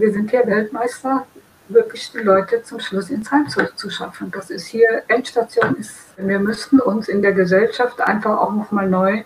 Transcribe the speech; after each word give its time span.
wir 0.00 0.12
sind 0.12 0.30
hier 0.30 0.46
Weltmeister, 0.46 1.26
wirklich 1.68 2.10
die 2.12 2.18
Leute 2.18 2.62
zum 2.62 2.80
Schluss 2.80 3.10
ins 3.10 3.30
Heim 3.30 3.48
zu, 3.48 3.74
zu 3.76 3.90
schaffen. 3.90 4.30
Das 4.30 4.50
ist 4.50 4.66
hier, 4.66 5.02
Endstation 5.08 5.76
ist, 5.76 6.14
wir 6.16 6.38
müssten 6.38 6.80
uns 6.80 7.08
in 7.08 7.22
der 7.22 7.32
Gesellschaft 7.32 8.00
einfach 8.00 8.38
auch 8.38 8.52
nochmal 8.52 8.88
neu 8.88 9.22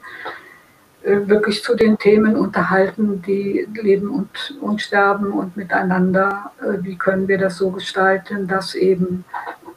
äh, 1.02 1.28
wirklich 1.28 1.62
zu 1.62 1.74
den 1.74 1.98
Themen 1.98 2.36
unterhalten, 2.36 3.22
die 3.22 3.68
leben 3.74 4.10
und, 4.10 4.58
und 4.60 4.80
sterben 4.80 5.32
und 5.32 5.56
miteinander. 5.56 6.52
Äh, 6.60 6.82
wie 6.82 6.96
können 6.96 7.28
wir 7.28 7.38
das 7.38 7.56
so 7.56 7.70
gestalten, 7.70 8.46
dass 8.46 8.74
eben, 8.74 9.24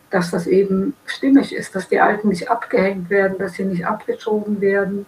dass 0.10 0.32
das 0.32 0.48
eben 0.48 0.96
stimmig 1.06 1.54
ist, 1.54 1.76
dass 1.76 1.88
die 1.88 2.00
Alten 2.00 2.30
nicht 2.30 2.50
abgehängt 2.50 3.10
werden, 3.10 3.38
dass 3.38 3.54
sie 3.54 3.66
nicht 3.66 3.86
abgeschoben 3.86 4.62
werden, 4.62 5.06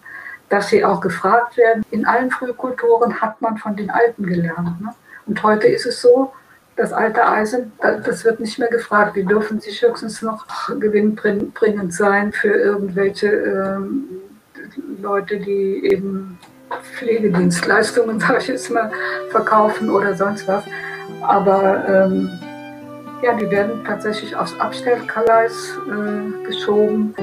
dass 0.48 0.68
sie 0.68 0.84
auch 0.84 1.00
gefragt 1.00 1.56
werden. 1.56 1.84
In 1.90 2.06
allen 2.06 2.30
Frühkulturen 2.30 3.20
hat 3.20 3.40
man 3.40 3.56
von 3.56 3.76
den 3.76 3.90
Alten 3.90 4.26
gelernt. 4.26 4.80
Ne? 4.80 4.94
Und 5.26 5.42
heute 5.42 5.68
ist 5.68 5.86
es 5.86 6.00
so, 6.00 6.32
das 6.76 6.92
alte 6.92 7.26
Eisen, 7.26 7.72
das 7.80 8.24
wird 8.24 8.40
nicht 8.40 8.58
mehr 8.58 8.68
gefragt. 8.68 9.16
Die 9.16 9.24
dürfen 9.24 9.60
sich 9.60 9.82
höchstens 9.82 10.22
noch 10.22 10.46
gewinnbringend 10.80 11.92
sein 11.92 12.32
für 12.32 12.52
irgendwelche 12.52 13.28
ähm, 13.28 14.04
Leute, 15.00 15.38
die 15.38 15.84
eben 15.84 16.38
Pflegedienstleistungen, 16.94 18.20
sage 18.20 18.38
ich 18.38 18.48
jetzt 18.48 18.70
mal, 18.70 18.90
verkaufen 19.30 19.90
oder 19.90 20.14
sonst 20.14 20.48
was. 20.48 20.64
Aber 21.22 21.86
ähm, 21.86 22.30
ja, 23.22 23.34
die 23.34 23.50
werden 23.50 23.84
tatsächlich 23.84 24.34
aufs 24.34 24.58
Abstellkaleis 24.58 25.76
äh, 25.86 26.46
geschoben. 26.46 27.14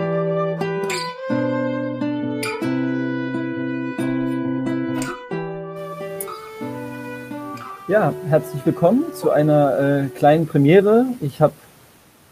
Ja, 7.90 8.14
herzlich 8.28 8.66
willkommen 8.66 9.06
zu 9.14 9.32
einer 9.32 9.80
äh, 9.80 10.08
kleinen 10.10 10.46
Premiere. 10.46 11.06
Ich 11.22 11.40
habe 11.40 11.54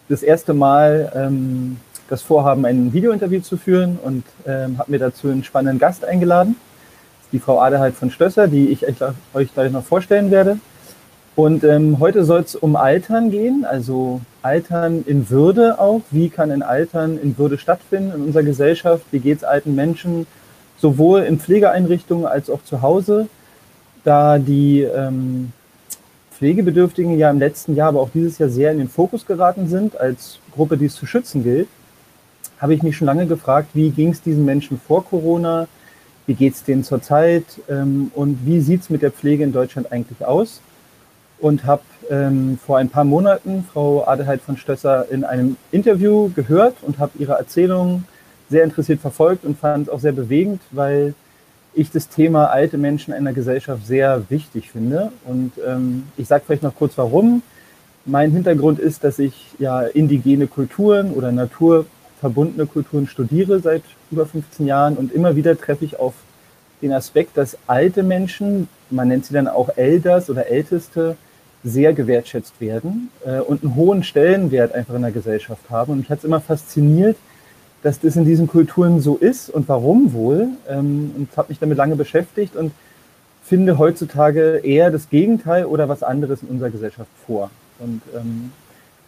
das 0.09 0.21
erste 0.21 0.53
Mal 0.53 1.13
ähm, 1.15 1.77
das 2.09 2.21
Vorhaben, 2.21 2.65
ein 2.65 2.91
Videointerview 2.91 3.39
zu 3.39 3.55
führen 3.55 3.97
und 4.03 4.25
ähm, 4.45 4.77
habe 4.77 4.91
mir 4.91 4.99
dazu 4.99 5.29
einen 5.29 5.45
spannenden 5.45 5.79
Gast 5.79 6.03
eingeladen. 6.03 6.57
Die 7.31 7.39
Frau 7.39 7.61
Adelheid 7.61 7.93
von 7.93 8.11
Stösser, 8.11 8.49
die 8.49 8.67
ich 8.67 8.85
euch 9.33 9.53
gleich 9.53 9.71
noch 9.71 9.85
vorstellen 9.85 10.29
werde. 10.29 10.59
Und 11.37 11.63
ähm, 11.63 11.99
heute 11.99 12.25
soll 12.25 12.41
es 12.41 12.57
um 12.57 12.75
Altern 12.75 13.31
gehen, 13.31 13.63
also 13.63 14.19
Altern 14.41 15.05
in 15.07 15.29
Würde 15.29 15.79
auch. 15.79 16.01
Wie 16.11 16.27
kann 16.27 16.51
ein 16.51 16.63
Altern 16.63 17.17
in 17.17 17.37
Würde 17.37 17.57
stattfinden 17.57 18.11
in 18.13 18.23
unserer 18.23 18.43
Gesellschaft? 18.43 19.05
Wie 19.11 19.19
geht 19.19 19.37
es 19.37 19.43
alten 19.45 19.73
Menschen 19.73 20.27
sowohl 20.79 21.21
in 21.21 21.39
Pflegeeinrichtungen 21.39 22.25
als 22.25 22.49
auch 22.49 22.63
zu 22.65 22.81
Hause? 22.81 23.29
Da 24.05 24.37
die 24.37 24.81
ähm, 24.81 25.51
Pflegebedürftigen 26.31 27.17
ja 27.17 27.29
im 27.31 27.39
letzten 27.39 27.75
Jahr, 27.75 27.89
aber 27.89 28.01
auch 28.01 28.11
dieses 28.13 28.37
Jahr 28.37 28.49
sehr 28.49 28.71
in 28.71 28.77
den 28.77 28.87
Fokus 28.87 29.25
geraten 29.25 29.67
sind 29.67 29.99
als 29.99 30.39
Gruppe, 30.53 30.77
die 30.77 30.85
es 30.85 30.95
zu 30.95 31.05
schützen 31.05 31.43
gilt, 31.43 31.67
habe 32.59 32.73
ich 32.73 32.83
mich 32.83 32.95
schon 32.95 33.07
lange 33.07 33.25
gefragt, 33.25 33.69
wie 33.73 33.89
ging 33.89 34.11
es 34.11 34.21
diesen 34.21 34.45
Menschen 34.45 34.79
vor 34.79 35.03
Corona, 35.03 35.67
wie 36.27 36.35
geht 36.35 36.53
es 36.53 36.63
denen 36.63 36.83
zurzeit 36.83 37.45
ähm, 37.67 38.11
und 38.13 38.45
wie 38.45 38.61
sieht 38.61 38.81
es 38.81 38.89
mit 38.89 39.01
der 39.01 39.11
Pflege 39.11 39.43
in 39.43 39.51
Deutschland 39.51 39.91
eigentlich 39.91 40.25
aus? 40.25 40.61
Und 41.39 41.65
habe 41.65 41.81
ähm, 42.09 42.59
vor 42.65 42.77
ein 42.77 42.89
paar 42.89 43.03
Monaten 43.03 43.65
Frau 43.73 44.05
Adelheid 44.05 44.41
von 44.41 44.55
Stösser 44.55 45.09
in 45.11 45.23
einem 45.23 45.57
Interview 45.71 46.29
gehört 46.33 46.75
und 46.81 46.99
habe 46.99 47.11
ihre 47.17 47.33
Erzählung 47.33 48.05
sehr 48.49 48.63
interessiert 48.63 49.01
verfolgt 49.01 49.43
und 49.43 49.57
fand 49.57 49.87
es 49.87 49.93
auch 49.93 49.99
sehr 49.99 50.13
bewegend, 50.13 50.61
weil 50.71 51.13
ich 51.75 51.91
das 51.91 52.09
Thema 52.09 52.45
alte 52.45 52.77
Menschen 52.77 53.13
in 53.13 53.25
der 53.25 53.33
Gesellschaft 53.33 53.85
sehr 53.85 54.23
wichtig 54.29 54.71
finde. 54.71 55.11
Und 55.25 55.51
ähm, 55.65 56.03
ich 56.17 56.27
sage 56.27 56.43
vielleicht 56.45 56.63
noch 56.63 56.75
kurz 56.75 56.97
warum. 56.97 57.41
Mein 58.05 58.31
Hintergrund 58.31 58.79
ist, 58.79 59.03
dass 59.03 59.19
ich 59.19 59.33
ja 59.59 59.81
indigene 59.81 60.47
Kulturen 60.47 61.11
oder 61.11 61.31
Natur 61.31 61.85
verbundene 62.19 62.65
Kulturen 62.65 63.07
studiere 63.07 63.59
seit 63.59 63.83
über 64.09 64.25
15 64.25 64.65
Jahren 64.65 64.95
und 64.95 65.11
immer 65.13 65.35
wieder 65.35 65.57
treffe 65.57 65.85
ich 65.85 65.99
auf 65.99 66.13
den 66.81 66.93
Aspekt, 66.93 67.37
dass 67.37 67.57
alte 67.67 68.03
Menschen, 68.03 68.67
man 68.89 69.07
nennt 69.07 69.25
sie 69.25 69.33
dann 69.33 69.47
auch 69.47 69.69
Elders 69.75 70.29
oder 70.29 70.47
Älteste, 70.47 71.17
sehr 71.63 71.93
gewertschätzt 71.93 72.61
werden 72.61 73.09
äh, 73.25 73.39
und 73.39 73.63
einen 73.63 73.75
hohen 73.75 74.03
Stellenwert 74.03 74.73
einfach 74.73 74.93
in 74.93 75.01
der 75.01 75.11
Gesellschaft 75.11 75.69
haben. 75.69 75.93
Und 75.93 75.97
mich 75.99 76.09
hat 76.09 76.19
es 76.19 76.23
immer 76.23 76.39
fasziniert, 76.39 77.17
dass 77.85 77.99
das 77.99 78.15
in 78.15 78.25
diesen 78.25 78.47
Kulturen 78.47 78.99
so 78.99 79.15
ist 79.15 79.47
und 79.47 79.69
warum 79.69 80.11
wohl. 80.11 80.47
Ähm, 80.67 81.11
und 81.15 81.37
habe 81.37 81.49
mich 81.49 81.59
damit 81.59 81.77
lange 81.77 81.95
beschäftigt 81.95 82.55
und 82.55 82.71
finde 83.43 83.77
heutzutage 83.77 84.57
eher 84.63 84.89
das 84.89 85.07
Gegenteil 85.11 85.65
oder 85.65 85.87
was 85.87 86.01
anderes 86.01 86.41
in 86.41 86.49
unserer 86.49 86.71
Gesellschaft 86.71 87.11
vor. 87.27 87.51
Und 87.77 88.01
ähm, 88.15 88.51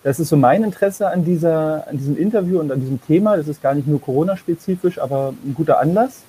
das 0.04 0.20
ist 0.20 0.30
so 0.30 0.38
mein 0.38 0.64
Interesse 0.64 1.10
an, 1.10 1.26
dieser, 1.26 1.88
an 1.88 1.98
diesem 1.98 2.16
Interview 2.16 2.60
und 2.60 2.72
an 2.72 2.80
diesem 2.80 3.02
Thema. 3.02 3.36
Das 3.36 3.48
ist 3.48 3.64
gar 3.64 3.74
nicht 3.74 3.88
nur 3.88 4.00
Corona-spezifisch, 4.00 5.00
aber 5.00 5.34
ein 5.44 5.56
guter 5.56 5.80
Anlass. 5.80 6.22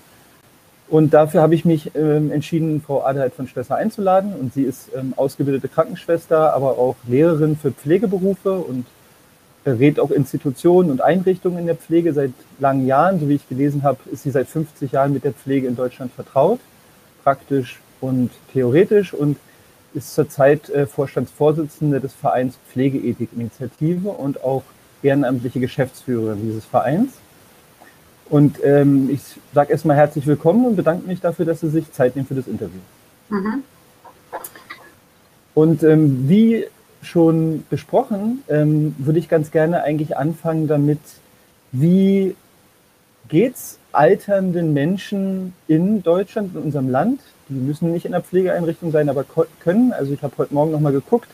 Und 0.88 1.12
dafür 1.12 1.42
habe 1.42 1.54
ich 1.54 1.66
mich 1.66 1.94
ähm, 1.96 2.32
entschieden, 2.32 2.80
Frau 2.80 3.04
Adelheid 3.04 3.34
von 3.34 3.46
Stösser 3.46 3.76
einzuladen. 3.76 4.32
Und 4.34 4.54
sie 4.54 4.62
ist 4.62 4.88
ähm, 4.96 5.12
ausgebildete 5.16 5.68
Krankenschwester, 5.68 6.54
aber 6.54 6.78
auch 6.78 6.96
Lehrerin 7.06 7.58
für 7.58 7.72
Pflegeberufe 7.72 8.52
und 8.52 8.86
berät 9.68 10.00
auch 10.00 10.10
Institutionen 10.10 10.90
und 10.90 11.02
Einrichtungen 11.02 11.58
in 11.58 11.66
der 11.66 11.76
Pflege 11.76 12.12
seit 12.14 12.32
langen 12.58 12.86
Jahren. 12.86 13.20
So 13.20 13.28
wie 13.28 13.34
ich 13.34 13.48
gelesen 13.48 13.82
habe, 13.82 13.98
ist 14.10 14.22
sie 14.22 14.30
seit 14.30 14.48
50 14.48 14.92
Jahren 14.92 15.12
mit 15.12 15.24
der 15.24 15.32
Pflege 15.32 15.66
in 15.66 15.76
Deutschland 15.76 16.12
vertraut, 16.12 16.60
praktisch 17.22 17.80
und 18.00 18.30
theoretisch. 18.52 19.12
Und 19.12 19.36
ist 19.94 20.14
zurzeit 20.14 20.68
äh, 20.70 20.86
Vorstandsvorsitzende 20.86 22.00
des 22.00 22.12
Vereins 22.12 22.58
Pflegeethik-Initiative 22.70 24.10
und 24.10 24.42
auch 24.44 24.62
ehrenamtliche 25.02 25.60
Geschäftsführerin 25.60 26.40
dieses 26.42 26.64
Vereins. 26.64 27.12
Und 28.28 28.62
ähm, 28.62 29.08
ich 29.10 29.20
sage 29.54 29.72
erstmal 29.72 29.96
herzlich 29.96 30.26
willkommen 30.26 30.66
und 30.66 30.76
bedanke 30.76 31.06
mich 31.06 31.20
dafür, 31.20 31.46
dass 31.46 31.60
Sie 31.60 31.70
sich 31.70 31.90
Zeit 31.92 32.16
nehmen 32.16 32.28
für 32.28 32.34
das 32.34 32.46
Interview. 32.46 32.80
Mhm. 33.30 33.62
Und 35.54 35.82
ähm, 35.82 36.28
wie 36.28 36.66
schon 37.02 37.64
besprochen, 37.70 38.42
ähm, 38.48 38.94
würde 38.98 39.18
ich 39.18 39.28
ganz 39.28 39.50
gerne 39.50 39.82
eigentlich 39.82 40.16
anfangen 40.16 40.66
damit, 40.66 41.00
wie 41.72 42.34
geht 43.28 43.54
es 43.54 43.78
alternden 43.92 44.72
Menschen 44.72 45.52
in 45.66 46.02
Deutschland, 46.02 46.54
in 46.54 46.62
unserem 46.62 46.88
Land, 46.88 47.20
die 47.48 47.54
müssen 47.54 47.92
nicht 47.92 48.04
in 48.04 48.12
der 48.12 48.22
Pflegeeinrichtung 48.22 48.90
sein, 48.90 49.08
aber 49.08 49.24
können. 49.60 49.92
Also 49.92 50.12
ich 50.12 50.22
habe 50.22 50.34
heute 50.38 50.52
Morgen 50.52 50.72
nochmal 50.72 50.92
geguckt. 50.92 51.28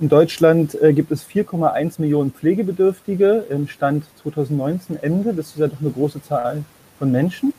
In 0.00 0.08
Deutschland 0.08 0.80
äh, 0.82 0.92
gibt 0.92 1.12
es 1.12 1.24
4,1 1.24 2.00
Millionen 2.00 2.32
Pflegebedürftige 2.32 3.44
im 3.50 3.68
Stand 3.68 4.04
2019 4.22 4.96
Ende. 5.02 5.34
Das 5.34 5.48
ist 5.48 5.58
ja 5.58 5.68
doch 5.68 5.80
eine 5.80 5.90
große 5.90 6.22
Zahl 6.22 6.64
von 6.98 7.12
Menschen. 7.12 7.52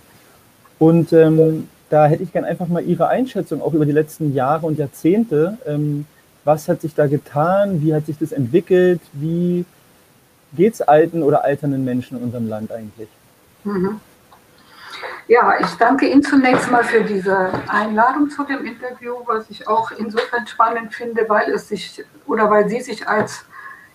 Und 0.79 1.13
ähm, 1.13 1.69
da 1.89 2.07
hätte 2.07 2.23
ich 2.23 2.33
gerne 2.33 2.47
einfach 2.47 2.67
mal 2.67 2.83
Ihre 2.83 3.07
Einschätzung 3.07 3.61
auch 3.61 3.73
über 3.73 3.85
die 3.85 3.91
letzten 3.91 4.33
Jahre 4.33 4.65
und 4.65 4.79
Jahrzehnte. 4.79 5.57
Ähm, 5.67 6.05
was 6.43 6.67
hat 6.67 6.81
sich 6.81 6.93
da 6.93 7.07
getan? 7.07 7.81
Wie 7.81 7.93
hat 7.93 8.05
sich 8.05 8.17
das 8.17 8.31
entwickelt? 8.31 9.01
Wie 9.13 9.65
geht 10.53 10.73
es 10.75 10.81
alten 10.81 11.23
oder 11.23 11.43
alternden 11.43 11.83
Menschen 11.83 12.17
in 12.17 12.23
unserem 12.23 12.47
Land 12.47 12.71
eigentlich? 12.71 13.09
Mhm. 13.63 13.99
Ja, 15.27 15.57
ich 15.59 15.73
danke 15.75 16.07
Ihnen 16.07 16.21
zunächst 16.21 16.69
mal 16.69 16.83
für 16.83 17.01
diese 17.01 17.49
Einladung 17.67 18.29
zu 18.29 18.43
dem 18.43 18.65
Interview, 18.65 19.15
was 19.25 19.49
ich 19.49 19.67
auch 19.67 19.91
insofern 19.91 20.45
spannend 20.47 20.93
finde, 20.93 21.25
weil 21.27 21.49
es 21.51 21.69
sich 21.69 22.03
oder 22.27 22.49
weil 22.49 22.67
Sie 22.67 22.81
sich 22.81 23.07
als 23.07 23.45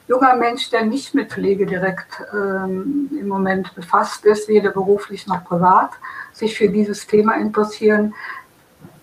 junger 0.07 0.37
Mensch, 0.37 0.71
der 0.71 0.87
nicht 0.87 1.15
mit 1.15 1.31
Pflege 1.31 1.67
direkt 1.67 2.23
ähm, 2.33 3.11
im 3.13 3.29
Moment 3.29 3.75
befasst 3.75 4.25
ist, 4.25 4.49
weder 4.49 4.71
beruflich 4.71 5.27
noch 5.27 5.45
privat, 5.45 5.91
sich 6.33 6.57
für 6.57 6.71
dieses 6.71 7.07
Thema 7.07 7.35
interessieren. 7.35 8.15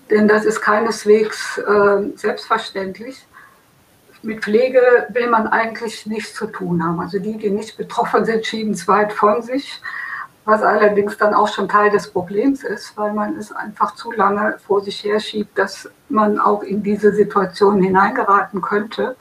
Denn 0.10 0.28
das 0.28 0.46
ist 0.46 0.62
keineswegs 0.62 1.60
äh, 1.60 2.10
selbstverständlich. 2.16 3.24
Mit 4.26 4.44
Pflege 4.44 4.82
will 5.10 5.30
man 5.30 5.48
eigentlich 5.48 6.06
nichts 6.06 6.34
zu 6.34 6.48
tun 6.48 6.84
haben. 6.84 7.00
Also 7.00 7.20
die, 7.20 7.38
die 7.38 7.50
nicht 7.50 7.78
betroffen 7.78 8.26
sind, 8.26 8.46
schieben 8.46 8.74
es 8.74 8.88
weit 8.88 9.14
von 9.14 9.42
sich 9.42 9.82
was 10.46 10.62
allerdings 10.62 11.18
dann 11.18 11.34
auch 11.34 11.48
schon 11.48 11.68
Teil 11.68 11.90
des 11.90 12.08
Problems 12.08 12.64
ist, 12.64 12.96
weil 12.96 13.14
man 13.14 13.36
es 13.36 13.52
einfach 13.52 13.96
zu 13.96 14.12
lange 14.12 14.58
vor 14.66 14.82
sich 14.82 15.04
her 15.04 15.20
schiebt, 15.20 15.58
dass 15.58 15.90
man 16.08 16.40
auch 16.40 16.62
in 16.62 16.84
diese 16.84 17.12
Situation 17.12 17.82
hineingeraten 17.82 18.62
könnte 18.62 19.16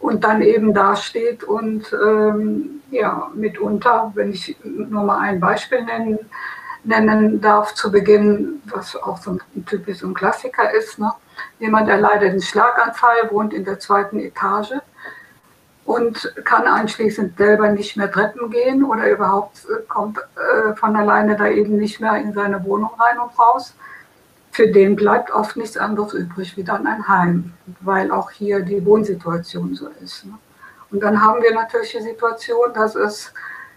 und 0.00 0.24
dann 0.24 0.42
eben 0.42 0.74
dasteht 0.74 1.44
und 1.44 1.94
ähm, 2.04 2.82
ja, 2.90 3.30
mitunter, 3.34 4.10
wenn 4.14 4.32
ich 4.32 4.56
nur 4.64 5.04
mal 5.04 5.20
ein 5.20 5.38
Beispiel 5.38 5.84
nennen, 5.84 6.18
nennen 6.82 7.40
darf 7.40 7.74
zu 7.74 7.92
Beginn, 7.92 8.60
was 8.64 8.96
auch 8.96 9.18
so 9.18 9.32
ein 9.32 9.64
typisch 9.66 10.02
ein 10.02 10.14
Klassiker 10.14 10.72
ist, 10.74 10.98
ne? 10.98 11.12
Jemand 11.60 11.88
erleidet 11.88 12.30
einen 12.30 12.42
Schlaganfall, 12.42 13.30
wohnt 13.30 13.54
in 13.54 13.64
der 13.64 13.78
zweiten 13.78 14.18
Etage 14.18 14.72
und 15.84 16.34
kann 16.44 16.66
anschließend 16.66 17.36
selber 17.36 17.68
nicht 17.68 17.96
mehr 17.96 18.10
Treppen 18.10 18.50
gehen 18.50 18.84
oder 18.84 19.10
überhaupt 19.10 19.64
äh, 19.64 19.82
kommt 19.88 20.18
äh, 20.18 20.74
von 20.74 20.96
alleine 20.96 21.36
da 21.36 21.48
eben 21.48 21.76
nicht 21.76 22.00
mehr 22.00 22.16
in 22.16 22.32
seine 22.32 22.64
Wohnung 22.64 22.90
rein 22.98 23.18
und 23.18 23.38
raus. 23.38 23.74
für 24.52 24.68
den 24.68 24.96
bleibt 24.96 25.30
oft 25.30 25.56
nichts 25.56 25.76
anderes 25.76 26.12
übrig 26.12 26.56
wie 26.56 26.64
dann 26.64 26.86
ein 26.86 27.06
Heim, 27.06 27.52
weil 27.80 28.10
auch 28.10 28.30
hier 28.30 28.60
die 28.60 28.84
Wohnsituation 28.84 29.74
so 29.74 29.88
ist. 30.02 30.26
Ne? 30.26 30.32
Und 30.90 31.02
dann 31.02 31.20
haben 31.22 31.40
wir 31.40 31.54
natürlich 31.54 31.92
die 31.92 32.02
Situation, 32.02 32.72
dass 32.74 32.96
es 32.96 33.32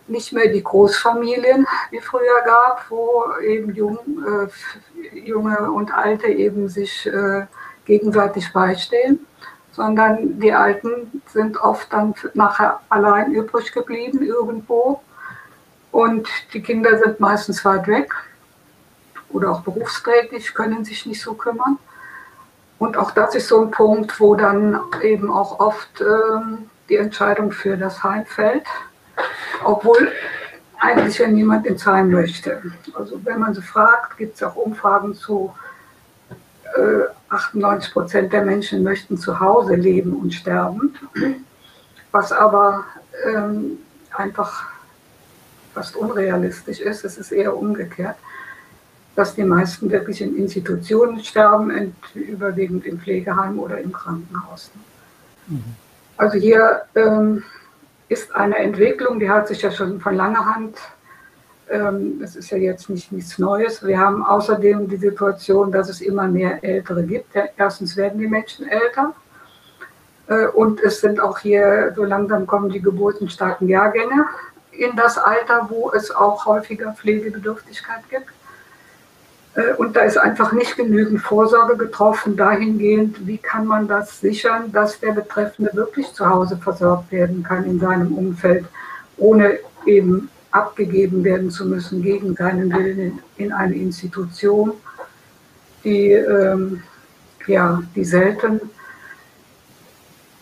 nicht 0.07 0.33
mehr 0.33 0.49
die 0.49 0.63
Großfamilien 0.63 1.65
wie 1.91 1.99
früher 1.99 2.41
gab, 2.45 2.89
wo 2.89 3.25
eben 3.41 3.73
jung, 3.73 3.99
äh, 4.27 5.17
junge 5.17 5.71
und 5.71 5.93
alte 5.93 6.27
eben 6.27 6.67
sich 6.67 7.05
äh, 7.05 7.45
gegenseitig 7.85 8.51
beistehen, 8.53 9.25
sondern 9.71 10.39
die 10.39 10.53
Alten 10.53 11.21
sind 11.27 11.57
oft 11.57 11.91
dann 11.91 12.13
nachher 12.33 12.79
allein 12.89 13.31
übrig 13.31 13.71
geblieben 13.71 14.21
irgendwo 14.23 15.01
und 15.91 16.27
die 16.53 16.61
Kinder 16.61 16.97
sind 16.97 17.19
meistens 17.19 17.63
weit 17.65 17.87
weg 17.87 18.13
oder 19.29 19.51
auch 19.51 19.61
berufstätig, 19.61 20.53
können 20.53 20.85
sich 20.85 21.05
nicht 21.05 21.21
so 21.21 21.33
kümmern. 21.33 21.77
Und 22.79 22.97
auch 22.97 23.11
das 23.11 23.35
ist 23.35 23.47
so 23.47 23.61
ein 23.61 23.71
Punkt, 23.71 24.19
wo 24.19 24.35
dann 24.35 24.79
eben 25.01 25.31
auch 25.31 25.59
oft 25.59 26.01
ähm, 26.01 26.69
die 26.89 26.97
Entscheidung 26.97 27.51
für 27.51 27.77
das 27.77 28.03
Heim 28.03 28.25
fällt, 28.25 28.65
obwohl 29.63 30.11
eigentlich 30.79 31.17
ja 31.17 31.27
niemand 31.27 31.65
ins 31.65 31.85
Heim 31.85 32.11
möchte. 32.11 32.61
Also 32.93 33.19
wenn 33.23 33.39
man 33.39 33.53
sie 33.53 33.61
fragt, 33.61 34.17
gibt 34.17 34.35
es 34.35 34.43
auch 34.43 34.55
Umfragen 34.55 35.15
zu, 35.15 35.53
98 37.29 37.93
Prozent 37.93 38.33
der 38.33 38.43
Menschen 38.45 38.83
möchten 38.83 39.17
zu 39.17 39.39
Hause 39.39 39.75
leben 39.75 40.13
und 40.13 40.33
sterben, 40.33 40.95
was 42.11 42.31
aber 42.31 42.85
ähm, 43.27 43.79
einfach 44.11 44.67
fast 45.73 45.95
unrealistisch 45.95 46.79
ist. 46.79 47.03
Es 47.03 47.17
ist 47.17 47.31
eher 47.31 47.55
umgekehrt, 47.55 48.15
dass 49.15 49.35
die 49.35 49.43
meisten 49.43 49.89
wirklich 49.91 50.21
in 50.21 50.35
Institutionen 50.37 51.23
sterben, 51.23 51.95
überwiegend 52.13 52.85
im 52.85 52.99
Pflegeheim 52.99 53.59
oder 53.59 53.79
im 53.79 53.91
Krankenhaus. 53.91 54.71
Mhm. 55.47 55.63
Also 56.17 56.37
hier 56.37 56.83
ähm, 56.95 57.43
ist 58.07 58.33
eine 58.35 58.57
Entwicklung, 58.57 59.19
die 59.19 59.29
hat 59.29 59.47
sich 59.47 59.61
ja 59.61 59.71
schon 59.71 59.99
von 59.99 60.15
langer 60.15 60.45
Hand, 60.45 60.77
das 61.67 62.35
ist 62.35 62.51
ja 62.51 62.57
jetzt 62.57 62.89
nicht 62.89 63.11
nichts 63.11 63.39
Neues. 63.39 63.85
Wir 63.85 63.97
haben 63.97 64.23
außerdem 64.23 64.89
die 64.89 64.97
Situation, 64.97 65.71
dass 65.71 65.89
es 65.89 66.01
immer 66.01 66.27
mehr 66.27 66.63
Ältere 66.63 67.03
gibt. 67.03 67.35
Erstens 67.57 67.95
werden 67.95 68.19
die 68.19 68.27
Menschen 68.27 68.67
älter 68.67 69.13
äh, 70.27 70.47
und 70.47 70.81
es 70.81 71.01
sind 71.01 71.19
auch 71.19 71.39
hier, 71.39 71.93
so 71.95 72.03
langsam 72.03 72.47
kommen 72.47 72.69
die 72.69 72.81
geburtenstarken 72.81 73.67
Jahrgänge 73.67 74.25
in 74.71 74.95
das 74.95 75.17
Alter, 75.17 75.67
wo 75.69 75.91
es 75.91 76.13
auch 76.13 76.45
häufiger 76.45 76.93
Pflegebedürftigkeit 76.93 78.09
gibt. 78.09 78.27
Äh, 79.55 79.73
und 79.75 79.95
da 79.95 80.01
ist 80.01 80.17
einfach 80.17 80.51
nicht 80.51 80.75
genügend 80.75 81.21
Vorsorge 81.21 81.77
getroffen 81.77 82.35
dahingehend, 82.35 83.27
wie 83.27 83.37
kann 83.37 83.67
man 83.67 83.87
das 83.87 84.19
sichern, 84.19 84.71
dass 84.71 84.99
der 84.99 85.11
Betreffende 85.11 85.71
wirklich 85.73 86.11
zu 86.13 86.27
Hause 86.27 86.57
versorgt 86.57 87.11
werden 87.11 87.43
kann 87.43 87.65
in 87.65 87.79
seinem 87.79 88.13
Umfeld, 88.13 88.65
ohne 89.17 89.59
eben 89.85 90.29
abgegeben 90.53 91.23
werden 91.23 91.49
zu 91.49 91.65
müssen 91.65 92.01
gegen 92.01 92.35
seinen 92.35 92.71
Willen 92.71 93.19
in 93.37 93.51
eine 93.51 93.75
Institution, 93.75 94.73
die, 95.83 96.11
ähm, 96.11 96.83
ja, 97.47 97.81
die 97.95 98.05
selten 98.05 98.61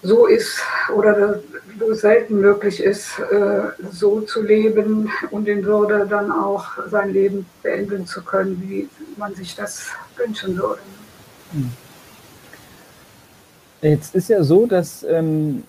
so 0.03 0.25
ist 0.25 0.59
oder 0.95 1.41
wo 1.79 1.93
selten 1.93 2.41
möglich 2.41 2.81
ist, 2.83 3.19
äh, 3.19 3.61
so 3.91 4.21
zu 4.21 4.41
leben 4.41 5.09
und 5.29 5.47
in 5.47 5.63
Würde 5.63 6.05
dann 6.07 6.31
auch 6.31 6.65
sein 6.89 7.13
Leben 7.13 7.45
beenden 7.63 8.05
zu 8.05 8.21
können, 8.21 8.61
wie 8.65 8.89
man 9.17 9.33
sich 9.35 9.55
das 9.55 9.87
wünschen 10.17 10.57
würde. 10.57 10.81
Hm. 11.53 11.71
Jetzt 13.81 14.13
ist 14.13 14.29
ja 14.29 14.43
so, 14.43 14.67
dass 14.67 15.03
ähm, 15.03 15.63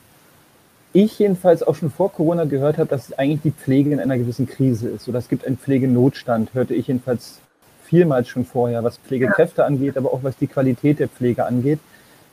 ich 0.92 1.18
jedenfalls 1.18 1.62
auch 1.62 1.74
schon 1.74 1.90
vor 1.90 2.12
Corona 2.12 2.44
gehört 2.44 2.78
habe, 2.78 2.88
dass 2.88 3.12
eigentlich 3.18 3.42
die 3.42 3.50
Pflege 3.50 3.90
in 3.92 4.00
einer 4.00 4.18
gewissen 4.18 4.46
Krise 4.46 4.88
ist. 4.88 5.08
Oder 5.08 5.18
es 5.18 5.28
gibt 5.28 5.46
einen 5.46 5.58
Pflegenotstand, 5.58 6.54
hörte 6.54 6.74
ich 6.74 6.88
jedenfalls 6.88 7.38
vielmals 7.84 8.28
schon 8.28 8.44
vorher, 8.44 8.84
was 8.84 8.98
Pflegekräfte 8.98 9.62
ja. 9.62 9.66
angeht, 9.66 9.96
aber 9.96 10.12
auch 10.12 10.22
was 10.22 10.36
die 10.36 10.46
Qualität 10.46 10.98
der 10.98 11.08
Pflege 11.08 11.44
angeht. 11.44 11.78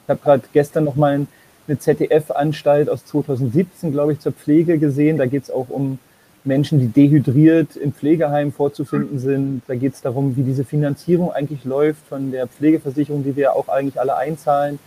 Ich 0.06 0.09
habe 0.09 0.21
gerade 0.21 0.44
gestern 0.53 0.85
noch 0.85 0.95
mal 0.95 1.13
ein 1.13 1.27
eine 1.69 1.79
ZDF-Anstalt 1.79 2.89
aus 2.89 3.06
2017, 3.06 3.91
glaube 3.91 4.13
ich, 4.13 4.19
zur 4.19 4.31
Pflege 4.31 4.79
gesehen. 4.79 5.17
Da 5.17 5.25
geht 5.27 5.44
es 5.44 5.51
auch 5.51 5.69
um 5.69 6.00
Menschen, 6.44 6.79
die 6.79 6.88
dehydriert 6.88 7.75
im 7.75 7.94
Pflegeheim 7.94 8.51
vorzufinden 8.51 9.19
sind. 9.19 9.61
Da 9.67 9.75
geht 9.75 9.94
es 9.94 10.01
darum, 10.01 10.35
wie 10.35 10.44
diese 10.44 10.63
Finanzierung 10.63 11.31
eigentlich 11.31 11.63
läuft 11.65 12.06
von 12.07 12.31
der 12.31 12.47
Pflegeversicherung, 12.47 13.23
die 13.23 13.35
wir 13.35 13.56
auch 13.56 13.67
eigentlich 13.67 14.00
alle 14.00 14.17
einzahlen. 14.17 14.79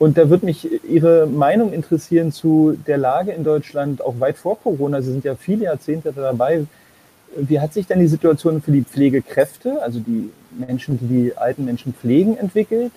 Und 0.00 0.18
da 0.18 0.28
würde 0.28 0.46
mich 0.46 0.68
Ihre 0.84 1.28
Meinung 1.28 1.72
interessieren 1.72 2.32
zu 2.32 2.76
der 2.88 2.98
Lage 2.98 3.30
in 3.30 3.44
Deutschland, 3.44 4.02
auch 4.02 4.18
weit 4.18 4.36
vor 4.36 4.58
Corona. 4.58 5.00
Sie 5.02 5.12
sind 5.12 5.24
ja 5.24 5.36
viele 5.36 5.66
Jahrzehnte 5.66 6.12
dabei. 6.12 6.66
Wie 7.36 7.60
hat 7.60 7.72
sich 7.72 7.86
denn 7.86 8.00
die 8.00 8.08
Situation 8.08 8.60
für 8.60 8.72
die 8.72 8.82
Pflegekräfte, 8.82 9.80
also 9.80 10.00
die 10.00 10.30
Menschen, 10.50 10.98
die 10.98 11.06
die 11.06 11.36
alten 11.36 11.64
Menschen 11.64 11.94
pflegen, 11.94 12.36
entwickelt? 12.36 12.90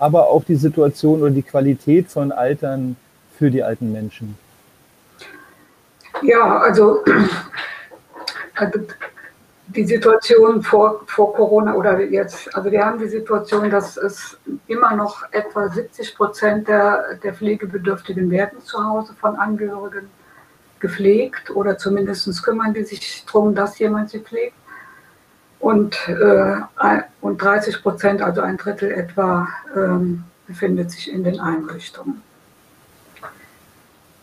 aber 0.00 0.28
auch 0.28 0.42
die 0.44 0.56
Situation 0.56 1.20
oder 1.20 1.30
die 1.30 1.42
Qualität 1.42 2.08
von 2.08 2.32
Altern 2.32 2.96
für 3.38 3.50
die 3.50 3.62
alten 3.62 3.92
Menschen? 3.92 4.36
Ja, 6.22 6.58
also, 6.58 7.04
also 8.54 8.80
die 9.76 9.84
Situation 9.84 10.62
vor, 10.62 11.02
vor 11.06 11.32
Corona 11.34 11.74
oder 11.74 12.00
jetzt, 12.00 12.54
also 12.54 12.70
wir 12.70 12.84
haben 12.84 12.98
die 12.98 13.08
Situation, 13.08 13.70
dass 13.70 13.96
es 13.96 14.36
immer 14.66 14.94
noch 14.96 15.22
etwa 15.32 15.68
70 15.68 16.16
Prozent 16.16 16.68
der, 16.68 17.14
der 17.22 17.34
Pflegebedürftigen 17.34 18.30
werden 18.30 18.60
zu 18.62 18.84
Hause 18.84 19.14
von 19.20 19.36
Angehörigen 19.36 20.10
gepflegt 20.80 21.50
oder 21.50 21.78
zumindest 21.78 22.42
kümmern 22.42 22.74
die 22.74 22.84
sich 22.84 23.24
darum, 23.26 23.54
dass 23.54 23.78
jemand 23.78 24.10
sie 24.10 24.20
pflegt 24.20 24.54
und, 25.60 25.96
äh, 26.08 26.56
und 27.20 27.42
30 27.42 27.82
Prozent, 27.82 28.22
also 28.22 28.40
ein 28.40 28.56
Drittel 28.56 28.90
etwa, 28.90 29.46
ähm, 29.76 30.24
befindet 30.46 30.90
sich 30.90 31.12
in 31.12 31.22
den 31.22 31.38
Einrichtungen. 31.38 32.22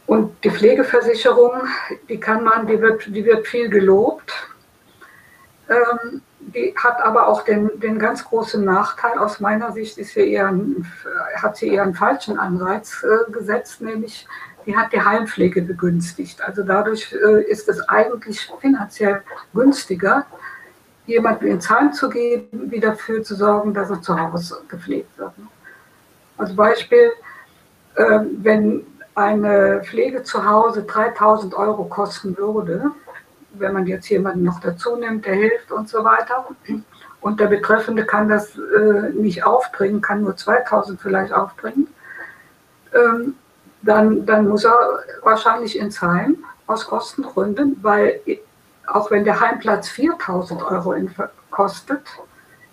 Und 0.07 0.43
die 0.43 0.49
Pflegeversicherung, 0.49 1.67
die 2.09 2.19
kann 2.19 2.43
man, 2.43 2.65
die 2.65 2.81
wird, 2.81 3.05
die 3.07 3.23
wird 3.23 3.45
viel 3.45 3.69
gelobt. 3.69 4.33
Ähm, 5.69 6.21
die 6.39 6.73
hat 6.77 7.01
aber 7.01 7.27
auch 7.27 7.43
den, 7.43 7.69
den 7.79 7.99
ganz 7.99 8.23
großen 8.23 8.63
Nachteil, 8.63 9.17
aus 9.17 9.39
meiner 9.39 9.73
Sicht 9.73 9.97
ist 9.97 10.13
sie 10.13 10.31
eher, 10.31 10.53
hat 11.35 11.57
sie 11.57 11.69
eher 11.69 11.83
einen 11.83 11.93
falschen 11.93 12.39
Anreiz 12.39 13.03
äh, 13.03 13.31
gesetzt, 13.31 13.81
nämlich 13.81 14.27
die 14.65 14.75
hat 14.75 14.91
die 14.91 15.01
Heimpflege 15.01 15.61
begünstigt. 15.61 16.41
Also 16.41 16.63
dadurch 16.63 17.13
äh, 17.13 17.41
ist 17.43 17.67
es 17.69 17.81
eigentlich 17.87 18.49
finanziell 18.59 19.23
günstiger, 19.53 20.25
jemanden 21.05 21.47
ins 21.47 21.69
Heim 21.69 21.93
zu 21.93 22.09
geben, 22.09 22.69
wie 22.69 22.79
dafür 22.79 23.23
zu 23.23 23.35
sorgen, 23.35 23.73
dass 23.73 23.89
er 23.89 24.01
zu 24.01 24.19
Hause 24.19 24.61
gepflegt 24.67 25.17
wird. 25.17 25.31
Als 26.37 26.55
Beispiel, 26.55 27.11
ähm, 27.97 28.37
wenn 28.41 28.85
eine 29.15 29.81
Pflege 29.83 30.23
zu 30.23 30.45
Hause 30.45 30.83
3000 30.83 31.55
Euro 31.55 31.85
kosten 31.85 32.37
würde, 32.37 32.91
wenn 33.59 33.73
man 33.73 33.87
jetzt 33.87 34.09
jemanden 34.09 34.43
noch 34.43 34.59
dazu 34.59 34.95
nimmt, 34.95 35.25
der 35.25 35.35
hilft 35.35 35.71
und 35.71 35.89
so 35.89 36.03
weiter, 36.03 36.45
und 37.21 37.39
der 37.39 37.47
Betreffende 37.47 38.05
kann 38.05 38.29
das 38.29 38.57
äh, 38.57 39.09
nicht 39.13 39.43
aufbringen, 39.43 40.01
kann 40.01 40.21
nur 40.21 40.35
2000 40.35 40.99
vielleicht 41.01 41.33
aufbringen, 41.33 41.87
ähm, 42.93 43.35
dann, 43.81 44.25
dann 44.25 44.47
muss 44.47 44.65
er 44.65 44.77
wahrscheinlich 45.23 45.77
ins 45.77 46.01
Heim 46.01 46.37
aus 46.67 46.85
Kostengründen, 46.85 47.77
weil 47.81 48.19
auch 48.87 49.11
wenn 49.11 49.23
der 49.23 49.39
Heimplatz 49.39 49.89
4000 49.89 50.63
Euro 50.63 50.95
kostet, 51.51 52.01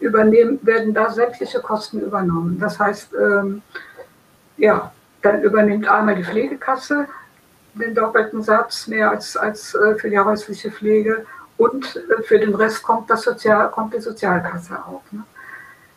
übernehmen, 0.01 0.59
werden 0.63 0.93
da 0.93 1.11
sämtliche 1.11 1.61
Kosten 1.61 2.01
übernommen. 2.01 2.59
Das 2.61 2.79
heißt, 2.79 3.15
ähm, 3.15 3.63
ja, 4.57 4.93
dann 5.23 5.43
übernimmt 5.43 5.89
einmal 5.89 6.15
die 6.15 6.25
Pflegekasse 6.25 7.07
den 7.75 7.95
doppelten 7.95 8.43
Satz 8.43 8.87
mehr 8.87 9.11
als, 9.11 9.37
als 9.37 9.75
äh, 9.75 9.97
für 9.97 10.11
die 10.11 10.19
häusliche 10.19 10.71
Pflege 10.71 11.27
und 11.57 11.97
äh, 11.97 12.23
für 12.23 12.39
den 12.39 12.55
Rest 12.55 12.83
kommt, 12.83 13.11
das 13.11 13.23
Sozial, 13.23 13.71
kommt 13.71 13.95
die 13.95 14.01
Sozialkasse 14.01 14.79
auch. 14.79 15.03
Ne? 15.11 15.25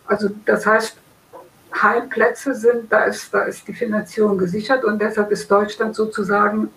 Also 0.05 0.29
das 0.46 0.65
heißt, 0.65 0.98
Heimplätze 1.81 2.55
sind, 2.55 2.91
da 2.91 3.03
ist, 3.03 3.34
da 3.34 3.43
ist 3.43 3.67
die 3.67 3.74
Finanzierung 3.74 4.38
gesichert 4.38 4.84
und 4.84 5.01
deshalb 5.01 5.31
ist 5.31 5.50
Deutschland 5.50 5.96
sozusagen 5.96 6.69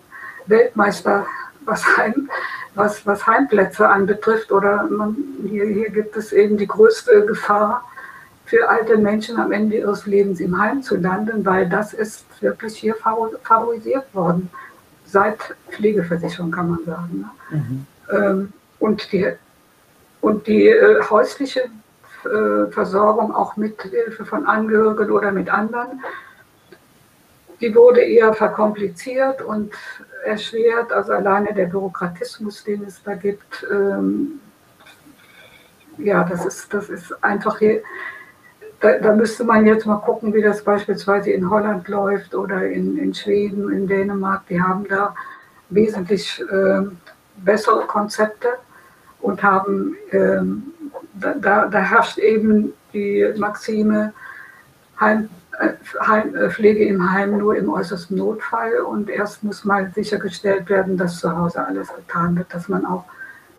Weltmeister, 0.45 1.25
was 1.65 1.85
Heim, 1.97 2.29
was, 2.75 3.05
was 3.05 3.25
Heimplätze 3.25 3.87
anbetrifft. 3.87 4.51
Oder 4.51 4.83
man, 4.83 5.15
hier, 5.47 5.65
hier 5.65 5.89
gibt 5.89 6.15
es 6.17 6.31
eben 6.31 6.57
die 6.57 6.67
größte 6.67 7.25
Gefahr 7.25 7.83
für 8.45 8.67
alte 8.67 8.97
Menschen 8.97 9.39
am 9.39 9.51
Ende 9.51 9.77
ihres 9.77 10.05
Lebens 10.05 10.39
im 10.39 10.59
Heim 10.59 10.83
zu 10.83 10.97
landen, 10.97 11.45
weil 11.45 11.69
das 11.69 11.93
ist 11.93 12.25
wirklich 12.41 12.77
hier 12.77 12.95
favorisiert 12.95 14.13
worden. 14.13 14.49
Seit 15.11 15.37
Pflegeversicherung 15.69 16.51
kann 16.51 16.69
man 16.69 16.85
sagen. 16.85 17.25
Ne? 17.49 17.57
Mhm. 17.57 17.85
Ähm, 18.11 18.53
und 18.79 19.11
die, 19.11 19.27
und 20.21 20.47
die 20.47 20.67
äh, 20.69 21.01
häusliche 21.09 21.69
äh, 22.23 22.71
Versorgung 22.71 23.35
auch 23.35 23.57
mit 23.57 23.81
Hilfe 23.81 24.25
von 24.25 24.45
Angehörigen 24.45 25.11
oder 25.11 25.31
mit 25.31 25.49
anderen, 25.49 26.01
die 27.59 27.75
wurde 27.75 28.01
eher 28.01 28.33
verkompliziert 28.33 29.41
und 29.41 29.73
erschwert. 30.25 30.93
Also 30.93 31.11
alleine 31.13 31.53
der 31.53 31.65
Bürokratismus, 31.65 32.63
den 32.63 32.83
es 32.85 33.03
da 33.03 33.15
gibt, 33.15 33.67
ähm, 33.69 34.39
ja, 35.97 36.23
das 36.23 36.45
ist, 36.45 36.73
das 36.73 36.89
ist 36.89 37.23
einfach 37.23 37.59
hier. 37.59 37.83
Da, 38.81 38.97
da, 38.97 39.13
müsste 39.13 39.43
man 39.43 39.67
jetzt 39.67 39.85
mal 39.85 39.97
gucken, 39.97 40.33
wie 40.33 40.41
das 40.41 40.63
beispielsweise 40.63 41.29
in 41.29 41.47
Holland 41.49 41.87
läuft 41.87 42.33
oder 42.33 42.65
in, 42.67 42.97
in 42.97 43.13
Schweden, 43.13 43.71
in 43.71 43.87
Dänemark. 43.87 44.47
Die 44.47 44.59
haben 44.59 44.87
da 44.89 45.13
wesentlich 45.69 46.43
äh, 46.51 46.81
bessere 47.37 47.85
Konzepte 47.85 48.47
und 49.19 49.43
haben, 49.43 49.95
ähm, 50.11 50.63
da, 51.13 51.67
da, 51.67 51.79
herrscht 51.79 52.17
eben 52.17 52.73
die 52.91 53.31
Maxime, 53.37 54.13
Heim, 54.99 55.29
äh, 55.59 55.73
Heim, 56.05 56.35
äh, 56.35 56.49
Pflege 56.49 56.83
im 56.85 57.11
Heim 57.11 57.37
nur 57.37 57.55
im 57.55 57.71
äußersten 57.71 58.17
Notfall 58.17 58.79
und 58.79 59.11
erst 59.11 59.43
muss 59.43 59.63
mal 59.63 59.91
sichergestellt 59.93 60.69
werden, 60.69 60.97
dass 60.97 61.19
zu 61.19 61.37
Hause 61.37 61.63
alles 61.63 61.93
getan 61.93 62.35
wird, 62.35 62.51
dass 62.51 62.67
man 62.67 62.85
auch 62.87 63.05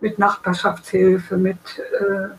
mit 0.01 0.19
Nachbarschaftshilfe, 0.19 1.37
mit 1.37 1.59
äh, 1.79 2.35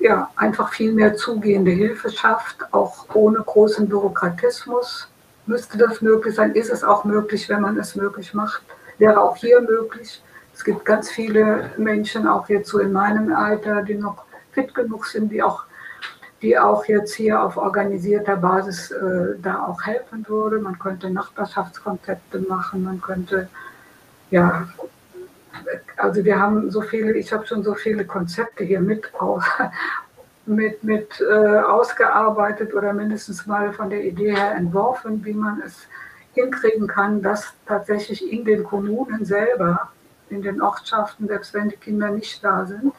ja, 0.00 0.30
einfach 0.36 0.72
viel 0.72 0.92
mehr 0.92 1.16
zugehende 1.16 1.70
Hilfe 1.70 2.10
schafft, 2.10 2.72
auch 2.72 3.06
ohne 3.14 3.38
großen 3.38 3.88
Bürokratismus. 3.88 5.08
Müsste 5.46 5.78
das 5.78 6.02
möglich 6.02 6.34
sein? 6.34 6.54
Ist 6.54 6.70
es 6.70 6.82
auch 6.82 7.04
möglich, 7.04 7.48
wenn 7.48 7.60
man 7.60 7.78
es 7.78 7.94
möglich 7.94 8.34
macht? 8.34 8.62
Wäre 8.98 9.20
auch 9.20 9.36
hier 9.36 9.60
möglich. 9.60 10.22
Es 10.54 10.64
gibt 10.64 10.84
ganz 10.84 11.10
viele 11.10 11.70
Menschen, 11.76 12.26
auch 12.26 12.48
jetzt 12.48 12.70
so 12.70 12.78
in 12.78 12.92
meinem 12.92 13.32
Alter, 13.32 13.82
die 13.82 13.94
noch 13.94 14.24
fit 14.52 14.74
genug 14.74 15.06
sind, 15.06 15.30
die 15.30 15.42
auch, 15.42 15.64
die 16.42 16.58
auch 16.58 16.86
jetzt 16.86 17.14
hier 17.14 17.42
auf 17.42 17.56
organisierter 17.56 18.36
Basis 18.36 18.90
äh, 18.90 19.38
da 19.40 19.66
auch 19.66 19.82
helfen 19.82 20.24
würde. 20.28 20.58
Man 20.58 20.78
könnte 20.78 21.10
Nachbarschaftskonzepte 21.10 22.40
machen, 22.40 22.84
man 22.84 23.00
könnte 23.00 23.48
ja 24.30 24.66
also 25.96 26.24
wir 26.24 26.38
haben 26.38 26.70
so 26.70 26.80
viele, 26.80 27.12
ich 27.14 27.32
habe 27.32 27.46
schon 27.46 27.62
so 27.62 27.74
viele 27.74 28.04
Konzepte 28.04 28.64
hier 28.64 28.80
mit, 28.80 29.10
mit, 30.46 30.82
mit 30.84 31.20
äh, 31.20 31.58
ausgearbeitet 31.58 32.74
oder 32.74 32.92
mindestens 32.92 33.46
mal 33.46 33.72
von 33.72 33.90
der 33.90 34.04
Idee 34.04 34.34
her 34.34 34.54
entworfen, 34.54 35.24
wie 35.24 35.34
man 35.34 35.62
es 35.62 35.86
hinkriegen 36.34 36.86
kann, 36.86 37.22
dass 37.22 37.54
tatsächlich 37.66 38.30
in 38.30 38.44
den 38.44 38.62
Kommunen 38.62 39.24
selber, 39.24 39.90
in 40.28 40.42
den 40.42 40.60
Ortschaften, 40.60 41.28
selbst 41.28 41.54
wenn 41.54 41.68
die 41.68 41.76
Kinder 41.76 42.10
nicht 42.10 42.44
da 42.44 42.66
sind, 42.66 42.92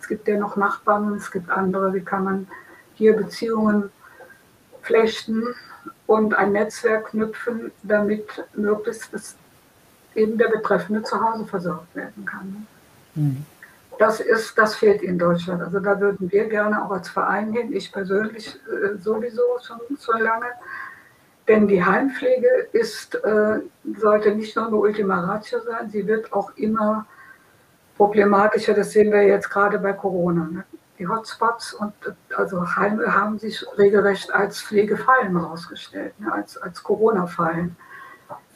es 0.00 0.08
gibt 0.08 0.28
ja 0.28 0.38
noch 0.38 0.56
Nachbarn 0.56 1.12
und 1.12 1.18
es 1.18 1.30
gibt 1.30 1.50
andere, 1.50 1.92
wie 1.92 2.00
kann 2.00 2.24
man 2.24 2.46
hier 2.94 3.14
Beziehungen 3.14 3.90
flechten 4.82 5.44
und 6.06 6.34
ein 6.34 6.52
Netzwerk 6.52 7.08
knüpfen, 7.10 7.72
damit 7.82 8.26
möglichst 8.54 9.12
das 9.12 9.36
eben 10.18 10.38
der 10.38 10.48
Betreffende 10.48 11.02
zu 11.02 11.20
Hause 11.20 11.46
versorgt 11.46 11.94
werden 11.94 12.24
kann. 12.24 12.66
Mhm. 13.14 13.44
Das, 13.98 14.20
ist, 14.20 14.56
das 14.56 14.76
fehlt 14.76 15.02
in 15.02 15.18
Deutschland. 15.18 15.62
Also 15.62 15.80
da 15.80 16.00
würden 16.00 16.30
wir 16.30 16.44
gerne 16.48 16.84
auch 16.84 16.90
als 16.90 17.08
Verein 17.08 17.52
hin, 17.52 17.72
ich 17.72 17.92
persönlich 17.92 18.54
äh, 18.54 18.96
sowieso 18.98 19.42
schon, 19.66 19.80
schon 19.98 20.20
lange. 20.20 20.46
Denn 21.48 21.66
die 21.66 21.82
Heimpflege 21.82 22.68
ist, 22.72 23.14
äh, 23.16 23.60
sollte 23.98 24.34
nicht 24.34 24.54
nur 24.54 24.66
eine 24.66 24.76
Ultima 24.76 25.20
Ratio 25.20 25.60
sein, 25.60 25.88
sie 25.90 26.06
wird 26.06 26.32
auch 26.32 26.50
immer 26.56 27.06
problematischer. 27.96 28.74
Das 28.74 28.92
sehen 28.92 29.10
wir 29.10 29.22
jetzt 29.22 29.50
gerade 29.50 29.78
bei 29.78 29.94
Corona. 29.94 30.48
Ne? 30.52 30.64
Die 30.98 31.08
Hotspots 31.08 31.74
und 31.74 31.92
also 32.36 32.76
Heime 32.76 33.14
haben 33.14 33.38
sich 33.38 33.64
regelrecht 33.78 34.32
als 34.32 34.60
Pflegefallen 34.60 35.38
herausgestellt, 35.38 36.18
ne? 36.20 36.32
als, 36.32 36.56
als 36.58 36.82
Corona-Fallen. 36.82 37.76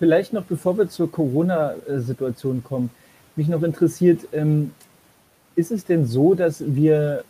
Vielleicht 0.02 0.32
noch, 0.32 0.42
bevor 0.42 0.76
wir 0.78 0.88
zur 0.88 1.12
Corona-Situation 1.12 2.64
kommen, 2.64 2.90
mich 3.36 3.46
noch 3.46 3.62
interessiert, 3.62 4.26
ähm, 4.32 4.74
ist 5.54 5.70
es 5.70 5.84
denn 5.84 6.06
so, 6.06 6.34
dass 6.34 6.64
wir 6.74 7.22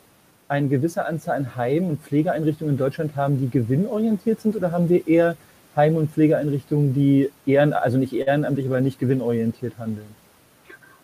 eine 0.49 0.69
gewisse 0.69 1.05
Anzahl 1.05 1.37
an 1.37 1.55
Heim- 1.55 1.91
und 1.91 2.01
Pflegeeinrichtungen 2.01 2.73
in 2.73 2.79
Deutschland 2.79 3.15
haben, 3.15 3.39
die 3.39 3.51
gewinnorientiert 3.51 4.41
sind, 4.41 4.57
oder 4.57 4.73
haben 4.73 4.89
wir 4.89 5.07
eher 5.07 5.37
Heim- 5.77 5.97
und 5.97 6.13
Pflegeeinrichtungen, 6.13 6.95
die 6.95 7.31
ehren, 7.45 7.75
also 7.75 7.99
nicht 7.99 8.15
ehrenamtlich, 8.15 8.65
aber 8.65 8.81
nicht 8.81 8.99
gewinnorientiert 8.99 9.77
handeln? 9.79 10.09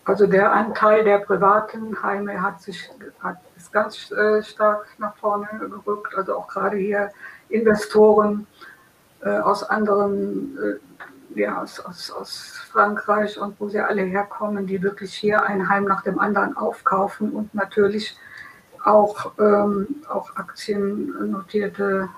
Also 0.06 0.26
der 0.26 0.50
Anteil 0.50 1.04
der 1.04 1.18
privaten 1.18 2.02
Heime 2.02 2.40
hat 2.40 2.62
sich 2.62 2.88
hat, 3.22 3.36
ist 3.58 3.70
ganz 3.74 4.10
äh, 4.10 4.42
stark 4.42 4.86
nach 4.96 5.14
vorne 5.16 5.46
gerückt. 5.60 6.16
Also 6.16 6.34
auch 6.34 6.48
gerade 6.48 6.78
hier 6.78 7.10
Investoren 7.50 8.46
äh, 9.20 9.28
aus 9.28 9.64
anderen 9.64 10.56
äh, 10.56 10.87
ja, 11.34 11.62
aus, 11.62 11.80
aus, 11.80 12.10
aus 12.10 12.60
Frankreich 12.72 13.38
und 13.38 13.58
wo 13.60 13.68
sie 13.68 13.80
alle 13.80 14.02
herkommen, 14.02 14.66
die 14.66 14.82
wirklich 14.82 15.14
hier 15.14 15.42
ein 15.42 15.68
Heim 15.68 15.84
nach 15.84 16.02
dem 16.02 16.18
anderen 16.18 16.56
aufkaufen 16.56 17.30
und 17.30 17.54
natürlich 17.54 18.16
auch, 18.84 19.32
ähm, 19.38 19.86
auch 20.08 20.36
aktiennotierte, 20.36 22.08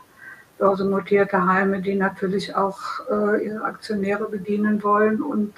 börsennotierte 0.59 1.47
Heime, 1.47 1.81
die 1.81 1.95
natürlich 1.95 2.55
auch 2.55 2.79
äh, 3.11 3.47
ihre 3.47 3.65
Aktionäre 3.65 4.29
bedienen 4.29 4.83
wollen. 4.83 5.23
Und 5.23 5.55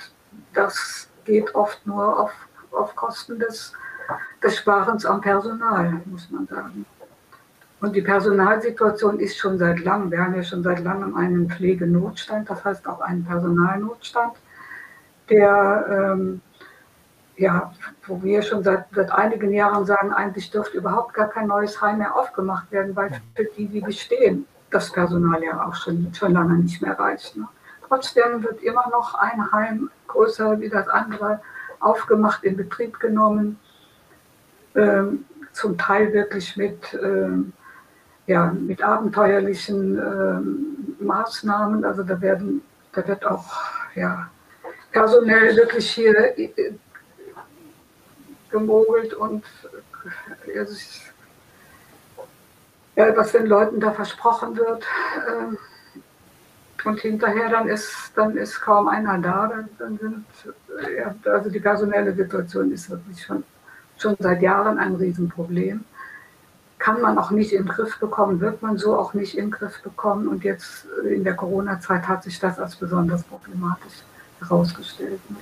das 0.55 1.09
geht 1.25 1.55
oft 1.55 1.87
nur 1.87 2.19
auf, 2.21 2.33
auf 2.71 2.95
Kosten 2.95 3.39
des, 3.39 3.73
des 4.43 4.57
Sparens 4.57 5.05
am 5.05 5.21
Personal, 5.21 6.01
muss 6.07 6.31
man 6.31 6.47
sagen. 6.47 6.87
Und 7.83 7.97
die 7.97 8.03
Personalsituation 8.03 9.19
ist 9.19 9.37
schon 9.37 9.59
seit 9.59 9.81
langem, 9.81 10.13
wir 10.13 10.25
haben 10.25 10.37
ja 10.37 10.45
schon 10.45 10.63
seit 10.63 10.85
langem 10.85 11.17
einen 11.17 11.51
Pflegenotstand, 11.51 12.49
das 12.49 12.65
heißt 12.65 12.87
auch 12.87 13.01
einen 13.01 13.25
Personalnotstand, 13.25 14.35
der, 15.29 16.15
ähm, 16.15 16.41
ja, 17.37 17.73
wo 18.07 18.23
wir 18.23 18.41
schon 18.43 18.63
seit, 18.63 18.85
seit 18.95 19.11
einigen 19.11 19.53
Jahren 19.53 19.85
sagen, 19.85 20.13
eigentlich 20.13 20.49
dürfte 20.53 20.79
überhaupt 20.79 21.13
gar 21.13 21.29
kein 21.29 21.49
neues 21.49 21.83
Heim 21.83 21.99
mehr 21.99 22.15
aufgemacht 22.15 22.71
werden, 22.71 22.95
weil 22.95 23.21
für 23.35 23.47
die, 23.57 23.67
die 23.67 23.81
bestehen, 23.81 24.47
das 24.71 24.93
Personal 24.93 25.43
ja 25.43 25.67
auch 25.67 25.75
schon, 25.75 26.15
schon 26.15 26.35
lange 26.35 26.55
nicht 26.55 26.81
mehr 26.83 26.97
reicht. 26.97 27.37
Ne? 27.37 27.49
Trotzdem 27.89 28.45
wird 28.45 28.63
immer 28.63 28.89
noch 28.93 29.17
ein 29.17 29.51
Heim 29.51 29.91
größer 30.07 30.61
wie 30.61 30.69
das 30.69 30.87
andere 30.87 31.41
aufgemacht, 31.81 32.45
in 32.45 32.57
Betrieb 32.57 33.01
genommen, 33.01 33.59
ähm, 34.77 35.25
zum 35.51 35.77
Teil 35.77 36.13
wirklich 36.13 36.57
mit 36.57 36.97
ähm, 37.03 37.53
ja, 38.27 38.53
mit 38.53 38.83
abenteuerlichen 38.83 39.99
äh, 39.99 41.03
Maßnahmen. 41.03 41.85
Also 41.85 42.03
da 42.03 42.21
werden, 42.21 42.63
da 42.93 43.07
wird 43.07 43.25
auch 43.27 43.47
ja, 43.95 44.31
personell 44.91 45.57
wirklich 45.57 45.91
hier 45.91 46.39
äh, 46.39 46.73
gemogelt 48.51 49.15
und 49.15 49.45
äh, 50.47 50.65
ja, 52.95 53.17
was 53.17 53.33
den 53.33 53.47
Leuten 53.47 53.81
da 53.81 53.93
versprochen 53.93 54.57
wird. 54.57 54.85
Äh, 54.85 55.57
und 56.85 56.99
hinterher 57.01 57.49
dann 57.49 57.69
ist, 57.69 58.11
dann 58.17 58.37
ist 58.37 58.61
kaum 58.61 58.89
einer 58.89 59.19
da. 59.19 59.47
Dann, 59.47 59.69
dann 59.79 59.99
sind, 59.99 60.25
ja, 60.97 61.15
also 61.31 61.49
die 61.49 61.61
personelle 61.61 62.13
Situation 62.13 62.73
ist 62.73 62.91
wirklich 62.91 63.23
schon, 63.23 63.45
schon 63.97 64.17
seit 64.19 64.43
Jahren 64.43 64.79
ein 64.79 64.97
Riesenproblem 64.97 65.85
kann 66.83 67.01
man 67.01 67.17
auch 67.17 67.31
nicht 67.31 67.53
in 67.53 67.63
den 67.63 67.69
Griff 67.69 67.97
bekommen, 68.01 68.41
wird 68.41 68.61
man 68.61 68.77
so 68.77 68.99
auch 68.99 69.15
nicht 69.15 69.39
in 69.39 69.45
den 69.45 69.51
Griff 69.53 69.81
bekommen. 69.85 70.27
Und 70.27 70.43
jetzt 70.43 70.85
in 71.09 71.23
der 71.23 71.35
Corona-Zeit 71.35 72.09
hat 72.09 72.25
sich 72.25 72.41
das 72.41 72.59
als 72.59 72.75
besonders 72.75 73.23
problematisch 73.23 74.03
herausgestellt. 74.41 75.21
Ne? 75.31 75.37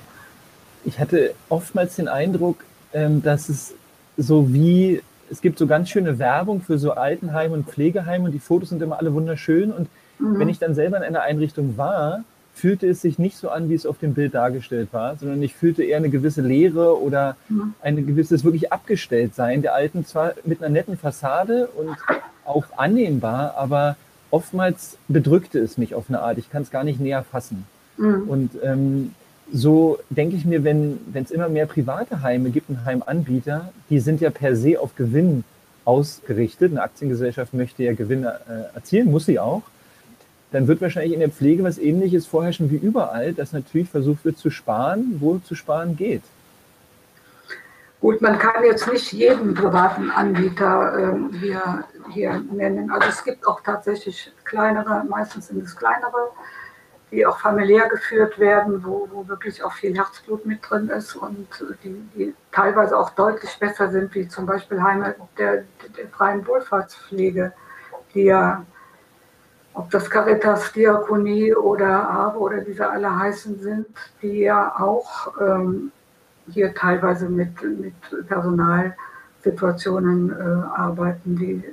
Ich 0.83 0.99
hatte 0.99 1.33
oftmals 1.49 1.95
den 1.95 2.07
Eindruck, 2.07 2.63
ähm, 2.93 3.23
dass 3.23 3.49
es 3.49 3.73
so 4.17 4.53
wie, 4.53 5.01
es 5.31 5.41
gibt 5.41 5.57
so 5.57 5.65
ganz 5.65 5.89
schöne 5.89 6.19
Werbung 6.19 6.61
für 6.61 6.77
so 6.77 6.91
Altenheime 6.91 7.55
und 7.55 7.67
Pflegeheime 7.67 8.25
und 8.25 8.33
die 8.33 8.39
Fotos 8.39 8.69
sind 8.69 8.83
immer 8.83 8.99
alle 8.99 9.11
wunderschön. 9.11 9.71
Und 9.71 9.89
mhm. 10.19 10.37
wenn 10.37 10.47
ich 10.49 10.59
dann 10.59 10.75
selber 10.75 10.97
in 10.97 11.03
einer 11.03 11.23
Einrichtung 11.23 11.75
war, 11.75 12.23
fühlte 12.61 12.87
es 12.87 13.01
sich 13.01 13.17
nicht 13.17 13.37
so 13.37 13.49
an, 13.49 13.69
wie 13.69 13.73
es 13.73 13.87
auf 13.87 13.97
dem 13.97 14.13
Bild 14.13 14.35
dargestellt 14.35 14.89
war, 14.91 15.15
sondern 15.17 15.41
ich 15.41 15.55
fühlte 15.55 15.83
eher 15.83 15.97
eine 15.97 16.11
gewisse 16.11 16.43
Leere 16.43 17.01
oder 17.01 17.35
mhm. 17.49 17.73
ein 17.81 18.05
gewisses 18.05 18.43
wirklich 18.43 18.71
Abgestelltsein 18.71 19.63
der 19.63 19.73
Alten, 19.73 20.05
zwar 20.05 20.33
mit 20.45 20.61
einer 20.61 20.69
netten 20.69 20.95
Fassade 20.95 21.69
und 21.75 21.97
auch 22.45 22.65
annehmbar, 22.77 23.55
aber 23.57 23.95
oftmals 24.29 24.97
bedrückte 25.07 25.57
es 25.57 25.79
mich 25.79 25.95
auf 25.95 26.05
eine 26.07 26.21
Art. 26.21 26.37
Ich 26.37 26.51
kann 26.51 26.61
es 26.61 26.69
gar 26.69 26.83
nicht 26.83 26.99
näher 26.99 27.23
fassen. 27.23 27.65
Mhm. 27.97 28.29
Und 28.29 28.51
ähm, 28.63 29.15
so 29.51 29.97
denke 30.11 30.35
ich 30.35 30.45
mir, 30.45 30.63
wenn 30.63 30.99
es 31.15 31.31
immer 31.31 31.49
mehr 31.49 31.65
private 31.65 32.21
Heime 32.21 32.51
gibt 32.51 32.69
und 32.69 32.85
Heimanbieter, 32.85 33.71
die 33.89 33.99
sind 33.99 34.21
ja 34.21 34.29
per 34.29 34.55
se 34.55 34.79
auf 34.79 34.95
Gewinn 34.95 35.45
ausgerichtet. 35.83 36.71
Eine 36.71 36.83
Aktiengesellschaft 36.83 37.55
möchte 37.55 37.81
ja 37.81 37.93
Gewinn 37.93 38.23
äh, 38.23 38.29
erzielen, 38.75 39.09
muss 39.09 39.25
sie 39.25 39.39
auch 39.39 39.63
dann 40.51 40.67
wird 40.67 40.81
wahrscheinlich 40.81 41.13
in 41.13 41.19
der 41.19 41.29
Pflege 41.29 41.63
was 41.63 41.77
ähnliches 41.77 42.27
vorherrschen 42.27 42.69
wie 42.69 42.75
überall, 42.75 43.33
dass 43.33 43.53
natürlich 43.53 43.89
versucht 43.89 44.25
wird 44.25 44.37
zu 44.37 44.49
sparen, 44.49 45.17
wo 45.19 45.37
zu 45.39 45.55
sparen 45.55 45.95
geht. 45.95 46.23
Gut, 48.01 48.19
man 48.19 48.39
kann 48.39 48.63
jetzt 48.63 48.91
nicht 48.91 49.13
jeden 49.13 49.53
privaten 49.53 50.09
Anbieter 50.09 51.13
äh, 51.13 51.37
hier, 51.37 51.83
hier 52.09 52.43
nennen. 52.51 52.89
Also 52.91 53.09
es 53.09 53.23
gibt 53.23 53.47
auch 53.47 53.61
tatsächlich 53.61 54.31
kleinere, 54.43 55.03
meistens 55.07 55.47
sind 55.47 55.63
es 55.63 55.75
kleinere, 55.75 56.31
die 57.11 57.25
auch 57.25 57.37
familiär 57.37 57.87
geführt 57.89 58.39
werden, 58.39 58.83
wo, 58.83 59.07
wo 59.11 59.27
wirklich 59.27 59.63
auch 59.63 59.73
viel 59.73 59.95
Herzblut 59.95 60.47
mit 60.47 60.59
drin 60.67 60.89
ist 60.89 61.15
und 61.15 61.47
die, 61.83 61.93
die 62.15 62.33
teilweise 62.51 62.97
auch 62.97 63.11
deutlich 63.11 63.55
besser 63.59 63.91
sind, 63.91 64.13
wie 64.15 64.27
zum 64.27 64.47
Beispiel 64.47 64.81
Heime 64.81 65.15
der, 65.37 65.65
der 65.95 66.07
freien 66.07 66.45
Wohlfahrtspflege, 66.47 67.53
die 68.15 68.23
ja, 68.23 68.65
ob 69.73 69.89
das 69.89 70.09
Caritas, 70.09 70.73
Diakonie 70.73 71.55
oder 71.55 72.09
ABE 72.09 72.39
oder 72.39 72.67
wie 72.67 72.73
sie 72.73 72.89
alle 72.89 73.17
heißen 73.17 73.57
sind, 73.59 73.87
die 74.21 74.41
ja 74.41 74.75
auch 74.77 75.31
ähm, 75.39 75.93
hier 76.49 76.73
teilweise 76.73 77.29
mit, 77.29 77.63
mit 77.63 77.93
Personalsituationen 78.27 80.31
äh, 80.31 80.65
arbeiten, 80.75 81.37
die, 81.37 81.63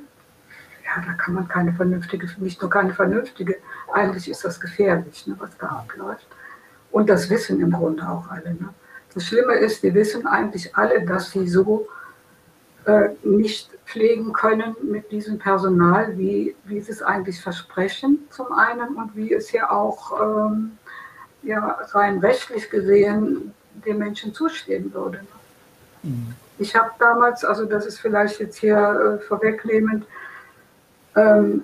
ja, 0.84 1.02
da 1.04 1.14
kann 1.14 1.34
man 1.34 1.48
keine 1.48 1.72
vernünftige, 1.72 2.28
nicht 2.38 2.62
nur 2.62 2.70
keine 2.70 2.94
vernünftige, 2.94 3.56
eigentlich 3.92 4.30
ist 4.30 4.44
das 4.44 4.60
gefährlich, 4.60 5.26
ne, 5.26 5.34
was 5.38 5.58
da 5.58 5.66
abläuft. 5.66 6.28
Und 6.90 7.10
das 7.10 7.28
wissen 7.28 7.60
im 7.60 7.72
Grunde 7.72 8.08
auch 8.08 8.30
alle. 8.30 8.54
Ne? 8.54 8.70
Das 9.14 9.24
Schlimme 9.24 9.54
ist, 9.54 9.82
die 9.82 9.92
wissen 9.94 10.26
eigentlich 10.26 10.76
alle, 10.76 11.04
dass 11.04 11.32
sie 11.32 11.48
so 11.48 11.88
äh, 12.84 13.08
nicht 13.22 13.70
pflegen 13.88 14.32
können 14.32 14.76
mit 14.82 15.10
diesem 15.10 15.38
Personal, 15.38 16.16
wie, 16.18 16.54
wie 16.64 16.80
sie 16.80 16.92
es 16.92 17.02
eigentlich 17.02 17.40
versprechen, 17.40 18.18
zum 18.30 18.52
einen, 18.52 18.96
und 18.96 19.16
wie 19.16 19.32
es 19.32 19.50
ja 19.52 19.70
auch 19.70 20.20
ähm, 20.20 20.78
ja, 21.42 21.78
rein 21.92 22.18
rechtlich 22.18 22.68
gesehen 22.68 23.54
den 23.86 23.98
Menschen 23.98 24.34
zustehen 24.34 24.92
würde. 24.92 25.20
Mhm. 26.02 26.34
Ich 26.58 26.74
habe 26.74 26.90
damals, 26.98 27.44
also 27.44 27.64
das 27.64 27.86
ist 27.86 27.98
vielleicht 28.00 28.40
jetzt 28.40 28.58
hier 28.58 28.76
äh, 28.78 29.24
vorwegnehmend, 29.24 30.04
ähm, 31.16 31.62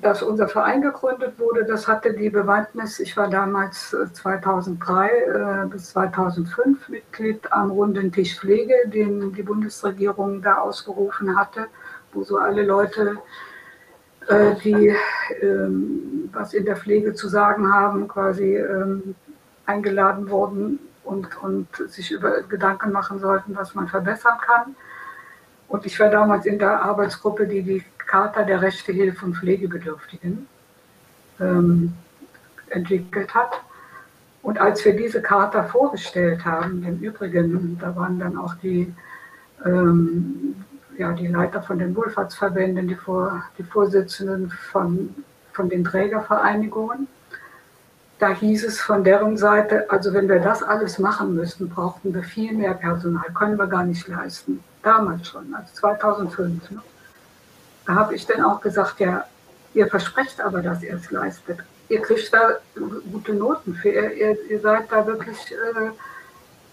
dass 0.00 0.22
unser 0.22 0.48
Verein 0.48 0.82
gegründet 0.82 1.38
wurde, 1.38 1.64
das 1.64 1.88
hatte 1.88 2.12
die 2.12 2.30
Bewandtnis, 2.30 3.00
ich 3.00 3.16
war 3.16 3.28
damals 3.28 3.96
2003 4.12 5.08
äh, 5.08 5.64
äh, 5.64 5.66
bis 5.66 5.90
2005 5.90 6.88
Mitglied 6.88 7.52
am 7.52 7.70
runden 7.70 8.12
Tisch 8.12 8.38
Pflege, 8.38 8.74
den 8.86 9.32
die 9.32 9.42
Bundesregierung 9.42 10.42
da 10.42 10.58
ausgerufen 10.58 11.36
hatte, 11.36 11.66
wo 12.12 12.22
so 12.22 12.38
alle 12.38 12.64
Leute, 12.64 13.18
äh, 14.28 14.54
die 14.62 14.94
ähm, 15.40 16.30
was 16.32 16.54
in 16.54 16.64
der 16.64 16.76
Pflege 16.76 17.14
zu 17.14 17.28
sagen 17.28 17.72
haben, 17.72 18.06
quasi 18.06 18.56
ähm, 18.56 19.14
eingeladen 19.66 20.30
wurden, 20.30 20.78
und, 21.08 21.42
und 21.42 21.68
sich 21.90 22.12
über 22.12 22.42
Gedanken 22.42 22.92
machen 22.92 23.18
sollten, 23.18 23.56
was 23.56 23.74
man 23.74 23.88
verbessern 23.88 24.38
kann. 24.40 24.76
Und 25.68 25.84
ich 25.86 25.98
war 25.98 26.10
damals 26.10 26.46
in 26.46 26.58
der 26.58 26.82
Arbeitsgruppe, 26.82 27.46
die 27.46 27.62
die 27.62 27.84
Charta 28.08 28.42
der 28.42 28.60
Rechte, 28.62 28.90
Hilfe 28.90 29.26
und 29.26 29.36
Pflegebedürftigen 29.36 30.48
ähm, 31.38 31.92
entwickelt 32.70 33.34
hat. 33.34 33.60
Und 34.42 34.58
als 34.58 34.84
wir 34.84 34.96
diese 34.96 35.20
Charta 35.20 35.62
vorgestellt 35.64 36.44
haben, 36.44 36.82
im 36.84 36.98
Übrigen, 37.00 37.78
da 37.78 37.94
waren 37.94 38.18
dann 38.18 38.36
auch 38.38 38.54
die, 38.56 38.92
ähm, 39.64 40.56
ja, 40.96 41.12
die 41.12 41.26
Leiter 41.26 41.62
von 41.62 41.78
den 41.78 41.94
Wohlfahrtsverbänden, 41.94 42.88
die, 42.88 42.94
Vor, 42.94 43.44
die 43.58 43.62
Vorsitzenden 43.62 44.50
von, 44.72 45.14
von 45.52 45.68
den 45.68 45.84
Trägervereinigungen, 45.84 47.08
da 48.18 48.30
hieß 48.30 48.64
es 48.64 48.80
von 48.80 49.04
deren 49.04 49.36
Seite, 49.36 49.88
also 49.90 50.12
wenn 50.12 50.28
wir 50.28 50.40
das 50.40 50.62
alles 50.62 50.98
machen 50.98 51.34
müssten, 51.34 51.68
brauchten 51.68 52.14
wir 52.14 52.22
viel 52.22 52.52
mehr 52.52 52.74
Personal, 52.74 53.26
können 53.34 53.56
wir 53.58 53.66
gar 53.66 53.84
nicht 53.84 54.08
leisten. 54.08 54.64
Damals 54.82 55.28
schon, 55.28 55.54
also 55.54 55.72
2005. 55.74 56.70
Ne? 56.70 56.80
Da 57.88 57.94
habe 57.94 58.14
ich 58.14 58.26
dann 58.26 58.44
auch 58.44 58.60
gesagt, 58.60 59.00
ja, 59.00 59.24
ihr 59.72 59.86
versprecht 59.86 60.42
aber, 60.42 60.60
dass 60.60 60.82
ihr 60.82 60.92
es 60.92 61.10
leistet. 61.10 61.60
Ihr 61.88 62.02
kriegt 62.02 62.30
da 62.34 62.58
gute 63.10 63.32
Noten 63.32 63.74
für, 63.76 63.88
ihr, 63.88 64.36
ihr, 64.50 64.60
seid 64.60 64.92
da 64.92 65.06
wirklich, 65.06 65.38
äh, 65.52 65.90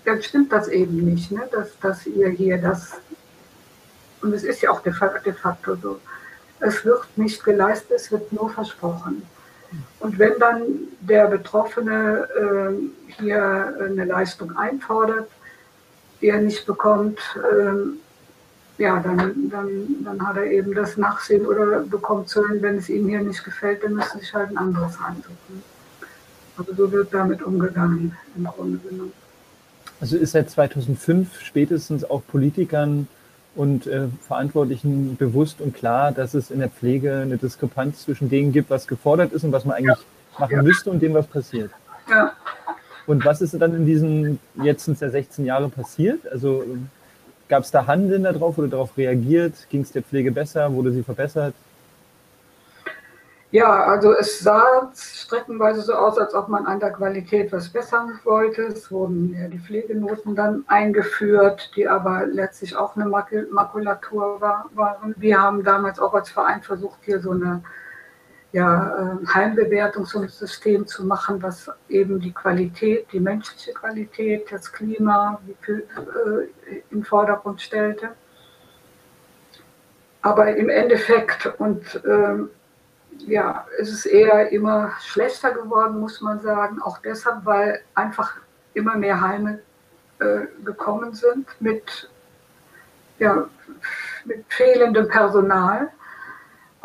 dann 0.04 0.22
stimmt 0.22 0.52
das 0.52 0.68
eben 0.68 0.98
nicht, 1.06 1.32
ne? 1.32 1.48
dass, 1.54 1.80
dass 1.80 2.06
ihr 2.06 2.28
hier 2.28 2.58
das, 2.58 2.96
und 4.22 4.34
es 4.34 4.44
ist 4.44 4.62
ja 4.62 4.72
auch 4.72 4.82
de 4.82 4.92
facto 4.92 5.76
so, 5.76 6.02
es 6.60 6.84
wird 6.84 7.06
nicht 7.18 7.42
geleistet, 7.46 7.92
es 7.92 8.12
wird 8.12 8.34
nur 8.34 8.50
versprochen. 8.50 9.26
Und 10.02 10.20
wenn 10.20 10.38
dann 10.38 10.66
der 11.00 11.28
Betroffene 11.28 12.28
äh, 12.36 13.14
hier 13.22 13.74
eine 13.80 14.04
Leistung 14.04 14.58
einfordert, 14.58 15.30
die 16.20 16.28
er 16.28 16.42
nicht 16.42 16.66
bekommt, 16.66 17.20
äh, 17.38 17.96
ja, 18.78 19.00
dann, 19.00 19.50
dann, 19.50 19.70
dann 20.04 20.28
hat 20.28 20.38
er 20.38 20.46
eben 20.46 20.74
das 20.74 20.98
Nachsehen 20.98 21.46
oder 21.46 21.82
bekommt 21.82 22.30
zu 22.30 22.42
hören, 22.42 22.62
wenn 22.62 22.78
es 22.78 22.90
ihm 22.90 23.08
hier 23.08 23.22
nicht 23.22 23.44
gefällt, 23.44 23.84
dann 23.84 23.94
müsste 23.94 24.20
sich 24.20 24.34
halt 24.34 24.50
ein 24.50 24.58
anderes 24.58 24.98
ansuchen. 25.00 25.64
Also 26.58 26.74
so 26.74 26.92
wird 26.92 27.14
damit 27.14 27.42
umgegangen 27.42 28.16
im 28.36 28.46
Grunde 28.46 28.78
genommen. 28.78 29.14
Also 30.02 30.18
ist 30.18 30.32
seit 30.32 30.50
2005 30.50 31.42
spätestens 31.42 32.04
auch 32.04 32.22
Politikern 32.28 33.08
und 33.56 33.88
äh, 33.88 34.08
Verantwortlichen 34.28 35.16
bewusst 35.16 35.62
und 35.62 35.74
klar, 35.74 36.12
dass 36.12 36.34
es 36.34 36.52
in 36.52 36.60
der 36.60 36.70
Pflege 36.70 37.16
eine 37.16 37.38
Diskrepanz 37.38 38.04
zwischen 38.04 38.30
dem 38.30 38.52
gibt, 38.52 38.70
was 38.70 38.88
gefordert 38.88 39.32
ist 39.32 39.44
und 39.46 39.54
was 39.54 39.64
man 39.64 39.78
eigentlich 39.78 39.98
ja. 39.98 40.40
machen 40.40 40.56
ja. 40.56 40.64
müsste 40.64 40.92
und 40.92 41.02
dem, 41.02 41.14
was 41.14 41.28
passiert. 41.28 41.72
Ja. 42.10 42.34
Und 43.08 43.24
was 43.24 43.42
ist 43.42 43.54
dann 43.54 43.74
in 43.74 43.86
diesen, 43.86 44.40
jetzt 44.62 44.86
sind 44.86 44.96
es 44.96 45.00
ja 45.00 45.10
16 45.10 45.46
Jahre 45.46 45.70
passiert? 45.70 46.28
Also 46.30 46.66
gab 47.48 47.64
es 47.64 47.72
da 47.72 47.86
Handeln 47.88 48.24
darauf, 48.24 48.58
wurde 48.58 48.70
darauf 48.70 48.98
reagiert? 48.98 49.54
Ging 49.70 49.82
es 49.82 49.92
der 49.92 50.04
Pflege 50.04 50.32
besser? 50.32 50.72
Wurde 50.74 50.92
sie 50.92 51.04
verbessert? 51.04 51.54
Ja, 53.52 53.86
also 53.86 54.12
es 54.12 54.40
sah 54.40 54.92
streckenweise 54.94 55.82
so 55.82 55.94
aus, 55.94 56.18
als 56.18 56.34
ob 56.34 56.50
man 56.50 56.66
an 56.66 56.82
der 56.82 56.92
Qualität 56.92 57.54
was 57.54 57.70
bessern 57.70 58.20
wollte. 58.26 58.64
Es 58.64 58.92
wurden 58.92 59.34
ja 59.40 59.48
die 59.48 59.60
Pflegenoten 59.60 60.36
dann 60.36 60.66
eingeführt, 60.68 61.72
die 61.76 61.88
aber 61.88 62.26
letztlich 62.26 62.76
auch 62.76 62.98
eine 62.98 63.06
Makulatur 63.06 64.42
war, 64.42 64.66
waren. 64.74 65.16
Wir 65.18 65.42
haben 65.42 65.64
damals 65.64 66.00
auch 66.00 66.14
als 66.14 66.30
Verein 66.30 66.64
versucht, 66.64 67.00
hier 67.04 67.22
so 67.22 67.32
eine 67.32 67.64
ja, 68.56 68.98
ähm, 68.98 69.34
Heimbewertungssystem 69.34 70.88
zu 70.88 71.04
machen, 71.04 71.44
was 71.44 71.70
eben 71.90 72.22
die 72.22 72.32
Qualität, 72.32 73.06
die 73.12 73.20
menschliche 73.20 73.74
Qualität, 73.74 74.50
das 74.50 74.72
Klima 74.72 75.42
äh, 75.68 76.78
im 76.90 77.04
Vordergrund 77.04 77.62
stellte. 77.62 78.12
Aber 80.22 80.56
im 80.56 80.70
Endeffekt 80.70 81.48
und 81.58 82.02
ähm, 82.08 82.50
ja, 83.28 83.68
es 83.78 83.90
ist 83.90 84.06
eher 84.06 84.50
immer 84.54 84.94
schlechter 85.02 85.52
geworden, 85.52 86.00
muss 86.00 86.22
man 86.22 86.40
sagen. 86.40 86.82
Auch 86.82 87.00
deshalb, 87.00 87.44
weil 87.44 87.82
einfach 87.94 88.38
immer 88.74 88.96
mehr 88.96 89.20
Heime 89.20 89.60
äh, 90.20 90.46
gekommen 90.64 91.14
sind 91.14 91.50
mit, 91.60 92.10
ja, 93.20 93.50
mit 94.24 94.46
fehlendem 94.48 95.10
Personal. 95.10 95.92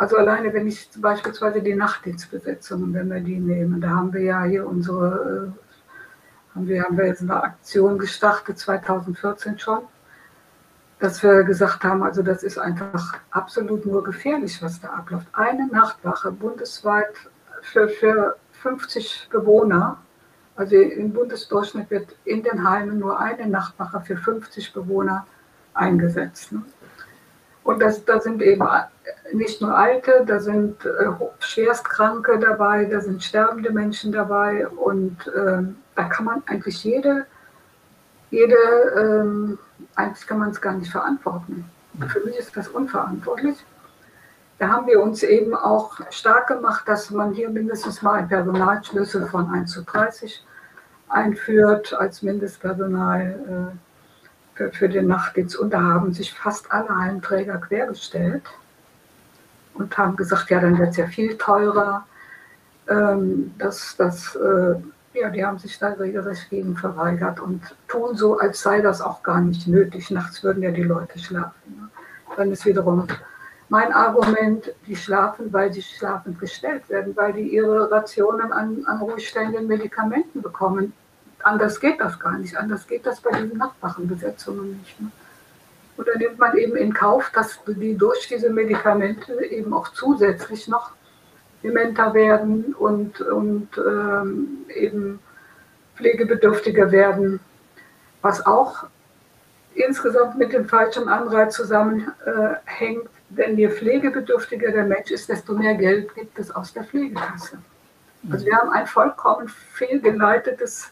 Also 0.00 0.16
alleine, 0.16 0.50
wenn 0.54 0.66
ich 0.66 0.88
beispielsweise 0.96 1.60
die 1.60 1.74
Nachtdienstbesetzungen, 1.74 2.94
wenn 2.94 3.10
wir 3.10 3.20
die 3.20 3.38
nehmen, 3.38 3.82
da 3.82 3.90
haben 3.90 4.12
wir 4.14 4.22
ja 4.22 4.44
hier 4.44 4.66
unsere, 4.66 5.52
äh, 5.52 6.54
haben 6.54 6.66
wir, 6.66 6.82
haben 6.84 6.96
wir 6.96 7.06
jetzt 7.06 7.20
eine 7.20 7.42
Aktion 7.42 7.98
gestartet, 7.98 8.58
2014 8.58 9.58
schon 9.58 9.82
dass 11.00 11.22
wir 11.22 11.44
gesagt 11.44 11.82
haben, 11.82 12.02
also 12.02 12.22
das 12.22 12.42
ist 12.42 12.58
einfach 12.58 13.14
absolut 13.30 13.86
nur 13.86 14.04
gefährlich, 14.04 14.62
was 14.62 14.80
da 14.80 14.88
abläuft. 14.88 15.26
Eine 15.32 15.66
Nachtwache 15.66 16.30
bundesweit 16.30 17.14
für, 17.62 17.88
für 17.88 18.36
50 18.62 19.28
Bewohner, 19.30 19.96
also 20.56 20.76
im 20.76 21.12
Bundesdurchschnitt 21.14 21.90
wird 21.90 22.14
in 22.24 22.42
den 22.42 22.68
Heimen 22.68 22.98
nur 22.98 23.18
eine 23.18 23.46
Nachtwache 23.46 24.02
für 24.02 24.18
50 24.18 24.74
Bewohner 24.74 25.26
eingesetzt. 25.72 26.52
Ne? 26.52 26.62
Und 27.62 27.80
das, 27.80 28.04
da 28.04 28.20
sind 28.20 28.42
eben 28.42 28.66
nicht 29.32 29.60
nur 29.60 29.76
Alte, 29.76 30.24
da 30.26 30.40
sind 30.40 30.84
äh, 30.84 31.06
Schwerstkranke 31.40 32.38
dabei, 32.38 32.84
da 32.86 33.00
sind 33.00 33.22
sterbende 33.22 33.70
Menschen 33.70 34.12
dabei 34.12 34.66
und 34.68 35.26
äh, 35.28 35.62
da 35.94 36.04
kann 36.04 36.24
man 36.24 36.42
eigentlich 36.46 36.82
jede, 36.82 37.26
jede 38.30 38.56
ähm, 38.96 39.58
eigentlich 39.94 40.26
kann 40.26 40.38
man 40.38 40.50
es 40.50 40.60
gar 40.60 40.72
nicht 40.72 40.90
verantworten. 40.90 41.64
Für 42.08 42.20
mich 42.20 42.36
ist 42.36 42.56
das 42.56 42.68
unverantwortlich. 42.68 43.56
Da 44.58 44.68
haben 44.68 44.86
wir 44.86 45.00
uns 45.00 45.22
eben 45.22 45.54
auch 45.54 46.00
stark 46.10 46.48
gemacht, 46.48 46.86
dass 46.86 47.10
man 47.10 47.32
hier 47.32 47.48
mindestens 47.48 48.02
mal 48.02 48.14
einen 48.14 48.28
Personalschlüssel 48.28 49.26
von 49.26 49.50
1 49.50 49.70
zu 49.70 49.82
30 49.82 50.44
einführt 51.08 51.92
als 51.94 52.22
Mindestpersonal 52.22 53.72
äh, 53.74 53.89
für, 54.60 54.72
für 54.72 54.88
den 54.88 55.06
Nachtdienst. 55.06 55.56
Und 55.56 55.72
da 55.72 55.80
haben 55.80 56.12
sich 56.12 56.32
fast 56.34 56.70
alle 56.70 56.94
Heimträger 56.94 57.56
quergestellt 57.58 58.42
und 59.74 59.96
haben 59.96 60.16
gesagt, 60.16 60.50
ja, 60.50 60.60
dann 60.60 60.78
wird 60.78 60.90
es 60.90 60.96
ja 60.98 61.06
viel 61.06 61.38
teurer. 61.38 62.06
Ähm, 62.88 63.54
das, 63.58 63.96
das, 63.96 64.36
äh, 64.36 64.74
Ja, 65.14 65.30
die 65.30 65.44
haben 65.44 65.58
sich 65.58 65.78
da 65.78 65.88
regelrecht 65.88 66.50
gegen 66.50 66.76
verweigert 66.76 67.40
und 67.40 67.60
tun 67.88 68.14
so, 68.16 68.38
als 68.38 68.60
sei 68.60 68.80
das 68.80 69.00
auch 69.00 69.22
gar 69.22 69.40
nicht 69.40 69.66
nötig. 69.66 70.10
Nachts 70.10 70.44
würden 70.44 70.62
ja 70.62 70.70
die 70.70 70.84
Leute 70.84 71.18
schlafen. 71.18 71.74
Ne? 71.76 71.88
Dann 72.36 72.52
ist 72.52 72.64
wiederum 72.66 73.08
mein 73.70 73.92
Argument, 73.92 74.72
die 74.86 74.96
schlafen, 74.96 75.52
weil 75.52 75.72
sie 75.72 75.82
schlafend 75.82 76.38
gestellt 76.38 76.88
werden, 76.88 77.16
weil 77.16 77.32
die 77.32 77.48
ihre 77.54 77.90
Rationen 77.90 78.52
an, 78.52 78.84
an 78.86 78.98
ruhigstellenden 79.00 79.66
Medikamenten 79.66 80.42
bekommen. 80.42 80.92
Anders 81.42 81.80
geht 81.80 82.00
das 82.00 82.18
gar 82.18 82.38
nicht. 82.38 82.56
Anders 82.56 82.86
geht 82.86 83.06
das 83.06 83.20
bei 83.20 83.30
diesen 83.32 83.58
Nachtwachenbesetzungen 83.58 84.78
nicht. 84.78 85.00
Ne? 85.00 85.10
Oder 85.96 86.16
nimmt 86.16 86.38
man 86.38 86.56
eben 86.56 86.76
in 86.76 86.94
Kauf, 86.94 87.30
dass 87.34 87.58
die 87.66 87.96
durch 87.96 88.26
diese 88.28 88.50
Medikamente 88.50 89.44
eben 89.44 89.72
auch 89.74 89.88
zusätzlich 89.88 90.66
noch 90.68 90.92
dementer 91.62 92.14
werden 92.14 92.74
und, 92.74 93.20
und 93.20 93.68
ähm, 93.76 94.64
eben 94.74 95.20
pflegebedürftiger 95.96 96.90
werden, 96.90 97.40
was 98.22 98.44
auch 98.46 98.86
insgesamt 99.74 100.38
mit 100.38 100.52
dem 100.52 100.66
falschen 100.66 101.08
Anreiz 101.08 101.54
zusammenhängt, 101.54 102.14
äh, 102.24 103.08
denn 103.28 103.58
je 103.58 103.68
pflegebedürftiger 103.68 104.72
der 104.72 104.84
Mensch 104.84 105.10
ist, 105.10 105.28
desto 105.28 105.54
mehr 105.54 105.74
Geld 105.74 106.14
gibt 106.14 106.38
es 106.38 106.50
aus 106.50 106.72
der 106.72 106.84
Pflegekasse. 106.84 107.58
Also 108.30 108.44
wir 108.44 108.56
haben 108.56 108.70
ein 108.70 108.86
vollkommen 108.86 109.48
fehlgeleitetes 109.48 110.90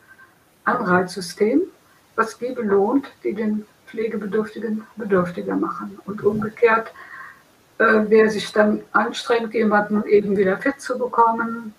Anreizsystem, 0.76 1.62
was 2.16 2.38
die 2.38 2.52
belohnt, 2.52 3.06
die 3.24 3.34
den 3.34 3.64
Pflegebedürftigen 3.86 4.84
bedürftiger 4.96 5.56
machen. 5.56 5.98
Und 6.06 6.22
umgekehrt 6.22 6.92
äh, 7.78 8.04
wer 8.08 8.28
sich 8.28 8.52
dann 8.52 8.80
anstrengt, 8.92 9.54
jemanden 9.54 10.04
eben 10.04 10.36
wieder 10.36 10.58
fit 10.58 10.80
zu 10.80 10.98
bekommen. 10.98 11.74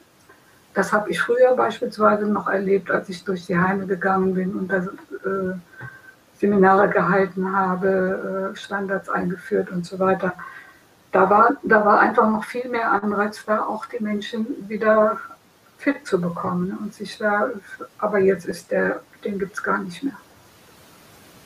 Das 0.74 0.94
habe 0.94 1.12
ich 1.12 1.20
früher 1.20 1.56
beispielsweise 1.56 2.26
noch 2.26 2.48
erlebt, 2.48 2.90
als 2.90 3.10
ich 3.10 3.24
durch 3.26 3.46
die 3.46 3.58
Heime 3.58 3.86
gegangen 3.86 4.34
bin 4.34 4.54
und 4.54 4.72
da, 4.72 4.78
äh, 4.78 5.56
Seminare 6.38 6.88
gehalten 6.88 7.54
habe, 7.54 8.54
äh, 8.54 8.58
Standards 8.58 9.10
eingeführt 9.10 9.72
und 9.72 9.86
so 9.86 10.00
weiter. 10.00 10.34
Da 11.12 11.30
war, 11.30 11.50
da 11.64 11.84
war 11.84 12.00
einfach 12.00 12.30
noch 12.30 12.46
viel 12.46 12.70
mehr 12.70 12.92
Anreiz 12.92 13.44
da, 13.46 13.64
auch 13.64 13.86
die 13.88 14.02
Menschen 14.02 14.70
wieder 14.70 15.18
fit 15.80 16.06
zu 16.06 16.20
bekommen 16.20 16.78
und 16.82 16.94
sich 16.94 17.18
da, 17.18 17.50
aber 17.98 18.20
jetzt 18.20 18.46
ist 18.46 18.70
der, 18.70 19.02
den 19.24 19.40
gibt 19.40 19.54
es 19.54 19.64
gar 19.64 19.82
nicht 19.82 20.04
mehr. 20.04 20.18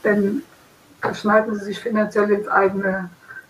Denn 0.03 0.41
da 1.01 1.13
schneiden 1.13 1.55
sie 1.55 1.65
sich 1.65 1.79
finanziell 1.79 2.31
ins 2.31 2.47
eigene 2.47 3.09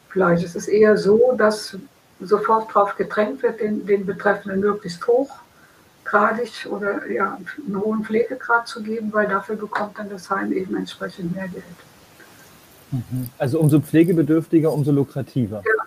Fleisch. 0.09 0.43
Es 0.43 0.55
ist 0.55 0.67
eher 0.67 0.97
so, 0.97 1.33
dass 1.37 1.77
sofort 2.19 2.69
darauf 2.69 2.95
gedrängt 2.95 3.41
wird, 3.43 3.61
den, 3.61 3.85
den 3.85 4.05
Betreffenden 4.05 4.59
möglichst 4.59 5.05
hochgradig 5.07 6.67
oder 6.69 7.09
ja, 7.09 7.37
einen 7.65 7.81
hohen 7.81 8.03
Pflegegrad 8.03 8.67
zu 8.67 8.83
geben, 8.83 9.11
weil 9.13 9.27
dafür 9.27 9.55
bekommt 9.55 9.97
dann 9.97 10.09
das 10.09 10.29
Heim 10.29 10.51
eben 10.51 10.75
entsprechend 10.75 11.33
mehr 11.33 11.47
Geld. 11.47 11.63
Mhm. 12.91 13.29
Also 13.37 13.59
umso 13.59 13.79
pflegebedürftiger, 13.79 14.71
umso 14.71 14.91
lukrativer. 14.91 15.63
Ja. 15.65 15.83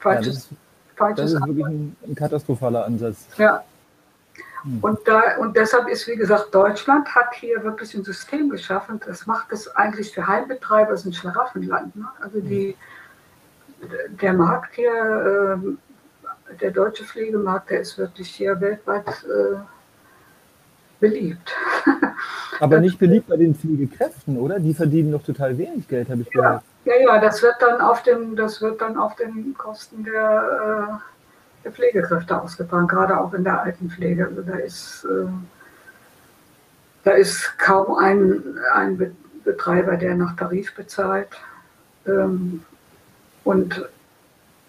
Falsches, 0.00 0.48
ja, 0.50 0.56
falsches 0.98 1.32
das 1.32 1.40
ist 1.40 1.46
wirklich 1.46 1.66
ein, 1.66 1.96
ein 2.06 2.14
katastrophaler 2.14 2.84
Ansatz. 2.84 3.26
Ja, 3.38 3.64
hm. 4.62 4.78
Und, 4.80 4.98
da, 5.06 5.36
und 5.38 5.56
deshalb 5.56 5.88
ist, 5.88 6.06
wie 6.06 6.16
gesagt, 6.16 6.54
Deutschland 6.54 7.14
hat 7.14 7.34
hier 7.34 7.62
wirklich 7.62 7.94
ein 7.94 8.04
System 8.04 8.50
geschaffen. 8.50 9.00
Das 9.06 9.26
macht 9.26 9.52
es 9.52 9.68
eigentlich 9.76 10.12
für 10.12 10.26
Heimbetreiber 10.26 10.92
ein 10.92 11.12
Schlaraffenland. 11.12 11.94
Ne? 11.96 12.06
Also 12.20 12.40
die, 12.40 12.76
der 14.20 14.32
Markt 14.32 14.74
hier, 14.74 15.58
äh, 16.50 16.56
der 16.56 16.70
deutsche 16.70 17.04
Pflegemarkt, 17.04 17.70
der 17.70 17.80
ist 17.80 17.98
wirklich 17.98 18.30
hier 18.30 18.60
weltweit 18.60 19.06
äh, 19.06 19.56
beliebt. 21.00 21.54
Aber 22.60 22.80
nicht 22.80 22.98
beliebt 22.98 23.28
bei 23.28 23.36
den 23.36 23.54
Pflegekräften, 23.54 24.36
oder? 24.36 24.58
Die 24.58 24.74
verdienen 24.74 25.12
doch 25.12 25.22
total 25.22 25.56
wenig 25.56 25.86
Geld, 25.86 26.08
habe 26.10 26.22
ich 26.22 26.30
gehört. 26.30 26.62
Ja, 26.84 26.94
ja, 26.94 27.14
ja, 27.14 27.20
das 27.20 27.42
wird 27.42 27.56
dann 27.60 27.80
auf 27.80 28.02
dem, 28.02 28.34
das 28.34 28.60
wird 28.60 28.80
dann 28.80 28.96
auf 28.96 29.14
den 29.16 29.54
Kosten 29.56 30.04
der 30.04 30.90
äh, 30.90 31.18
der 31.64 31.72
Pflegekräfte 31.72 32.40
ausgetragen, 32.40 32.88
gerade 32.88 33.18
auch 33.18 33.32
in 33.34 33.44
der 33.44 33.62
Altenpflege. 33.62 34.26
Also 34.26 34.42
da 34.42 34.56
ist, 34.56 35.04
äh, 35.04 35.26
da 37.04 37.10
ist 37.12 37.58
kaum 37.58 37.96
ein, 37.96 38.58
ein 38.74 39.16
Betreiber, 39.44 39.96
der 39.96 40.14
nach 40.14 40.36
Tarif 40.36 40.74
bezahlt. 40.74 41.28
Ähm, 42.06 42.64
und 43.44 43.88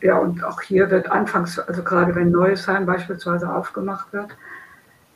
ja, 0.02 0.18
und 0.18 0.44
auch 0.44 0.62
hier 0.62 0.90
wird 0.90 1.10
anfangs, 1.12 1.60
also 1.60 1.84
gerade 1.84 2.16
wenn 2.16 2.32
neues 2.32 2.68
Heim 2.68 2.86
beispielsweise 2.86 3.54
aufgemacht 3.54 4.14
wird, 4.14 4.30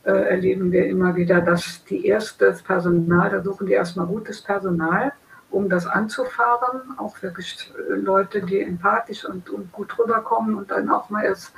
äh, 0.06 0.12
erleben 0.12 0.72
wir 0.72 0.86
immer 0.88 1.16
wieder, 1.16 1.42
dass 1.42 1.84
die 1.86 2.06
erste 2.06 2.46
das 2.46 2.62
Personal, 2.62 3.30
da 3.30 3.42
suchen 3.42 3.68
die 3.68 3.74
erstmal 3.74 4.06
gutes 4.06 4.42
Personal, 4.42 5.14
um 5.50 5.70
das 5.70 5.86
anzufahren, 5.86 6.98
auch 6.98 7.22
wirklich 7.22 7.72
Leute, 7.90 8.42
die 8.42 8.60
empathisch 8.60 9.24
und, 9.24 9.50
und 9.50 9.72
gut 9.72 9.98
rüberkommen 9.98 10.56
und 10.56 10.72
dann 10.72 10.90
auch 10.90 11.10
mal 11.10 11.24
erst 11.24 11.54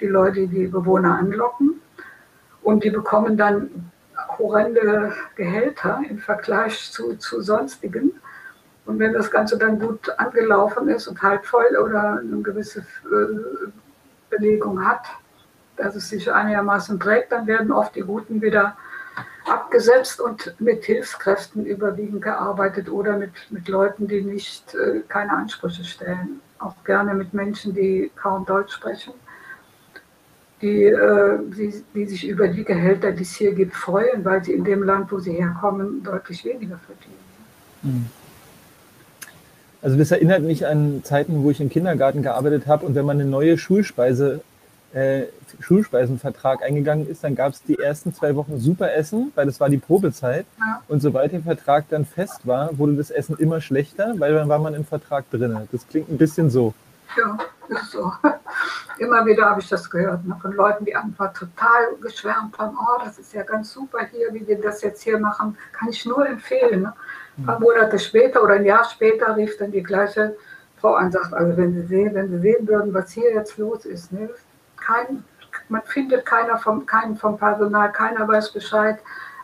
die 0.00 0.06
Leute, 0.06 0.46
die 0.46 0.66
Bewohner 0.66 1.18
anlocken. 1.18 1.80
Und 2.62 2.84
die 2.84 2.90
bekommen 2.90 3.36
dann 3.36 3.90
horrende 4.38 5.12
Gehälter 5.36 6.00
im 6.08 6.18
Vergleich 6.18 6.92
zu, 6.92 7.16
zu 7.16 7.40
sonstigen. 7.40 8.12
Und 8.84 8.98
wenn 8.98 9.12
das 9.12 9.30
Ganze 9.30 9.58
dann 9.58 9.78
gut 9.78 10.08
angelaufen 10.18 10.88
ist 10.88 11.08
und 11.08 11.22
halb 11.22 11.46
voll 11.46 11.76
oder 11.82 12.18
eine 12.18 12.42
gewisse 12.42 12.80
äh, 12.80 13.70
Belegung 14.30 14.84
hat, 14.84 15.06
dass 15.78 15.94
es 15.94 16.08
sich 16.08 16.30
einigermaßen 16.30 17.00
trägt, 17.00 17.32
dann 17.32 17.46
werden 17.46 17.72
oft 17.72 17.94
die 17.94 18.02
Guten 18.02 18.42
wieder 18.42 18.76
abgesetzt 19.46 20.20
und 20.20 20.54
mit 20.58 20.84
Hilfskräften 20.84 21.64
überwiegend 21.64 22.22
gearbeitet 22.22 22.90
oder 22.90 23.16
mit, 23.16 23.32
mit 23.50 23.68
Leuten, 23.68 24.06
die 24.06 24.20
nicht 24.20 24.74
äh, 24.74 25.00
keine 25.08 25.32
Ansprüche 25.32 25.84
stellen. 25.84 26.40
Auch 26.58 26.74
gerne 26.84 27.14
mit 27.14 27.32
Menschen, 27.32 27.74
die 27.74 28.10
kaum 28.16 28.44
Deutsch 28.44 28.74
sprechen, 28.74 29.14
die, 30.60 30.84
äh, 30.84 31.38
die, 31.56 31.82
die 31.94 32.06
sich 32.06 32.28
über 32.28 32.48
die 32.48 32.64
Gehälter, 32.64 33.12
die 33.12 33.22
es 33.22 33.34
hier 33.36 33.54
gibt, 33.54 33.74
freuen, 33.74 34.24
weil 34.24 34.44
sie 34.44 34.52
in 34.52 34.64
dem 34.64 34.82
Land, 34.82 35.10
wo 35.12 35.18
sie 35.18 35.32
herkommen, 35.32 36.02
deutlich 36.02 36.44
weniger 36.44 36.78
verdienen. 36.78 37.18
Mhm. 37.82 38.06
Also 39.80 39.96
das 39.96 40.10
erinnert 40.10 40.42
mich 40.42 40.66
an 40.66 41.02
Zeiten, 41.04 41.44
wo 41.44 41.50
ich 41.50 41.60
im 41.60 41.68
Kindergarten 41.68 42.22
gearbeitet 42.22 42.66
habe 42.66 42.84
und 42.84 42.96
wenn 42.96 43.06
man 43.06 43.20
eine 43.20 43.30
neue 43.30 43.56
Schulspeise 43.56 44.40
äh, 44.94 45.24
Schulspeisenvertrag 45.60 46.62
eingegangen 46.62 47.06
ist, 47.06 47.22
dann 47.24 47.34
gab 47.34 47.52
es 47.52 47.62
die 47.62 47.78
ersten 47.78 48.14
zwei 48.14 48.34
Wochen 48.36 48.58
super 48.58 48.92
Essen, 48.92 49.32
weil 49.34 49.46
das 49.46 49.60
war 49.60 49.68
die 49.68 49.78
Probezeit. 49.78 50.46
Ja. 50.58 50.82
Und 50.88 51.00
sobald 51.00 51.32
der 51.32 51.40
Vertrag 51.40 51.88
dann 51.90 52.04
fest 52.04 52.46
war, 52.46 52.76
wurde 52.78 52.94
das 52.94 53.10
Essen 53.10 53.36
immer 53.38 53.60
schlechter, 53.60 54.14
weil 54.18 54.34
dann 54.34 54.48
war 54.48 54.58
man 54.58 54.74
im 54.74 54.84
Vertrag 54.84 55.30
drin. 55.30 55.68
Das 55.72 55.86
klingt 55.88 56.10
ein 56.10 56.18
bisschen 56.18 56.50
so. 56.50 56.74
Ja, 57.16 57.38
ist 57.68 57.90
so. 57.92 58.12
Immer 58.98 59.24
wieder 59.26 59.44
habe 59.44 59.60
ich 59.60 59.68
das 59.68 59.88
gehört 59.88 60.24
ne, 60.26 60.36
von 60.42 60.52
Leuten, 60.52 60.84
die 60.84 60.94
einfach 60.94 61.32
total 61.32 61.94
geschwärmt 62.00 62.58
haben. 62.58 62.76
Oh, 62.76 63.00
das 63.04 63.18
ist 63.18 63.32
ja 63.32 63.44
ganz 63.44 63.72
super 63.72 64.00
hier, 64.10 64.32
wie 64.32 64.46
wir 64.46 64.60
das 64.60 64.82
jetzt 64.82 65.02
hier 65.02 65.18
machen. 65.18 65.56
Kann 65.72 65.88
ich 65.88 66.04
nur 66.04 66.26
empfehlen. 66.26 66.82
Ne? 66.82 66.92
Ein 67.38 67.46
paar 67.46 67.60
Monate 67.60 67.98
später 67.98 68.42
oder 68.42 68.54
ein 68.54 68.64
Jahr 68.64 68.84
später 68.84 69.36
rief 69.36 69.56
dann 69.58 69.70
die 69.70 69.82
gleiche 69.82 70.36
Frau 70.80 70.94
an 70.94 71.06
und 71.06 71.12
sagt, 71.12 71.32
also 71.32 71.56
wenn 71.56 71.74
Sie 71.74 71.86
sehen, 71.86 72.14
wenn 72.14 72.28
Sie 72.28 72.40
sehen 72.40 72.66
würden, 72.66 72.92
was 72.92 73.12
hier 73.12 73.32
jetzt 73.32 73.56
los 73.56 73.84
ist, 73.84 74.12
ne? 74.12 74.28
Kein, 74.80 75.24
man 75.68 75.82
findet 75.82 76.24
keiner 76.26 76.58
vom, 76.58 76.86
keinen 76.86 77.16
vom 77.16 77.38
Personal, 77.38 77.92
keiner 77.92 78.26
weiß 78.26 78.52
Bescheid. 78.52 78.98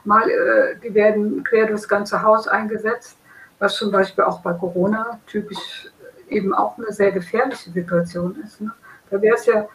Mal, 0.04 0.28
äh, 0.28 0.76
die 0.82 0.94
werden 0.94 1.44
quer 1.44 1.66
durchs 1.66 1.88
ganze 1.88 2.22
Haus 2.22 2.46
eingesetzt, 2.48 3.16
was 3.58 3.76
zum 3.76 3.90
Beispiel 3.90 4.24
auch 4.24 4.40
bei 4.40 4.52
Corona 4.52 5.18
typisch 5.26 5.88
eben 6.28 6.54
auch 6.54 6.78
eine 6.78 6.92
sehr 6.92 7.12
gefährliche 7.12 7.70
Situation 7.70 8.36
ist. 8.44 8.60
Ne? 8.60 8.72
Da 9.10 9.20
wäre 9.20 9.36
es 9.36 9.46
ja, 9.46 9.68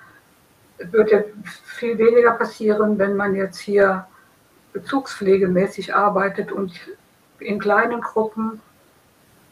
wird 0.77 1.11
ja 1.11 1.21
viel 1.65 1.97
weniger 1.97 2.31
passieren, 2.31 2.97
wenn 2.97 3.15
man 3.15 3.35
jetzt 3.35 3.59
hier 3.59 4.05
bezugspflegemäßig 4.73 5.95
arbeitet 5.95 6.51
und 6.51 6.73
in 7.39 7.59
kleinen 7.59 8.01
Gruppen 8.01 8.61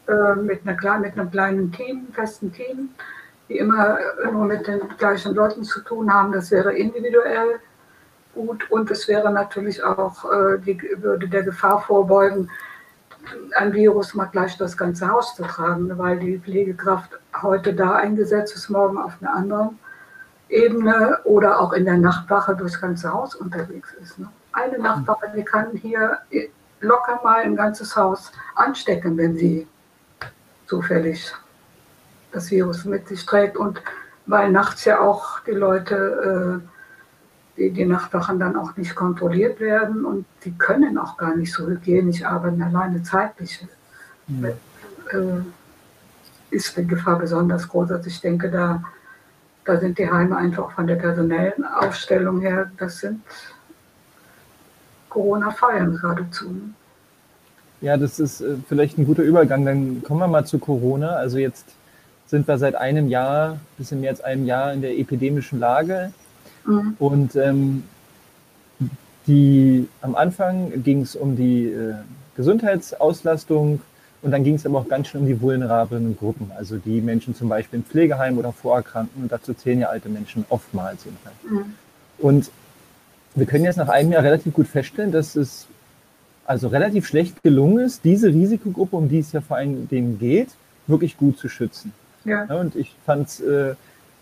äh, 0.07 0.35
mit, 0.35 0.61
einer, 0.67 0.99
mit 0.99 1.13
einem 1.13 1.31
kleinen 1.31 1.71
Team, 1.71 2.07
festen 2.13 2.51
Team 2.53 2.89
die 3.49 3.57
immer 3.57 3.97
nur 4.31 4.45
mit 4.45 4.67
den 4.67 4.81
gleichen 4.97 5.33
Leuten 5.35 5.63
zu 5.63 5.81
tun 5.81 6.13
haben. 6.13 6.31
Das 6.31 6.51
wäre 6.51 6.73
individuell 6.73 7.59
gut 8.33 8.69
und 8.69 8.91
es 8.91 9.07
wäre 9.07 9.31
natürlich 9.31 9.83
auch, 9.83 10.25
äh, 10.25 10.59
die 10.59 10.79
würde 10.97 11.27
der 11.27 11.43
Gefahr 11.43 11.81
vorbeugen, 11.81 12.49
ein 13.55 13.73
Virus 13.73 14.13
mal 14.13 14.25
gleich 14.25 14.57
das 14.57 14.77
ganze 14.77 15.09
Haus 15.09 15.35
zu 15.35 15.43
tragen, 15.43 15.97
weil 15.97 16.19
die 16.19 16.39
Pflegekraft 16.39 17.11
heute 17.41 17.73
da 17.73 17.95
eingesetzt 17.95 18.55
ist, 18.55 18.69
morgen 18.69 18.97
auf 18.97 19.13
einer 19.21 19.33
anderen 19.33 19.79
Ebene 20.49 21.19
oder 21.25 21.59
auch 21.59 21.73
in 21.73 21.85
der 21.85 21.97
Nachtwache 21.97 22.55
durchs 22.55 22.79
ganze 22.79 23.11
Haus 23.11 23.35
unterwegs 23.35 23.93
ist. 24.01 24.17
Ne? 24.17 24.29
Eine 24.53 24.79
Nachtwache, 24.79 25.31
die 25.35 25.43
kann 25.43 25.71
hier 25.73 26.19
locker 26.79 27.19
mal 27.23 27.41
ein 27.41 27.55
ganzes 27.55 27.95
Haus 27.95 28.31
anstecken, 28.55 29.17
wenn 29.17 29.35
sie 29.35 29.67
zufällig 30.67 31.33
das 32.37 32.51
Virus 32.51 32.85
mit 32.85 33.07
sich 33.07 33.25
trägt 33.25 33.57
und 33.57 33.81
weil 34.25 34.51
nachts 34.51 34.85
ja 34.85 34.99
auch 34.99 35.39
die 35.41 35.51
Leute 35.51 36.61
die, 37.57 37.71
die 37.71 37.85
Nachtwachen 37.85 38.39
dann 38.39 38.55
auch 38.55 38.75
nicht 38.77 38.95
kontrolliert 38.95 39.59
werden 39.59 40.05
und 40.05 40.25
die 40.45 40.51
können 40.51 40.97
auch 40.97 41.17
gar 41.17 41.35
nicht 41.35 41.51
so 41.51 41.67
hygienisch 41.67 42.23
arbeiten, 42.23 42.61
alleine 42.61 43.01
zeitlich 43.03 43.65
mhm. 44.27 44.45
äh, 44.45 44.51
ist 46.51 46.77
die 46.77 46.87
Gefahr 46.87 47.19
besonders 47.19 47.67
groß. 47.67 47.91
Also 47.91 48.07
ich 48.07 48.21
denke, 48.21 48.49
da, 48.49 48.83
da 49.65 49.79
sind 49.79 49.97
die 49.97 50.09
Heime 50.09 50.37
einfach 50.37 50.71
von 50.71 50.87
der 50.87 50.95
personellen 50.95 51.65
Aufstellung 51.65 52.41
her, 52.41 52.71
das 52.77 52.99
sind 52.99 53.21
Corona-Feiern 55.09 55.97
geradezu. 55.97 56.55
Ja, 57.81 57.97
das 57.97 58.19
ist 58.19 58.41
äh, 58.41 58.55
vielleicht 58.67 58.97
ein 58.97 59.05
guter 59.05 59.23
Übergang. 59.23 59.65
Dann 59.65 60.03
kommen 60.03 60.19
wir 60.19 60.27
mal 60.27 60.45
zu 60.45 60.57
Corona. 60.57 61.09
Also 61.09 61.37
jetzt 61.37 61.65
sind 62.27 62.47
wir 62.47 62.57
seit 62.57 62.75
einem 62.75 63.07
Jahr, 63.07 63.59
bisschen 63.77 64.01
mehr 64.01 64.11
als 64.11 64.21
einem 64.21 64.45
Jahr 64.45 64.73
in 64.73 64.81
der 64.81 64.97
epidemischen 64.97 65.59
Lage. 65.59 66.11
Mhm. 66.65 66.95
Und 66.99 67.35
ähm, 67.35 67.83
die, 69.25 69.87
am 70.01 70.15
Anfang 70.15 70.83
ging 70.83 71.01
es 71.01 71.15
um 71.15 71.35
die 71.35 71.65
äh, 71.65 71.95
Gesundheitsauslastung 72.35 73.81
und 74.21 74.31
dann 74.31 74.43
ging 74.43 74.55
es 74.55 74.65
aber 74.65 74.79
auch 74.79 74.87
ganz 74.87 75.07
schön 75.07 75.21
um 75.21 75.27
die 75.27 75.41
vulnerablen 75.41 76.17
Gruppen, 76.17 76.51
also 76.57 76.77
die 76.77 77.01
Menschen 77.01 77.35
zum 77.35 77.49
Beispiel 77.49 77.79
im 77.79 77.85
Pflegeheim 77.85 78.37
oder 78.37 78.51
Vorerkrankten. 78.51 79.23
Und 79.23 79.31
dazu 79.31 79.53
zählen 79.53 79.79
ja 79.79 79.87
alte 79.87 80.09
Menschen 80.09 80.45
oftmals 80.49 81.05
jedenfalls. 81.05 81.35
Mhm. 81.49 81.73
Und 82.17 82.51
wir 83.35 83.45
können 83.45 83.65
jetzt 83.65 83.77
nach 83.77 83.89
einem 83.89 84.11
Jahr 84.11 84.23
relativ 84.23 84.53
gut 84.53 84.67
feststellen, 84.67 85.11
dass 85.11 85.35
es 85.35 85.67
also 86.45 86.69
relativ 86.69 87.05
schlecht 87.05 87.43
gelungen 87.43 87.85
ist, 87.85 88.03
diese 88.03 88.29
Risikogruppe, 88.29 88.95
um 88.95 89.09
die 89.09 89.19
es 89.19 89.31
ja 89.31 89.41
vor 89.41 89.57
allen 89.57 89.87
Dingen 89.89 90.17
geht, 90.17 90.49
wirklich 90.87 91.17
gut 91.17 91.37
zu 91.37 91.49
schützen. 91.49 91.91
Ja. 92.27 92.45
ja 92.47 92.55
und 92.59 92.75
ich 92.75 92.95
fand 93.05 93.27
es 93.27 93.39
äh, 93.39 93.75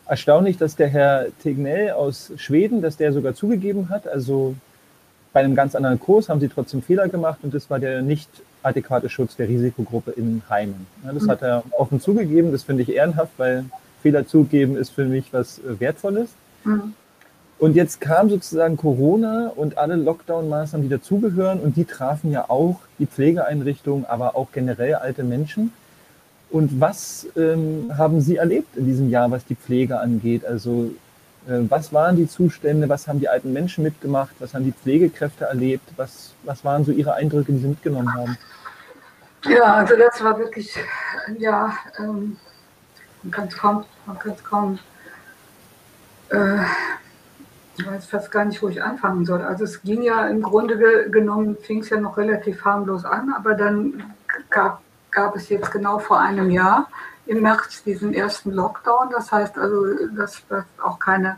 erstaunlich, 0.08 0.58
dass 0.58 0.76
der 0.76 0.88
Herr 0.88 1.28
Tegnell 1.41 1.91
aus 1.91 2.32
Schweden, 2.38 2.82
dass 2.82 2.98
der 2.98 3.12
sogar 3.13 3.34
zugegeben 3.36 3.89
hat, 3.89 4.08
also 4.08 4.56
bei 5.34 5.41
einem 5.41 5.56
ganz 5.56 5.76
anderen 5.76 6.00
Kurs 6.00 6.30
haben 6.30 6.39
sie 6.39 6.48
trotzdem 6.48 6.82
Fehler 6.82 7.10
gemacht 7.10 7.39
und 7.44 7.54
das 7.54 7.70
war 7.70 7.80
der 7.80 8.02
nicht 8.02 8.30
adäquate 8.63 9.10
Schutz 9.10 9.36
der 9.36 9.50
Risikogruppe 9.50 10.12
in 10.12 10.41
Heimen. 10.50 10.88
Ja, 11.04 11.12
das 11.12 11.24
mhm. 11.24 11.30
hat 11.30 11.41
er 11.41 11.63
offen 11.72 12.00
zugegeben, 12.00 12.52
das 12.52 12.63
finde 12.63 12.84
ich 12.84 12.89
ehrenhaft, 12.89 13.34
weil 13.38 13.65
Fehler 14.02 14.26
zugeben 14.28 14.78
ist 14.78 14.91
für 14.91 15.06
mich 15.06 15.34
was 15.34 15.60
äh, 15.60 15.80
Wertvolles. 15.80 16.30
Mhm. 16.63 16.94
Und 17.58 17.76
jetzt 17.76 18.02
kam 18.02 18.30
sozusagen 18.30 18.76
Corona 18.76 19.52
und 19.56 19.78
alle 19.78 19.96
Lockdown-Maßnahmen, 19.96 20.84
die 20.84 20.89
dazugehören, 20.89 21.60
und 21.60 21.78
die 21.78 21.86
trafen 21.86 22.32
ja 22.32 22.50
auch 22.50 22.80
die 23.00 23.06
Pflegeeinrichtungen, 23.06 24.06
aber 24.06 24.36
auch 24.36 24.52
generell 24.52 24.96
alte 24.96 25.24
Menschen. 25.24 25.72
Und 26.49 26.79
was 26.79 27.27
ähm, 27.36 27.91
haben 27.97 28.21
Sie 28.21 28.38
erlebt 28.38 28.77
in 28.77 28.86
diesem 28.86 29.10
Jahr, 29.10 29.29
was 29.31 29.45
die 29.45 29.55
Pflege 29.55 29.99
angeht? 29.99 30.45
Also 30.45 30.91
äh, 31.47 31.60
was 31.69 31.91
waren 31.91 32.15
die 32.15 32.27
Zustände, 32.27 32.88
was 32.88 33.08
haben 33.08 33.19
die 33.19 33.27
alten 33.27 33.51
Menschen 33.51 33.84
mitgemacht, 33.84 34.36
was 34.39 34.53
haben 34.53 34.63
die 34.63 34.71
Pflegekräfte 34.71 35.45
erlebt, 35.45 35.88
was, 35.97 36.34
was 36.43 36.63
waren 36.63 36.86
so 36.86 36.91
Ihre 36.91 37.13
Eindrücke, 37.13 37.51
die 37.51 37.60
Sie 37.60 37.67
mitgenommen 37.67 38.13
haben? 38.13 38.38
Ja, 39.45 39.75
also 39.75 39.95
das 39.95 40.23
war 40.23 40.38
wirklich, 40.39 40.75
ja, 41.38 41.73
ähm, 41.99 42.38
man 43.21 43.31
kann 43.31 43.47
es 43.47 43.58
kaum, 43.58 43.86
man 44.05 44.17
kann 44.17 44.31
es 44.31 44.43
kaum 44.43 44.79
äh, 46.29 46.63
ich 47.77 47.86
weiß 47.86 48.05
fast 48.05 48.31
gar 48.31 48.45
nicht, 48.45 48.62
wo 48.62 48.69
ich 48.69 48.81
anfangen 48.81 49.25
soll. 49.25 49.41
Also 49.41 49.65
es 49.65 49.81
ging 49.81 50.01
ja 50.01 50.27
im 50.27 50.41
Grunde 50.41 51.10
genommen, 51.10 51.58
fing 51.62 51.79
es 51.79 51.89
ja 51.89 51.99
noch 51.99 52.17
relativ 52.17 52.63
harmlos 52.63 53.03
an, 53.03 53.34
aber 53.34 53.53
dann 53.53 54.13
gab, 54.49 54.81
gab 55.15 55.36
es 55.36 55.49
jetzt 55.49 55.71
genau 55.71 55.97
vor 55.97 56.19
einem 56.19 56.51
Jahr 56.51 56.88
im 57.25 57.41
März 57.41 57.84
diesen 57.84 58.13
ersten 58.13 58.51
Lockdown. 58.51 59.10
Das 59.12 59.32
heißt 59.32 59.58
also, 59.58 60.08
dass, 60.15 60.45
dass 60.47 60.65
auch 60.84 60.99
keine, 60.99 61.38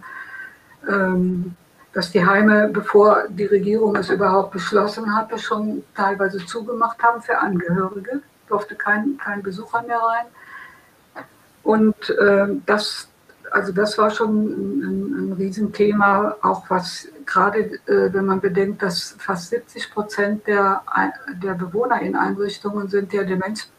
ähm, 0.90 1.56
dass 1.94 2.12
die 2.12 2.26
Heime, 2.26 2.68
bevor 2.68 3.28
die 3.30 3.46
Regierung 3.46 3.96
es 3.96 4.10
überhaupt 4.10 4.52
beschlossen 4.52 5.16
hatte, 5.16 5.40
schon 5.40 5.84
teilweise 5.96 6.46
zugemacht 6.46 7.02
haben 7.02 7.22
für 7.22 7.38
Angehörige. 7.38 8.22
Durfte 8.50 8.76
kein, 8.76 9.18
kein 9.24 9.42
Besucher 9.42 9.82
mehr 9.84 10.00
rein. 10.00 10.26
Und 11.64 12.10
äh, 12.10 12.48
das 12.66 13.10
also 13.52 13.72
das 13.72 13.98
war 13.98 14.10
schon 14.10 14.48
ein, 14.48 15.30
ein 15.30 15.34
Riesenthema, 15.34 16.36
auch 16.42 16.70
was 16.70 17.08
gerade, 17.26 17.60
äh, 17.86 18.14
wenn 18.14 18.26
man 18.26 18.40
bedenkt, 18.42 18.82
dass 18.82 19.16
fast 19.20 19.50
70 19.50 19.92
Prozent 19.92 20.48
der, 20.48 20.82
der 21.42 21.54
Bewohner 21.54 22.02
in 22.02 22.16
Einrichtungen 22.16 22.88
sind, 22.88 23.14
ja 23.14 23.24
Demenz 23.24 23.70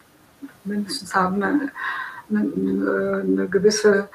mindestens 0.65 1.15
haben 1.15 1.43
eine, 1.43 1.71
eine, 2.31 3.23
eine 3.25 3.49
gewisse 3.49 4.09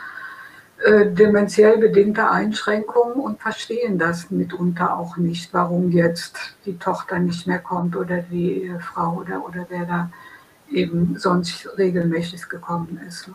äh, 0.83 1.11
dementiell 1.11 1.77
bedingte 1.77 2.29
Einschränkung 2.29 3.13
und 3.13 3.41
verstehen 3.41 3.97
das 3.97 4.29
mitunter 4.31 4.97
auch 4.97 5.17
nicht, 5.17 5.53
warum 5.53 5.91
jetzt 5.91 6.37
die 6.65 6.77
Tochter 6.77 7.19
nicht 7.19 7.47
mehr 7.47 7.59
kommt 7.59 7.95
oder 7.95 8.17
die 8.17 8.71
Frau 8.79 9.17
oder, 9.21 9.45
oder 9.45 9.65
wer 9.69 9.85
da 9.85 10.11
eben 10.69 11.17
sonst 11.17 11.69
regelmäßig 11.77 12.49
gekommen 12.49 12.99
ist. 13.07 13.29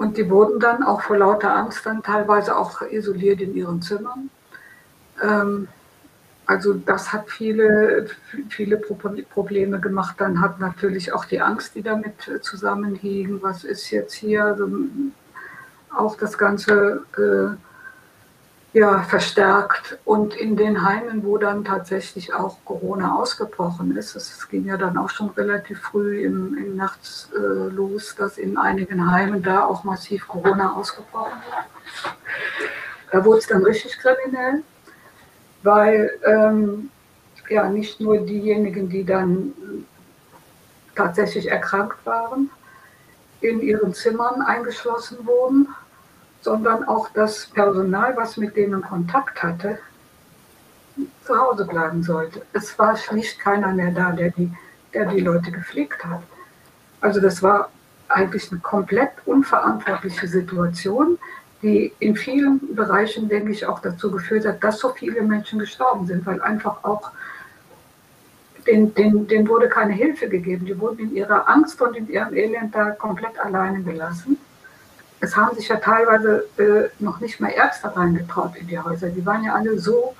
Und 0.00 0.16
die 0.16 0.30
wurden 0.30 0.58
dann 0.60 0.82
auch 0.82 1.02
vor 1.02 1.18
lauter 1.18 1.54
Angst 1.54 1.84
dann 1.84 2.02
teilweise 2.02 2.56
auch 2.56 2.80
isoliert 2.80 3.42
in 3.42 3.54
ihren 3.54 3.82
Zimmern. 3.82 4.30
Ähm, 5.22 5.68
also 6.46 6.72
das 6.72 7.12
hat 7.12 7.28
viele, 7.28 8.06
viele 8.48 8.78
Probleme 8.78 9.78
gemacht. 9.78 10.16
Dann 10.18 10.40
hat 10.40 10.58
natürlich 10.58 11.12
auch 11.12 11.26
die 11.26 11.42
Angst, 11.42 11.74
die 11.74 11.82
damit 11.82 12.14
zusammenhing. 12.40 13.42
Was 13.42 13.62
ist 13.62 13.90
jetzt 13.90 14.14
hier? 14.14 14.42
Also 14.46 14.70
auch 15.94 16.16
das 16.16 16.38
ganze 16.38 17.04
äh, 17.18 17.69
ja, 18.72 19.02
verstärkt. 19.02 19.98
Und 20.04 20.34
in 20.34 20.56
den 20.56 20.84
Heimen, 20.84 21.24
wo 21.24 21.38
dann 21.38 21.64
tatsächlich 21.64 22.32
auch 22.32 22.56
Corona 22.64 23.16
ausgebrochen 23.16 23.96
ist, 23.96 24.14
es 24.14 24.48
ging 24.48 24.66
ja 24.66 24.76
dann 24.76 24.96
auch 24.96 25.10
schon 25.10 25.30
relativ 25.30 25.80
früh 25.80 26.24
im, 26.24 26.56
im 26.56 26.76
Nachts 26.76 27.30
äh, 27.34 27.38
los, 27.38 28.14
dass 28.16 28.38
in 28.38 28.56
einigen 28.56 29.10
Heimen 29.10 29.42
da 29.42 29.64
auch 29.64 29.84
massiv 29.84 30.28
Corona 30.28 30.74
ausgebrochen 30.74 31.38
ist. 31.46 32.14
Da 33.12 33.24
wurde 33.24 33.38
es 33.38 33.46
dann 33.48 33.64
richtig 33.64 33.98
kriminell, 33.98 34.62
weil 35.64 36.10
ähm, 36.24 36.90
ja 37.48 37.68
nicht 37.68 38.00
nur 38.00 38.18
diejenigen, 38.18 38.88
die 38.88 39.04
dann 39.04 39.52
tatsächlich 40.94 41.50
erkrankt 41.50 42.04
waren, 42.06 42.50
in 43.40 43.60
ihren 43.60 43.94
Zimmern 43.94 44.42
eingeschlossen 44.42 45.18
wurden, 45.26 45.68
sondern 46.42 46.84
auch 46.84 47.10
das 47.10 47.46
Personal, 47.46 48.16
was 48.16 48.36
mit 48.36 48.56
denen 48.56 48.82
Kontakt 48.82 49.42
hatte, 49.42 49.78
zu 51.24 51.38
Hause 51.38 51.66
bleiben 51.66 52.02
sollte. 52.02 52.42
Es 52.52 52.78
war 52.78 52.96
schlicht 52.96 53.38
keiner 53.38 53.72
mehr 53.72 53.90
da, 53.90 54.12
der 54.12 54.30
die, 54.30 54.52
der 54.92 55.06
die 55.06 55.20
Leute 55.20 55.50
gepflegt 55.50 56.04
hat. 56.04 56.22
Also 57.00 57.20
das 57.20 57.42
war 57.42 57.70
eigentlich 58.08 58.50
eine 58.50 58.60
komplett 58.60 59.10
unverantwortliche 59.24 60.26
Situation, 60.26 61.18
die 61.62 61.92
in 61.98 62.16
vielen 62.16 62.74
Bereichen, 62.74 63.28
denke 63.28 63.52
ich, 63.52 63.66
auch 63.66 63.80
dazu 63.80 64.10
geführt 64.10 64.46
hat, 64.46 64.64
dass 64.64 64.78
so 64.78 64.90
viele 64.90 65.22
Menschen 65.22 65.58
gestorben 65.58 66.06
sind, 66.06 66.24
weil 66.26 66.40
einfach 66.40 66.82
auch 66.84 67.10
denen, 68.66 68.94
denen, 68.94 69.26
denen 69.28 69.48
wurde 69.48 69.68
keine 69.68 69.92
Hilfe 69.92 70.28
gegeben. 70.28 70.66
Die 70.66 70.78
wurden 70.78 70.98
in 70.98 71.14
ihrer 71.14 71.48
Angst 71.48 71.80
und 71.80 71.96
in 71.96 72.08
ihrem 72.08 72.34
Elend 72.34 72.74
da 72.74 72.90
komplett 72.92 73.38
alleine 73.38 73.82
gelassen 73.82 74.38
es 75.20 75.36
haben 75.36 75.54
sich 75.54 75.68
ja 75.68 75.76
teilweise 75.76 76.46
äh, 76.56 76.88
noch 76.98 77.20
nicht 77.20 77.40
mal 77.40 77.50
Ärzte 77.50 77.94
reingetraut 77.94 78.56
in 78.56 78.66
die 78.66 78.78
Häuser. 78.78 79.10
Die 79.10 79.24
waren 79.24 79.44
ja 79.44 79.54
alle 79.54 79.78
so, 79.78 80.14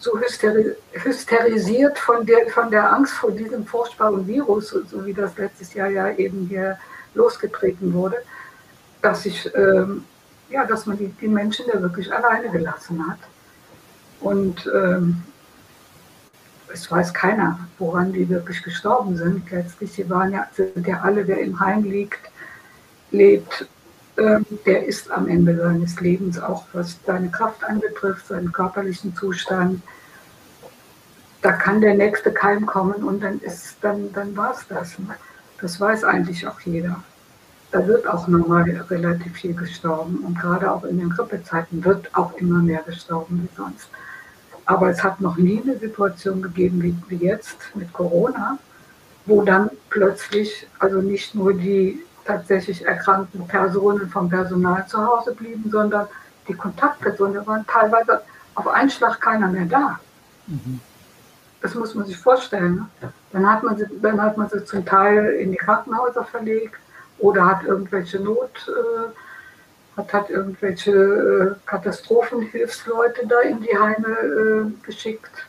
so 0.00 0.18
hysteri 0.18 0.74
hysterisiert 0.92 1.98
von 1.98 2.26
der, 2.26 2.48
von 2.48 2.70
der 2.70 2.92
Angst 2.92 3.14
vor 3.14 3.30
diesem 3.30 3.64
furchtbaren 3.64 4.26
Virus, 4.26 4.70
so, 4.70 5.06
wie 5.06 5.14
das 5.14 5.36
letztes 5.38 5.72
Jahr 5.74 5.88
ja 5.88 6.10
eben 6.10 6.46
hier 6.48 6.76
losgetreten 7.14 7.92
wurde, 7.94 8.16
dass 9.02 9.24
ich, 9.24 9.48
ähm, 9.54 10.04
ja, 10.50 10.64
dass 10.64 10.86
man 10.86 10.98
die, 10.98 11.08
die 11.08 11.28
Menschen 11.28 11.66
da 11.72 11.80
wirklich 11.80 12.12
alleine 12.12 12.50
gelassen 12.50 13.06
hat. 13.08 13.18
Und 14.20 14.68
ähm, 14.74 15.22
es 16.72 16.90
weiß 16.90 17.14
keiner, 17.14 17.60
woran 17.78 18.12
die 18.12 18.28
wirklich 18.28 18.60
gestorben 18.64 19.16
sind. 19.16 19.48
Letztlich, 19.48 19.92
sie 19.92 20.10
waren 20.10 20.32
ja, 20.32 20.48
sind 20.52 20.86
ja 20.88 21.02
alle, 21.02 21.24
wer 21.28 21.38
im 21.38 21.60
Heim 21.60 21.84
liegt, 21.84 22.20
lebt 23.12 23.68
der 24.16 24.86
ist 24.86 25.10
am 25.10 25.28
Ende 25.28 25.56
seines 25.56 26.00
Lebens, 26.00 26.38
auch 26.38 26.64
was 26.72 26.98
seine 27.04 27.30
Kraft 27.30 27.64
anbetrifft, 27.64 28.28
seinen 28.28 28.52
körperlichen 28.52 29.14
Zustand. 29.16 29.82
Da 31.42 31.52
kann 31.52 31.80
der 31.80 31.94
nächste 31.94 32.32
Keim 32.32 32.64
kommen 32.64 33.02
und 33.04 33.22
dann 33.22 33.40
dann, 33.80 34.12
dann 34.12 34.36
war 34.36 34.52
es 34.52 34.66
das. 34.68 34.96
Das 35.60 35.80
weiß 35.80 36.04
eigentlich 36.04 36.46
auch 36.46 36.60
jeder. 36.60 37.02
Da 37.72 37.86
wird 37.88 38.06
auch 38.06 38.28
normal 38.28 38.62
relativ 38.88 39.34
viel 39.34 39.54
gestorben 39.54 40.18
und 40.24 40.38
gerade 40.38 40.70
auch 40.70 40.84
in 40.84 40.98
den 40.98 41.10
Grippezeiten 41.10 41.84
wird 41.84 42.14
auch 42.14 42.34
immer 42.34 42.60
mehr 42.60 42.82
gestorben 42.86 43.42
wie 43.42 43.56
sonst. 43.56 43.88
Aber 44.64 44.90
es 44.90 45.02
hat 45.02 45.20
noch 45.20 45.36
nie 45.36 45.60
eine 45.60 45.76
Situation 45.78 46.40
gegeben 46.40 46.82
wie, 46.82 46.96
wie 47.08 47.24
jetzt 47.24 47.58
mit 47.74 47.92
Corona, 47.92 48.58
wo 49.26 49.42
dann 49.42 49.70
plötzlich 49.90 50.66
also 50.78 51.02
nicht 51.02 51.34
nur 51.34 51.52
die 51.52 52.00
tatsächlich 52.24 52.84
erkrankten 52.84 53.46
Personen 53.46 54.08
vom 54.08 54.28
Personal 54.28 54.86
zu 54.86 54.98
Hause 55.04 55.34
blieben, 55.34 55.70
sondern 55.70 56.06
die 56.48 56.54
Kontaktpersonen 56.54 57.46
waren 57.46 57.66
teilweise 57.66 58.22
auf 58.54 58.68
einen 58.68 58.90
Schlag 58.90 59.20
keiner 59.20 59.48
mehr 59.48 59.66
da. 59.66 59.98
Mhm. 60.46 60.80
Das 61.60 61.74
muss 61.74 61.94
man 61.94 62.06
sich 62.06 62.18
vorstellen. 62.18 62.88
Ne? 63.00 63.12
Dann, 63.32 63.50
hat 63.50 63.62
man 63.62 63.76
sie, 63.76 63.86
dann 64.02 64.20
hat 64.20 64.36
man 64.36 64.48
sie 64.48 64.64
zum 64.64 64.84
Teil 64.84 65.26
in 65.34 65.50
die 65.50 65.56
Krankenhäuser 65.56 66.24
verlegt 66.24 66.78
oder 67.18 67.46
hat 67.46 67.64
irgendwelche 67.64 68.20
Not, 68.20 68.68
äh, 68.68 69.96
hat, 69.96 70.12
hat 70.12 70.30
irgendwelche 70.30 70.92
äh, 70.92 71.54
Katastrophenhilfsleute 71.66 73.26
da 73.26 73.40
in 73.40 73.60
die 73.62 73.78
Heime 73.78 74.08
äh, 74.08 74.86
geschickt. 74.86 75.46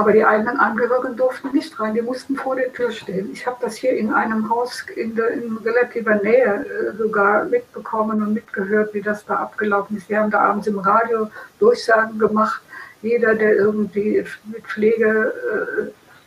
Aber 0.00 0.12
die 0.12 0.24
eigenen 0.24 0.56
Angehörigen 0.56 1.14
durften 1.14 1.52
nicht 1.52 1.78
rein, 1.78 1.92
die 1.92 2.00
mussten 2.00 2.34
vor 2.34 2.56
der 2.56 2.72
Tür 2.72 2.90
stehen. 2.90 3.28
Ich 3.34 3.46
habe 3.46 3.58
das 3.60 3.76
hier 3.76 3.92
in 3.92 4.14
einem 4.14 4.48
Haus 4.48 4.86
in, 4.96 5.14
der, 5.14 5.28
in 5.32 5.58
relativer 5.58 6.14
Nähe 6.14 6.64
äh, 6.64 6.96
sogar 6.96 7.44
mitbekommen 7.44 8.22
und 8.22 8.32
mitgehört, 8.32 8.94
wie 8.94 9.02
das 9.02 9.26
da 9.26 9.34
abgelaufen 9.34 9.98
ist. 9.98 10.08
Wir 10.08 10.20
haben 10.20 10.30
da 10.30 10.40
abends 10.40 10.66
im 10.68 10.78
Radio 10.78 11.28
Durchsagen 11.58 12.18
gemacht. 12.18 12.62
Jeder, 13.02 13.34
der 13.34 13.56
irgendwie 13.56 14.24
mit 14.44 14.64
Pflege, 14.66 15.34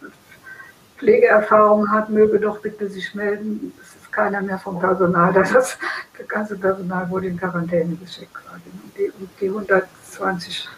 äh, 0.03 0.09
Pflegeerfahrung 0.99 1.89
hat, 1.89 2.11
möge 2.11 2.39
doch 2.39 2.59
bitte 2.59 2.87
sich 2.89 3.15
melden. 3.15 3.73
Es 3.81 3.95
ist 4.03 4.13
keiner 4.13 4.41
mehr 4.43 4.59
vom 4.59 4.79
Personal. 4.79 5.33
Das, 5.33 5.51
das 5.51 5.79
ganze 6.27 6.57
Personal 6.57 7.09
wurde 7.09 7.25
in 7.25 7.39
Quarantäne 7.39 7.95
geschickt. 7.95 8.37
Und 8.53 8.97
die, 8.99 9.11
und 9.19 9.29
die 9.41 9.47
120 9.47 10.69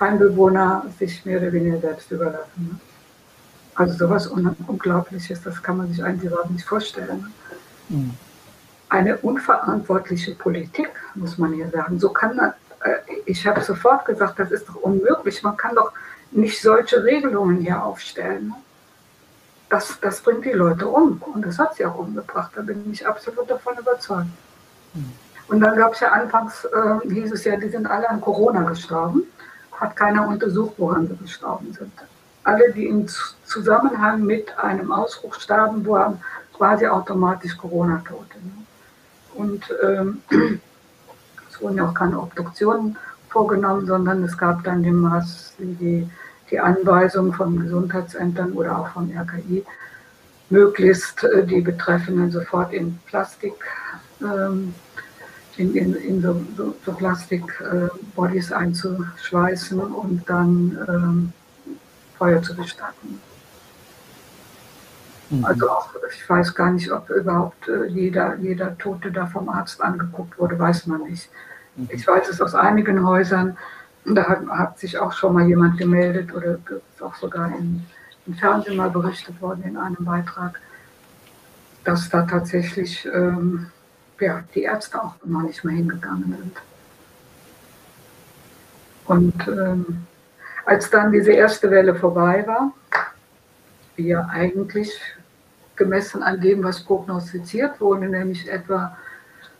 Heimbewohner 0.00 0.86
sich 0.98 1.24
mehr 1.24 1.38
oder 1.38 1.52
weniger 1.52 1.78
selbst 1.78 2.10
überlassen. 2.10 2.70
Ne? 2.70 2.80
Also 3.74 3.94
sowas 3.94 4.26
Unglaubliches, 4.26 5.42
das 5.42 5.62
kann 5.62 5.76
man 5.76 5.88
sich 5.88 6.02
eigentlich 6.02 6.30
überhaupt 6.30 6.50
nicht 6.50 6.66
vorstellen. 6.66 7.32
Mhm. 7.88 8.14
Eine 8.88 9.16
unverantwortliche 9.18 10.34
Politik, 10.34 10.90
muss 11.14 11.38
man 11.38 11.52
hier 11.52 11.70
sagen. 11.70 11.98
So 11.98 12.10
kann 12.10 12.36
man, 12.36 12.52
äh, 12.82 12.96
ich 13.26 13.46
habe 13.46 13.60
sofort 13.60 14.04
gesagt, 14.04 14.38
das 14.38 14.50
ist 14.50 14.68
doch 14.68 14.74
unmöglich. 14.76 15.42
Man 15.42 15.56
kann 15.56 15.76
doch 15.76 15.92
nicht 16.32 16.60
solche 16.60 17.02
Regelungen 17.04 17.58
hier 17.58 17.82
aufstellen. 17.82 18.48
Ne? 18.48 18.54
Das, 19.68 19.98
das 20.00 20.20
bringt 20.20 20.44
die 20.44 20.50
Leute 20.50 20.88
um. 20.88 21.22
Und 21.32 21.46
das 21.46 21.58
hat 21.58 21.76
sie 21.76 21.86
auch 21.86 21.96
umgebracht. 21.96 22.50
Da 22.56 22.62
bin 22.62 22.90
ich 22.90 23.06
absolut 23.06 23.48
davon 23.48 23.78
überzeugt. 23.78 24.26
Mhm. 24.94 25.12
Und 25.46 25.60
dann 25.60 25.76
gab 25.76 25.94
es 25.94 26.00
ja 26.00 26.10
anfangs, 26.12 26.64
äh, 26.64 27.08
hieß 27.08 27.32
es 27.32 27.44
ja, 27.44 27.56
die 27.56 27.68
sind 27.68 27.86
alle 27.86 28.08
an 28.08 28.20
Corona 28.20 28.62
gestorben 28.62 29.24
hat 29.80 29.96
keiner 29.96 30.28
untersucht, 30.28 30.74
woran 30.76 31.08
sie 31.08 31.16
gestorben 31.16 31.72
sind. 31.72 31.92
Alle, 32.44 32.72
die 32.72 32.86
im 32.86 33.06
Zusammenhang 33.44 34.24
mit 34.24 34.56
einem 34.58 34.92
Ausbruch 34.92 35.34
starben, 35.40 35.86
waren 35.86 36.20
quasi 36.56 36.86
automatisch 36.86 37.56
Corona-Tote. 37.56 38.38
Ne? 38.38 38.52
Und 39.34 39.64
ähm, 39.82 40.22
es 41.50 41.60
wurden 41.60 41.76
ja 41.76 41.88
auch 41.88 41.94
keine 41.94 42.20
Obduktionen 42.20 42.96
vorgenommen, 43.30 43.86
sondern 43.86 44.22
es 44.24 44.36
gab 44.36 44.64
dann 44.64 44.82
den 44.82 44.96
Maß, 44.96 45.54
die, 45.58 46.08
die 46.50 46.60
Anweisung 46.60 47.32
von 47.32 47.60
Gesundheitsämtern 47.60 48.52
oder 48.52 48.78
auch 48.78 48.88
vom 48.88 49.10
RKI, 49.10 49.64
möglichst 50.50 51.24
äh, 51.24 51.46
die 51.46 51.60
Betreffenden 51.60 52.30
sofort 52.30 52.72
in 52.72 52.98
Plastik 53.06 53.54
ähm, 54.20 54.74
in, 55.56 55.74
in, 55.74 55.94
in 55.94 56.22
so, 56.22 56.42
so, 56.56 56.74
so 56.84 56.92
Plastik-Bodies 56.92 58.50
äh, 58.50 58.54
einzuschweißen 58.54 59.80
und 59.80 60.28
dann 60.28 60.78
ähm, 60.88 61.32
Feuer 62.18 62.42
zu 62.42 62.54
bestatten. 62.54 63.20
Mhm. 65.30 65.44
Also 65.44 65.70
auch, 65.70 65.90
ich 66.12 66.28
weiß 66.28 66.54
gar 66.54 66.70
nicht, 66.70 66.90
ob 66.90 67.08
überhaupt 67.10 67.68
äh, 67.68 67.86
jeder, 67.86 68.36
jeder 68.36 68.76
Tote 68.78 69.10
da 69.10 69.26
vom 69.26 69.48
Arzt 69.48 69.80
angeguckt 69.80 70.38
wurde, 70.38 70.58
weiß 70.58 70.86
man 70.86 71.02
nicht. 71.04 71.28
Mhm. 71.76 71.88
Ich 71.92 72.06
weiß 72.06 72.28
es 72.28 72.40
aus 72.40 72.54
einigen 72.54 73.06
Häusern, 73.06 73.56
da 74.04 74.24
hat, 74.24 74.46
hat, 74.48 74.78
sich 74.78 74.98
auch 74.98 75.12
schon 75.12 75.34
mal 75.34 75.46
jemand 75.46 75.78
gemeldet 75.78 76.32
oder 76.34 76.54
ist 76.54 77.02
auch 77.02 77.14
sogar 77.14 77.48
im, 77.48 77.84
im 78.26 78.34
Fernsehen 78.34 78.76
mal 78.76 78.90
berichtet 78.90 79.40
worden 79.40 79.62
in 79.64 79.76
einem 79.76 80.04
Beitrag, 80.04 80.58
dass 81.84 82.08
da 82.08 82.22
tatsächlich 82.22 83.06
ähm, 83.12 83.66
ja, 84.20 84.44
die 84.54 84.62
Ärzte 84.62 85.02
auch 85.02 85.14
noch 85.24 85.42
nicht 85.42 85.64
mehr 85.64 85.74
hingegangen 85.74 86.36
sind. 86.38 86.56
Und 89.06 89.48
ähm, 89.48 90.06
als 90.64 90.90
dann 90.90 91.10
diese 91.10 91.32
erste 91.32 91.70
Welle 91.70 91.94
vorbei 91.94 92.44
war, 92.46 92.72
ja 93.96 94.28
eigentlich 94.30 95.00
gemessen 95.76 96.22
an 96.22 96.40
dem, 96.40 96.62
was 96.62 96.80
prognostiziert 96.80 97.80
wurde, 97.80 98.08
nämlich 98.08 98.48
etwa 98.48 98.96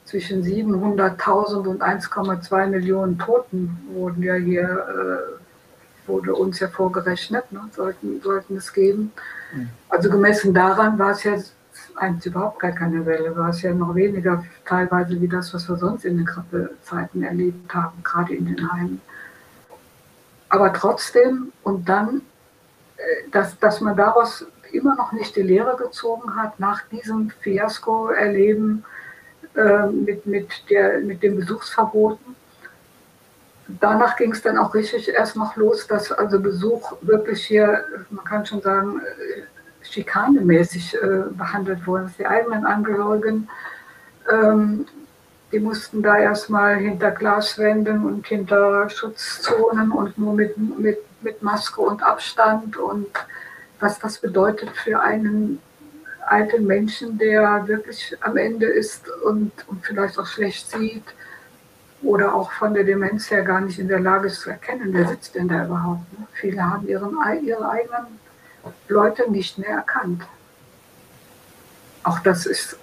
zwischen 0.04 0.42
700.000 0.42 1.66
und 1.66 1.82
1,2 1.82 2.66
Millionen 2.66 3.18
Toten 3.18 3.78
wurden 3.92 4.22
ja 4.22 4.34
hier, 4.34 4.64
äh, 4.64 6.08
wurde 6.08 6.34
uns 6.34 6.58
ja 6.60 6.68
vorgerechnet, 6.68 7.50
ne, 7.52 7.60
sollten, 7.74 8.20
sollten 8.20 8.56
es 8.56 8.72
geben. 8.72 9.12
Mhm. 9.52 9.70
Also 9.88 10.10
gemessen 10.10 10.52
daran 10.52 10.98
war 10.98 11.12
es 11.12 11.22
ja 11.24 11.36
eigentlich 11.96 12.26
überhaupt 12.26 12.60
gar 12.60 12.72
keine 12.72 13.04
Welle, 13.06 13.36
war 13.36 13.50
es 13.50 13.62
ja 13.62 13.72
noch 13.72 13.94
weniger 13.94 14.44
teilweise 14.64 15.20
wie 15.20 15.28
das, 15.28 15.52
was 15.54 15.68
wir 15.68 15.76
sonst 15.76 16.04
in 16.04 16.16
den 16.16 16.26
Grippezeiten 16.26 17.22
erlebt 17.22 17.74
haben, 17.74 18.02
gerade 18.02 18.34
in 18.34 18.46
den 18.46 18.72
Heimen. 18.72 19.00
Aber 20.48 20.72
trotzdem, 20.72 21.52
und 21.62 21.88
dann, 21.88 22.22
äh, 22.96 23.30
dass, 23.30 23.58
dass 23.58 23.80
man 23.80 23.96
daraus 23.96 24.46
immer 24.72 24.96
noch 24.96 25.12
nicht 25.12 25.36
die 25.36 25.42
Lehre 25.42 25.76
gezogen 25.76 26.36
hat, 26.36 26.58
nach 26.60 26.82
diesem 26.88 27.30
Fiasko-Erleben 27.40 28.84
äh, 29.54 29.86
mit, 29.86 30.26
mit, 30.26 30.48
mit 31.02 31.22
den 31.22 31.36
Besuchsverboten. 31.36 32.36
Danach 33.80 34.16
ging 34.16 34.32
es 34.32 34.42
dann 34.42 34.58
auch 34.58 34.74
richtig 34.74 35.08
erst 35.08 35.36
noch 35.36 35.56
los, 35.56 35.86
dass 35.86 36.10
also 36.10 36.40
Besuch 36.40 36.92
wirklich 37.02 37.46
hier, 37.46 37.84
man 38.10 38.24
kann 38.24 38.44
schon 38.44 38.60
sagen, 38.60 39.00
äh, 39.00 39.42
schikanemäßig 39.92 40.94
äh, 40.94 41.30
behandelt 41.30 41.86
wurden. 41.86 42.14
Die 42.18 42.26
eigenen 42.26 42.64
Angehörigen, 42.64 43.48
ähm, 44.30 44.86
die 45.52 45.58
mussten 45.58 46.02
da 46.02 46.16
erstmal 46.16 46.76
hinter 46.76 47.10
Glaswänden 47.10 48.04
und 48.04 48.26
hinter 48.26 48.88
Schutzzonen 48.88 49.90
und 49.90 50.16
nur 50.16 50.34
mit, 50.34 50.56
mit, 50.56 50.98
mit 51.22 51.42
Maske 51.42 51.80
und 51.80 52.02
Abstand 52.02 52.76
und 52.76 53.08
was 53.80 53.98
das 53.98 54.18
bedeutet 54.18 54.70
für 54.70 55.00
einen 55.00 55.60
alten 56.26 56.66
Menschen, 56.66 57.18
der 57.18 57.66
wirklich 57.66 58.16
am 58.20 58.36
Ende 58.36 58.66
ist 58.66 59.08
und, 59.24 59.52
und 59.66 59.84
vielleicht 59.84 60.18
auch 60.18 60.26
schlecht 60.26 60.70
sieht 60.70 61.04
oder 62.02 62.34
auch 62.34 62.52
von 62.52 62.72
der 62.74 62.84
Demenz 62.84 63.30
her 63.30 63.42
gar 63.42 63.60
nicht 63.60 63.78
in 63.78 63.88
der 63.88 64.00
Lage 64.00 64.28
ist 64.28 64.40
zu 64.40 64.50
erkennen, 64.50 64.90
wer 64.92 65.08
sitzt 65.08 65.34
denn 65.34 65.48
da 65.48 65.64
überhaupt. 65.64 66.12
Ne? 66.18 66.26
Viele 66.32 66.62
haben 66.62 66.86
ihren, 66.86 67.16
ihre 67.42 67.68
eigenen 67.68 68.20
Leute 68.88 69.30
nicht 69.30 69.58
mehr 69.58 69.70
erkannt. 69.70 70.22
Auch 72.02 72.18
das 72.20 72.46
ist, 72.46 72.76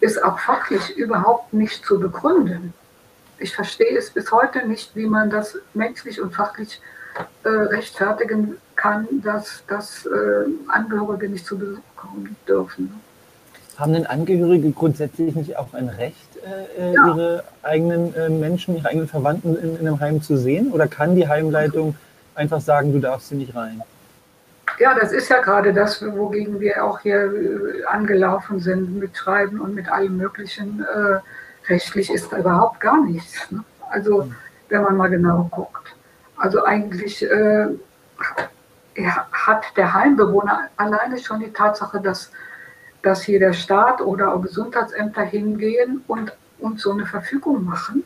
ist 0.00 0.22
auch 0.22 0.38
fachlich 0.38 0.96
überhaupt 0.96 1.52
nicht 1.52 1.84
zu 1.84 2.00
begründen. 2.00 2.72
Ich 3.38 3.54
verstehe 3.54 3.96
es 3.96 4.10
bis 4.10 4.30
heute 4.30 4.66
nicht, 4.66 4.94
wie 4.94 5.06
man 5.06 5.30
das 5.30 5.58
menschlich 5.74 6.20
und 6.20 6.34
fachlich 6.34 6.80
äh, 7.44 7.48
rechtfertigen 7.48 8.56
kann, 8.76 9.06
dass, 9.22 9.64
dass 9.66 10.06
äh, 10.06 10.10
Angehörige 10.68 11.28
nicht 11.28 11.44
zu 11.44 11.58
Besuch 11.58 11.82
kommen 11.96 12.36
dürfen. 12.48 13.00
Haben 13.76 13.92
denn 13.94 14.06
Angehörige 14.06 14.70
grundsätzlich 14.70 15.34
nicht 15.34 15.56
auch 15.56 15.74
ein 15.74 15.88
Recht, 15.88 16.16
äh, 16.36 16.90
äh 16.90 16.94
ja. 16.94 17.08
ihre 17.08 17.44
eigenen 17.62 18.14
äh, 18.14 18.28
Menschen, 18.28 18.76
ihre 18.76 18.88
eigenen 18.88 19.08
Verwandten 19.08 19.56
in, 19.56 19.76
in 19.76 19.86
einem 19.86 20.00
Heim 20.00 20.22
zu 20.22 20.36
sehen? 20.36 20.72
Oder 20.72 20.88
kann 20.88 21.16
die 21.16 21.28
Heimleitung 21.28 21.96
einfach 22.34 22.60
sagen, 22.60 22.92
du 22.92 23.00
darfst 23.00 23.28
sie 23.28 23.34
nicht 23.34 23.54
rein? 23.54 23.82
Ja, 24.78 24.94
das 24.94 25.12
ist 25.12 25.28
ja 25.28 25.40
gerade 25.40 25.72
das, 25.72 26.02
wogegen 26.02 26.60
wir 26.60 26.84
auch 26.84 27.00
hier 27.00 27.32
äh, 27.32 27.84
angelaufen 27.84 28.58
sind 28.60 28.98
mit 28.98 29.16
Schreiben 29.16 29.60
und 29.60 29.74
mit 29.74 29.90
allem 29.90 30.16
Möglichen. 30.16 30.82
Äh, 30.82 31.20
rechtlich 31.68 32.10
ist 32.10 32.32
da 32.32 32.38
überhaupt 32.38 32.80
gar 32.80 33.02
nichts. 33.04 33.50
Ne? 33.50 33.64
Also, 33.90 34.32
wenn 34.68 34.82
man 34.82 34.96
mal 34.96 35.08
genau 35.08 35.48
guckt. 35.50 35.94
Also 36.36 36.64
eigentlich 36.64 37.22
äh, 37.22 37.66
hat 39.32 39.64
der 39.76 39.94
Heimbewohner 39.94 40.68
alleine 40.76 41.18
schon 41.18 41.40
die 41.40 41.52
Tatsache, 41.52 42.00
dass, 42.00 42.32
dass 43.02 43.22
hier 43.22 43.38
der 43.38 43.52
Staat 43.52 44.00
oder 44.00 44.34
auch 44.34 44.42
Gesundheitsämter 44.42 45.22
hingehen 45.22 46.02
und, 46.08 46.32
und 46.58 46.80
so 46.80 46.92
eine 46.92 47.06
Verfügung 47.06 47.64
machen, 47.64 48.04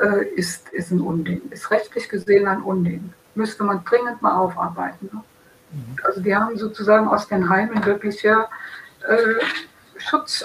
äh, 0.00 0.24
ist, 0.34 0.70
ist 0.70 0.90
ein 0.90 1.00
Unding. 1.00 1.42
Ist 1.50 1.70
rechtlich 1.70 2.08
gesehen 2.08 2.48
ein 2.48 2.62
Unding. 2.62 3.12
Müsste 3.34 3.62
man 3.64 3.84
dringend 3.84 4.20
mal 4.20 4.36
aufarbeiten. 4.36 5.10
Ne? 5.12 5.22
Also 6.04 6.20
die 6.20 6.34
haben 6.34 6.56
sozusagen 6.56 7.08
aus 7.08 7.28
den 7.28 7.48
Heimen 7.48 7.84
wirklich 7.84 8.22
ja 8.22 8.48
äh, 9.08 9.44
Schutz. 9.98 10.44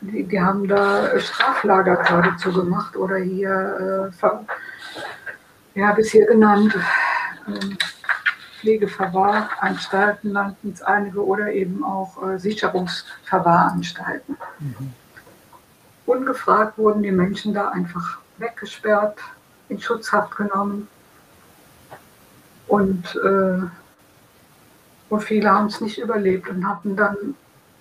Die, 0.00 0.24
die, 0.24 0.40
haben 0.40 0.68
da 0.68 1.18
Straflager 1.18 1.96
geradezu 1.96 2.52
gemacht 2.52 2.94
oder 2.96 3.16
hier, 3.16 4.10
äh, 4.20 5.78
ja, 5.78 5.92
bis 5.92 6.10
hier 6.10 6.26
genannt, 6.26 6.76
äh, 7.46 7.76
Pflegeverwahranstalten 8.60 10.32
nannten 10.32 10.72
es 10.72 10.82
einige 10.82 11.24
oder 11.24 11.52
eben 11.52 11.84
auch 11.84 12.22
äh, 12.22 12.38
Sicherungsverwahranstalten. 12.38 14.36
Mhm. 14.58 14.92
Ungefragt 16.06 16.78
wurden 16.78 17.02
die 17.02 17.12
Menschen 17.12 17.54
da 17.54 17.68
einfach 17.70 18.18
weggesperrt, 18.38 19.18
in 19.68 19.80
Schutzhaft 19.80 20.36
genommen. 20.36 20.88
Und, 22.66 23.16
äh, 23.16 23.66
und 25.14 25.20
viele 25.20 25.48
haben 25.48 25.66
es 25.66 25.80
nicht 25.80 25.98
überlebt 25.98 26.48
und 26.48 26.66
hatten 26.66 26.96
dann, 26.96 27.16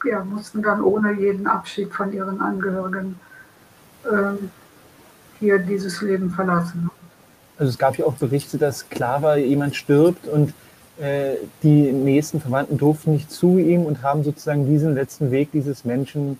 ja, 0.06 0.24
mussten 0.24 0.62
dann 0.62 0.82
ohne 0.82 1.14
jeden 1.14 1.48
Abschied 1.48 1.92
von 1.92 2.14
ihren 2.14 2.40
Angehörigen 2.40 3.20
äh, 4.04 4.38
hier 5.40 5.58
dieses 5.58 6.02
Leben 6.02 6.30
verlassen. 6.30 6.92
Also 7.58 7.72
es 7.72 7.78
gab 7.80 7.98
ja 7.98 8.06
auch 8.06 8.14
Berichte, 8.14 8.58
dass 8.60 8.88
klar 8.90 9.24
war, 9.24 9.38
jemand 9.38 9.76
stirbt 9.76 10.28
und 10.28 10.54
äh, 11.00 11.38
die 11.64 11.92
nächsten 11.92 12.40
Verwandten 12.40 12.78
durften 12.78 13.14
nicht 13.14 13.32
zu 13.32 13.58
ihm 13.58 13.86
und 13.86 14.04
haben 14.04 14.24
sozusagen 14.24 14.68
diesen 14.68 14.94
letzten 14.94 15.32
Weg 15.32 15.52
dieses 15.52 15.86
Menschen 15.86 16.38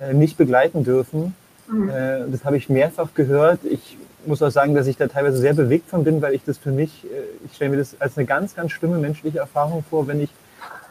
äh, 0.00 0.12
nicht 0.12 0.36
begleiten 0.36 0.84
dürfen. 0.84 1.34
Mhm. 1.66 1.88
Äh, 1.88 2.28
das 2.30 2.44
habe 2.44 2.58
ich 2.58 2.68
mehrfach 2.68 3.14
gehört. 3.14 3.60
Ich 3.64 3.96
muss 4.26 4.42
auch 4.42 4.50
sagen, 4.50 4.74
dass 4.74 4.86
ich 4.86 4.96
da 4.96 5.08
teilweise 5.08 5.38
sehr 5.38 5.54
bewegt 5.54 5.88
von 5.88 6.04
bin, 6.04 6.22
weil 6.22 6.34
ich 6.34 6.42
das 6.44 6.58
für 6.58 6.70
mich, 6.70 7.04
äh, 7.04 7.46
ich 7.46 7.54
stelle 7.54 7.70
mir 7.70 7.76
das 7.78 7.96
als 8.00 8.16
eine 8.16 8.26
ganz, 8.26 8.54
ganz 8.54 8.72
schlimme 8.72 8.98
menschliche 8.98 9.38
Erfahrung 9.38 9.84
vor, 9.88 10.06
wenn 10.06 10.20
ich 10.20 10.30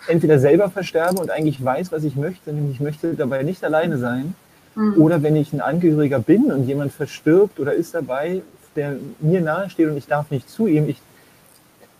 entweder 0.07 0.39
selber 0.39 0.69
versterbe 0.69 1.21
und 1.21 1.31
eigentlich 1.31 1.63
weiß, 1.63 1.91
was 1.91 2.03
ich 2.03 2.15
möchte, 2.15 2.51
nämlich 2.53 2.75
ich 2.75 2.81
möchte 2.81 3.15
dabei 3.15 3.43
nicht 3.43 3.63
alleine 3.63 3.97
sein, 3.97 4.35
mhm. 4.75 5.01
oder 5.01 5.23
wenn 5.23 5.35
ich 5.35 5.53
ein 5.53 5.61
Angehöriger 5.61 6.19
bin 6.19 6.51
und 6.51 6.67
jemand 6.67 6.93
verstirbt 6.93 7.59
oder 7.59 7.73
ist 7.73 7.95
dabei, 7.95 8.41
der 8.75 8.97
mir 9.19 9.41
nahe 9.41 9.69
steht 9.69 9.87
und 9.87 9.97
ich 9.97 10.07
darf 10.07 10.31
nicht 10.31 10.49
zu 10.49 10.67
ihm. 10.67 10.87
Ich, 10.89 11.01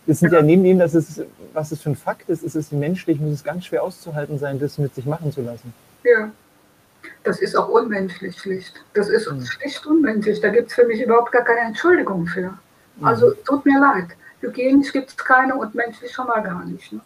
das 0.06 0.20
sind 0.20 0.32
ja 0.32 0.42
neben 0.42 0.62
dem, 0.62 0.78
dass 0.78 0.94
es, 0.94 1.22
was 1.52 1.72
es 1.72 1.82
für 1.82 1.90
ein 1.90 1.96
Fakt 1.96 2.28
ist, 2.28 2.42
ist 2.42 2.54
es 2.54 2.70
menschlich, 2.70 3.18
muss 3.18 3.32
es 3.32 3.44
ganz 3.44 3.64
schwer 3.64 3.82
auszuhalten 3.82 4.38
sein, 4.38 4.58
das 4.58 4.78
mit 4.78 4.94
sich 4.94 5.06
machen 5.06 5.32
zu 5.32 5.40
lassen. 5.40 5.72
Ja, 6.04 6.30
das 7.26 7.40
ist 7.40 7.56
auch 7.56 7.68
unmenschlich 7.68 8.38
schlicht. 8.38 8.74
Das 8.94 9.08
ist 9.08 9.30
mhm. 9.30 9.44
schlicht 9.44 9.84
unmenschlich. 9.86 10.40
Da 10.40 10.48
gibt 10.48 10.68
es 10.68 10.74
für 10.74 10.86
mich 10.86 11.02
überhaupt 11.02 11.32
gar 11.32 11.42
keine 11.42 11.60
Entschuldigung 11.60 12.26
für. 12.26 12.54
Mhm. 12.96 13.04
Also 13.04 13.32
tut 13.44 13.64
mir 13.66 13.78
leid. 13.80 14.08
Hygienisch 14.40 14.92
gibt 14.92 15.10
es 15.10 15.16
keine 15.16 15.54
und 15.54 15.74
menschlich 15.74 16.12
schon 16.12 16.26
mal 16.26 16.42
gar 16.42 16.64
nicht. 16.64 16.92
Ne? 16.92 17.00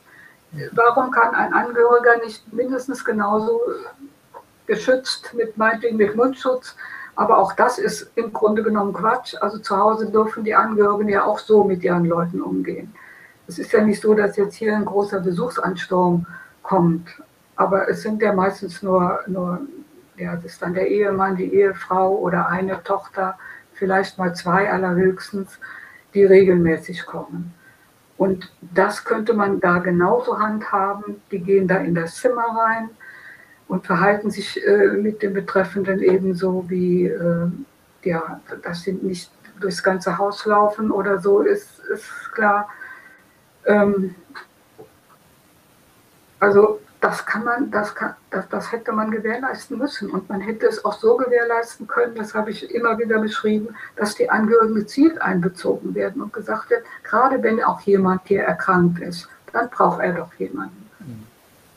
Warum 0.72 1.10
kann 1.10 1.34
ein 1.34 1.52
Angehöriger 1.52 2.18
nicht 2.24 2.52
mindestens 2.52 3.04
genauso 3.04 3.60
geschützt 4.66 5.32
mit 5.34 5.56
meinetwegen 5.56 5.96
mit 5.96 6.14
Mundschutz 6.16 6.76
aber 7.20 7.36
auch 7.36 7.52
das 7.52 7.78
ist 7.78 8.10
im 8.14 8.32
Grunde 8.32 8.62
genommen 8.62 8.94
Quatsch. 8.94 9.34
Also 9.42 9.58
zu 9.58 9.76
Hause 9.76 10.10
dürfen 10.10 10.42
die 10.42 10.54
Angehörigen 10.54 11.10
ja 11.10 11.24
auch 11.24 11.38
so 11.38 11.64
mit 11.64 11.82
ihren 11.82 12.06
Leuten 12.06 12.40
umgehen. 12.40 12.94
Es 13.46 13.58
ist 13.58 13.72
ja 13.72 13.82
nicht 13.82 14.00
so, 14.00 14.14
dass 14.14 14.38
jetzt 14.38 14.54
hier 14.54 14.74
ein 14.74 14.86
großer 14.86 15.20
Besuchsansturm 15.20 16.24
kommt. 16.62 17.10
Aber 17.56 17.90
es 17.90 18.00
sind 18.00 18.22
ja 18.22 18.32
meistens 18.32 18.82
nur, 18.82 19.20
nur 19.26 19.60
ja, 20.20 20.36
das 20.36 20.44
ist 20.46 20.62
dann 20.62 20.74
der 20.74 20.88
Ehemann, 20.88 21.36
die 21.36 21.54
Ehefrau 21.54 22.16
oder 22.16 22.48
eine 22.48 22.82
Tochter, 22.82 23.38
vielleicht 23.74 24.18
mal 24.18 24.34
zwei 24.34 24.70
allerhöchstens, 24.70 25.58
die 26.14 26.24
regelmäßig 26.24 27.06
kommen. 27.06 27.54
Und 28.16 28.52
das 28.60 29.04
könnte 29.04 29.32
man 29.32 29.60
da 29.60 29.78
genauso 29.78 30.38
handhaben. 30.38 31.22
Die 31.30 31.38
gehen 31.38 31.66
da 31.66 31.78
in 31.78 31.94
das 31.94 32.16
Zimmer 32.16 32.44
rein, 32.56 32.90
und 33.70 33.86
verhalten 33.86 34.30
sich 34.32 34.60
äh, 34.66 34.88
mit 34.88 35.22
dem 35.22 35.32
Betreffenden 35.32 36.00
ebenso 36.00 36.68
wie, 36.68 37.06
äh, 37.06 37.48
ja, 38.02 38.40
dass 38.62 38.82
sie 38.82 38.94
nicht 38.94 39.30
durchs 39.60 39.80
ganze 39.80 40.18
Haus 40.18 40.44
laufen 40.44 40.90
oder 40.90 41.20
so, 41.20 41.40
ist, 41.42 41.78
ist 41.88 42.32
klar. 42.32 42.68
Ähm, 43.66 44.16
also 46.40 46.80
das 47.00 47.24
kann 47.24 47.44
man, 47.44 47.70
das, 47.70 47.94
kann, 47.94 48.14
das, 48.30 48.48
das 48.48 48.72
hätte 48.72 48.92
man 48.92 49.10
gewährleisten 49.10 49.78
müssen. 49.78 50.10
Und 50.10 50.28
man 50.28 50.40
hätte 50.40 50.66
es 50.66 50.84
auch 50.84 50.98
so 50.98 51.16
gewährleisten 51.16 51.86
können, 51.86 52.14
das 52.14 52.34
habe 52.34 52.50
ich 52.50 52.74
immer 52.74 52.98
wieder 52.98 53.18
beschrieben, 53.18 53.74
dass 53.96 54.14
die 54.14 54.28
Angehörigen 54.28 54.74
gezielt 54.74 55.20
einbezogen 55.20 55.94
werden 55.94 56.20
und 56.20 56.32
gesagt 56.32 56.70
wird, 56.70 56.84
gerade 57.02 57.42
wenn 57.42 57.62
auch 57.62 57.80
jemand 57.80 58.22
hier 58.24 58.42
erkrankt 58.42 59.00
ist, 59.00 59.28
dann 59.52 59.70
braucht 59.70 60.00
er 60.00 60.12
doch 60.12 60.32
jemanden. 60.34 60.90
Mhm. 60.98 61.26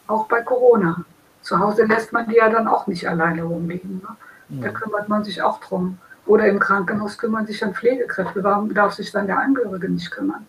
Auch 0.08 0.28
bei 0.28 0.42
Corona. 0.42 1.06
Zu 1.42 1.60
Hause 1.60 1.86
lässt 1.86 2.12
man 2.14 2.28
die 2.28 2.36
ja 2.36 2.50
dann 2.50 2.68
auch 2.68 2.88
nicht 2.88 3.08
alleine 3.08 3.44
rumliegen. 3.44 4.02
Ne? 4.02 4.62
Da 4.62 4.70
kümmert 4.70 5.10
man 5.10 5.24
sich 5.24 5.42
auch 5.42 5.60
drum. 5.60 5.98
Oder 6.26 6.48
im 6.48 6.60
Krankenhaus 6.60 7.18
kümmern 7.18 7.46
sich 7.46 7.60
dann 7.60 7.74
Pflegekräfte. 7.74 8.44
Warum 8.44 8.74
darf 8.74 8.94
sich 8.94 9.12
dann 9.12 9.28
der 9.28 9.40
Angehörige 9.40 9.90
nicht 9.90 10.12
kümmern? 10.12 10.46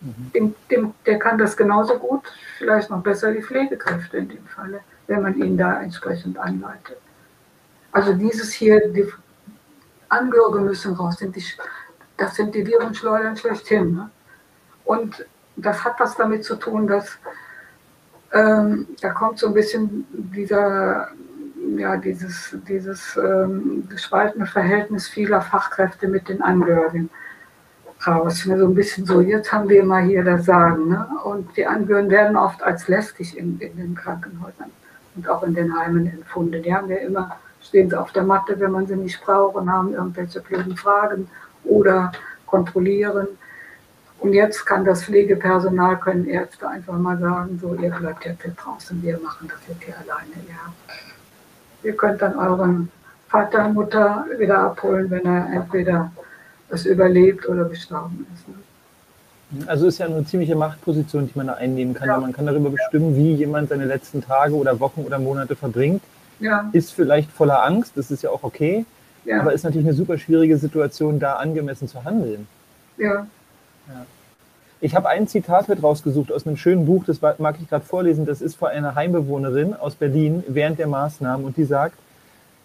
Dem, 0.00 0.54
dem, 0.70 0.94
der 1.06 1.18
kann 1.18 1.38
das 1.38 1.56
genauso 1.56 1.98
gut, 1.98 2.22
vielleicht 2.58 2.90
noch 2.90 3.02
besser 3.02 3.32
die 3.32 3.42
Pflegekräfte 3.42 4.18
in 4.18 4.28
dem 4.28 4.46
Falle, 4.46 4.80
wenn 5.06 5.22
man 5.22 5.34
ihn 5.40 5.56
da 5.56 5.80
entsprechend 5.80 6.38
anleitet. 6.38 6.98
Also 7.92 8.12
dieses 8.12 8.52
hier, 8.52 8.88
die 8.88 9.10
Angehörige 10.08 10.60
müssen 10.60 10.94
raus, 10.94 11.16
sind 11.18 11.34
die, 11.34 11.44
das 12.18 12.34
sind 12.34 12.54
die 12.54 12.66
Virenschleudern 12.66 13.36
schlechthin. 13.36 13.94
Ne? 13.94 14.10
Und 14.84 15.24
das 15.56 15.82
hat 15.82 15.98
was 15.98 16.14
damit 16.16 16.44
zu 16.44 16.56
tun, 16.56 16.86
dass 16.86 17.18
ähm, 18.32 18.86
da 19.00 19.10
kommt 19.10 19.38
so 19.38 19.46
ein 19.46 19.54
bisschen 19.54 20.06
dieser, 20.12 21.08
ja, 21.76 21.96
dieses, 21.96 22.56
dieses 22.68 23.16
ähm, 23.16 23.88
gespaltene 23.88 24.46
Verhältnis 24.46 25.08
vieler 25.08 25.40
Fachkräfte 25.40 26.06
mit 26.06 26.28
den 26.28 26.42
Angehörigen 26.42 27.10
raus. 28.06 28.46
Ne? 28.46 28.58
So 28.58 28.66
ein 28.66 28.74
bisschen 28.74 29.06
so, 29.06 29.20
jetzt 29.20 29.52
haben 29.52 29.68
wir 29.68 29.84
mal 29.84 30.02
hier 30.02 30.24
das 30.24 30.44
Sagen. 30.44 30.88
Ne? 30.88 31.06
Und 31.24 31.56
die 31.56 31.66
Angehörigen 31.66 32.10
werden 32.10 32.36
oft 32.36 32.62
als 32.62 32.88
lästig 32.88 33.36
in, 33.36 33.58
in 33.60 33.76
den 33.76 33.94
Krankenhäusern 33.94 34.70
und 35.14 35.28
auch 35.28 35.42
in 35.42 35.54
den 35.54 35.76
Heimen 35.78 36.06
empfunden. 36.06 36.62
Die 36.62 36.74
haben 36.74 36.88
ja 36.88 36.96
immer, 36.96 37.36
stehen 37.60 37.90
sie 37.90 37.98
auf 37.98 38.12
der 38.12 38.22
Matte, 38.22 38.58
wenn 38.60 38.72
man 38.72 38.86
sie 38.86 38.96
nicht 38.96 39.20
braucht 39.22 39.56
und 39.56 39.70
haben 39.70 39.92
irgendwelche 39.92 40.40
blöden 40.40 40.76
Fragen 40.76 41.28
oder 41.64 42.12
kontrollieren. 42.46 43.28
Und 44.18 44.32
jetzt 44.32 44.64
kann 44.64 44.84
das 44.84 45.04
Pflegepersonal, 45.04 45.98
können 45.98 46.26
Ärzte 46.26 46.68
einfach 46.68 46.94
mal 46.94 47.18
sagen, 47.18 47.58
so, 47.60 47.74
ihr 47.74 47.90
bleibt 47.90 48.24
jetzt 48.24 48.42
hier 48.42 48.52
draußen, 48.52 49.02
wir 49.02 49.18
machen 49.18 49.48
das 49.48 49.58
jetzt 49.68 49.84
hier 49.84 49.94
alleine. 49.94 50.32
Ja. 50.48 50.72
Ihr 51.82 51.96
könnt 51.96 52.22
dann 52.22 52.36
euren 52.36 52.90
Vater, 53.28 53.68
Mutter 53.68 54.24
wieder 54.38 54.58
abholen, 54.58 55.10
wenn 55.10 55.26
er 55.26 55.52
entweder 55.52 56.10
es 56.68 56.86
überlebt 56.86 57.48
oder 57.48 57.64
gestorben 57.66 58.26
ist. 58.34 58.48
Ne? 58.48 58.54
Also 59.66 59.86
ist 59.86 59.98
ja 59.98 60.06
eine 60.06 60.24
ziemliche 60.24 60.56
Machtposition, 60.56 61.26
die 61.28 61.32
man 61.36 61.46
da 61.46 61.54
einnehmen 61.54 61.94
kann. 61.94 62.08
Ja. 62.08 62.18
Man 62.18 62.32
kann 62.32 62.46
darüber 62.46 62.70
bestimmen, 62.70 63.16
wie 63.16 63.34
jemand 63.34 63.68
seine 63.68 63.84
letzten 63.84 64.22
Tage 64.22 64.54
oder 64.54 64.80
Wochen 64.80 65.02
oder 65.02 65.18
Monate 65.18 65.54
verbringt. 65.54 66.02
Ja. 66.40 66.68
Ist 66.72 66.92
vielleicht 66.92 67.30
voller 67.30 67.64
Angst, 67.64 67.92
das 67.96 68.10
ist 68.10 68.22
ja 68.22 68.30
auch 68.30 68.42
okay, 68.42 68.84
ja. 69.24 69.40
aber 69.40 69.54
ist 69.54 69.62
natürlich 69.62 69.86
eine 69.86 69.96
super 69.96 70.18
schwierige 70.18 70.58
Situation, 70.58 71.18
da 71.18 71.34
angemessen 71.34 71.88
zu 71.88 72.04
handeln. 72.04 72.46
Ja. 72.98 73.26
Ja. 73.88 74.06
Ich 74.80 74.94
habe 74.94 75.08
ein 75.08 75.26
Zitat 75.26 75.68
mit 75.68 75.82
rausgesucht 75.82 76.30
aus 76.30 76.46
einem 76.46 76.58
schönen 76.58 76.84
Buch, 76.84 77.04
das 77.06 77.22
mag 77.22 77.56
ich 77.60 77.68
gerade 77.68 77.84
vorlesen. 77.84 78.26
Das 78.26 78.42
ist 78.42 78.56
von 78.56 78.68
einer 78.68 78.94
Heimbewohnerin 78.94 79.74
aus 79.74 79.94
Berlin 79.94 80.44
während 80.48 80.78
der 80.78 80.88
Maßnahmen 80.88 81.46
und 81.46 81.56
die 81.56 81.64
sagt, 81.64 81.96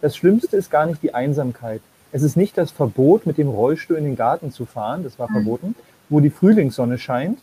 das 0.02 0.18
Schlimmste 0.18 0.58
ist 0.58 0.70
gar 0.70 0.86
nicht 0.88 1.02
die 1.02 1.14
Einsamkeit. 1.14 1.82
Es 2.12 2.24
ist 2.24 2.36
nicht 2.36 2.58
das 2.58 2.72
Verbot, 2.72 3.26
mit 3.26 3.38
dem 3.38 3.48
Rollstuhl 3.48 3.98
in 3.98 4.04
den 4.04 4.16
Garten 4.16 4.52
zu 4.52 4.66
fahren, 4.66 5.04
das 5.04 5.18
war 5.18 5.30
mhm. 5.30 5.34
verboten, 5.34 5.76
wo 6.10 6.20
die 6.20 6.30
Frühlingssonne 6.30 6.98
scheint. 6.98 7.40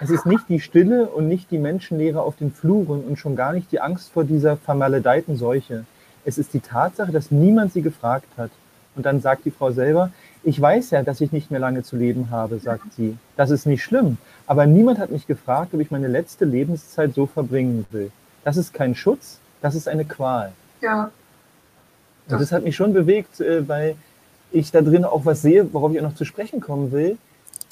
Es 0.00 0.10
ist 0.10 0.26
nicht 0.26 0.48
die 0.48 0.60
Stille 0.60 1.08
und 1.08 1.28
nicht 1.28 1.50
die 1.50 1.58
Menschenleere 1.58 2.22
auf 2.22 2.36
den 2.36 2.52
Fluren 2.52 3.02
und 3.02 3.18
schon 3.18 3.36
gar 3.36 3.52
nicht 3.52 3.72
die 3.72 3.80
Angst 3.80 4.12
vor 4.12 4.24
dieser 4.24 4.56
vermaledeiten 4.56 5.36
Seuche. 5.36 5.84
Es 6.24 6.38
ist 6.38 6.54
die 6.54 6.60
Tatsache, 6.60 7.12
dass 7.12 7.30
niemand 7.30 7.72
sie 7.72 7.82
gefragt 7.82 8.28
hat. 8.36 8.50
Und 8.96 9.04
dann 9.06 9.20
sagt 9.20 9.44
die 9.44 9.50
Frau 9.50 9.72
selber, 9.72 10.10
ich 10.44 10.60
weiß 10.60 10.90
ja, 10.90 11.02
dass 11.02 11.20
ich 11.20 11.32
nicht 11.32 11.50
mehr 11.50 11.60
lange 11.60 11.82
zu 11.82 11.96
leben 11.96 12.30
habe, 12.30 12.58
sagt 12.58 12.92
sie. 12.94 13.16
Das 13.36 13.50
ist 13.50 13.66
nicht 13.66 13.82
schlimm. 13.82 14.18
Aber 14.46 14.66
niemand 14.66 14.98
hat 14.98 15.10
mich 15.10 15.26
gefragt, 15.26 15.74
ob 15.74 15.80
ich 15.80 15.90
meine 15.90 16.06
letzte 16.06 16.44
Lebenszeit 16.44 17.14
so 17.14 17.26
verbringen 17.26 17.86
will. 17.90 18.12
Das 18.44 18.56
ist 18.56 18.72
kein 18.72 18.94
Schutz, 18.94 19.38
das 19.62 19.74
ist 19.74 19.88
eine 19.88 20.04
Qual. 20.04 20.52
Ja. 20.80 21.10
Und 22.28 22.40
das 22.40 22.52
hat 22.52 22.64
mich 22.64 22.76
schon 22.76 22.92
bewegt, 22.92 23.40
äh, 23.40 23.68
weil 23.68 23.96
ich 24.52 24.70
da 24.70 24.80
drin 24.80 25.04
auch 25.04 25.24
was 25.24 25.42
sehe, 25.42 25.72
worauf 25.72 25.92
ich 25.92 25.98
auch 25.98 26.04
noch 26.04 26.14
zu 26.14 26.24
sprechen 26.24 26.60
kommen 26.60 26.92
will. 26.92 27.18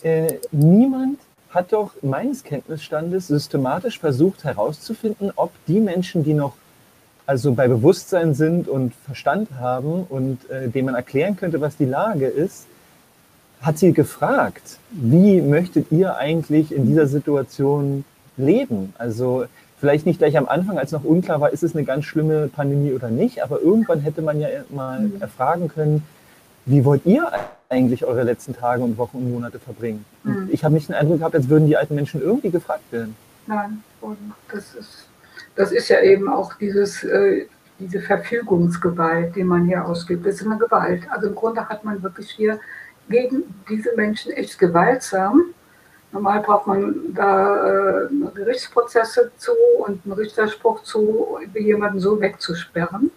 Äh, 0.02 0.38
niemand 0.50 1.18
hat 1.50 1.72
doch 1.72 1.92
meines 2.02 2.44
Kenntnisstandes 2.44 3.28
systematisch 3.28 3.98
versucht 3.98 4.44
herauszufinden, 4.44 5.32
ob 5.36 5.52
die 5.66 5.80
Menschen, 5.80 6.24
die 6.24 6.34
noch 6.34 6.54
also 7.26 7.52
bei 7.52 7.68
Bewusstsein 7.68 8.34
sind 8.34 8.68
und 8.68 8.94
Verstand 8.94 9.48
haben 9.60 10.04
und 10.08 10.50
äh, 10.50 10.68
dem 10.68 10.86
man 10.86 10.94
erklären 10.94 11.36
könnte, 11.36 11.60
was 11.60 11.76
die 11.76 11.84
Lage 11.84 12.26
ist, 12.26 12.66
hat 13.60 13.78
sie 13.78 13.92
gefragt, 13.92 14.78
wie 14.90 15.40
möchtet 15.40 15.92
ihr 15.92 16.16
eigentlich 16.16 16.72
in 16.72 16.86
dieser 16.86 17.06
Situation 17.06 18.04
leben? 18.36 18.92
Also 18.98 19.44
vielleicht 19.82 20.06
nicht 20.06 20.18
gleich 20.18 20.38
am 20.38 20.48
Anfang, 20.48 20.78
als 20.78 20.92
noch 20.92 21.02
unklar 21.02 21.40
war, 21.40 21.52
ist 21.52 21.64
es 21.64 21.74
eine 21.74 21.84
ganz 21.84 22.04
schlimme 22.04 22.46
Pandemie 22.46 22.92
oder 22.92 23.08
nicht, 23.10 23.42
aber 23.42 23.60
irgendwann 23.60 24.00
hätte 24.00 24.22
man 24.22 24.40
ja 24.40 24.48
mal 24.70 25.00
mhm. 25.00 25.20
erfragen 25.20 25.66
können, 25.66 26.06
wie 26.66 26.84
wollt 26.84 27.04
ihr 27.04 27.28
eigentlich 27.68 28.04
eure 28.04 28.22
letzten 28.22 28.54
Tage 28.54 28.84
und 28.84 28.96
Wochen 28.96 29.16
und 29.16 29.32
Monate 29.32 29.58
verbringen? 29.58 30.04
Mhm. 30.22 30.48
ich 30.52 30.62
habe 30.62 30.74
nicht 30.74 30.88
den 30.88 30.94
Eindruck 30.94 31.18
gehabt, 31.18 31.34
als 31.34 31.48
würden 31.48 31.66
die 31.66 31.76
alten 31.76 31.96
Menschen 31.96 32.22
irgendwie 32.22 32.50
gefragt 32.50 32.92
werden. 32.92 33.16
Nein, 33.48 33.82
und 34.00 34.16
das 34.52 34.74
ist 34.74 35.08
das 35.54 35.72
ist 35.72 35.88
ja 35.88 36.00
eben 36.00 36.28
auch 36.28 36.54
dieses, 36.54 37.04
äh, 37.04 37.46
diese 37.78 38.00
Verfügungsgewalt, 38.00 39.36
die 39.36 39.44
man 39.44 39.66
hier 39.66 39.84
ausgibt, 39.84 40.26
das 40.26 40.36
ist 40.36 40.46
eine 40.46 40.58
Gewalt. 40.58 41.02
Also 41.10 41.28
im 41.28 41.34
Grunde 41.34 41.68
hat 41.68 41.84
man 41.84 42.02
wirklich 42.02 42.30
hier 42.30 42.58
gegen 43.08 43.42
diese 43.68 43.94
Menschen 43.96 44.32
echt 44.32 44.58
gewaltsam. 44.58 45.46
Normal 46.12 46.40
braucht 46.40 46.66
man 46.66 47.14
da 47.14 48.04
äh, 48.04 48.08
Gerichtsprozesse 48.34 49.32
zu 49.38 49.52
und 49.84 50.04
einen 50.04 50.12
Richterspruch 50.12 50.82
zu, 50.82 51.38
jemanden 51.54 52.00
so 52.00 52.20
wegzusperren. 52.20 53.10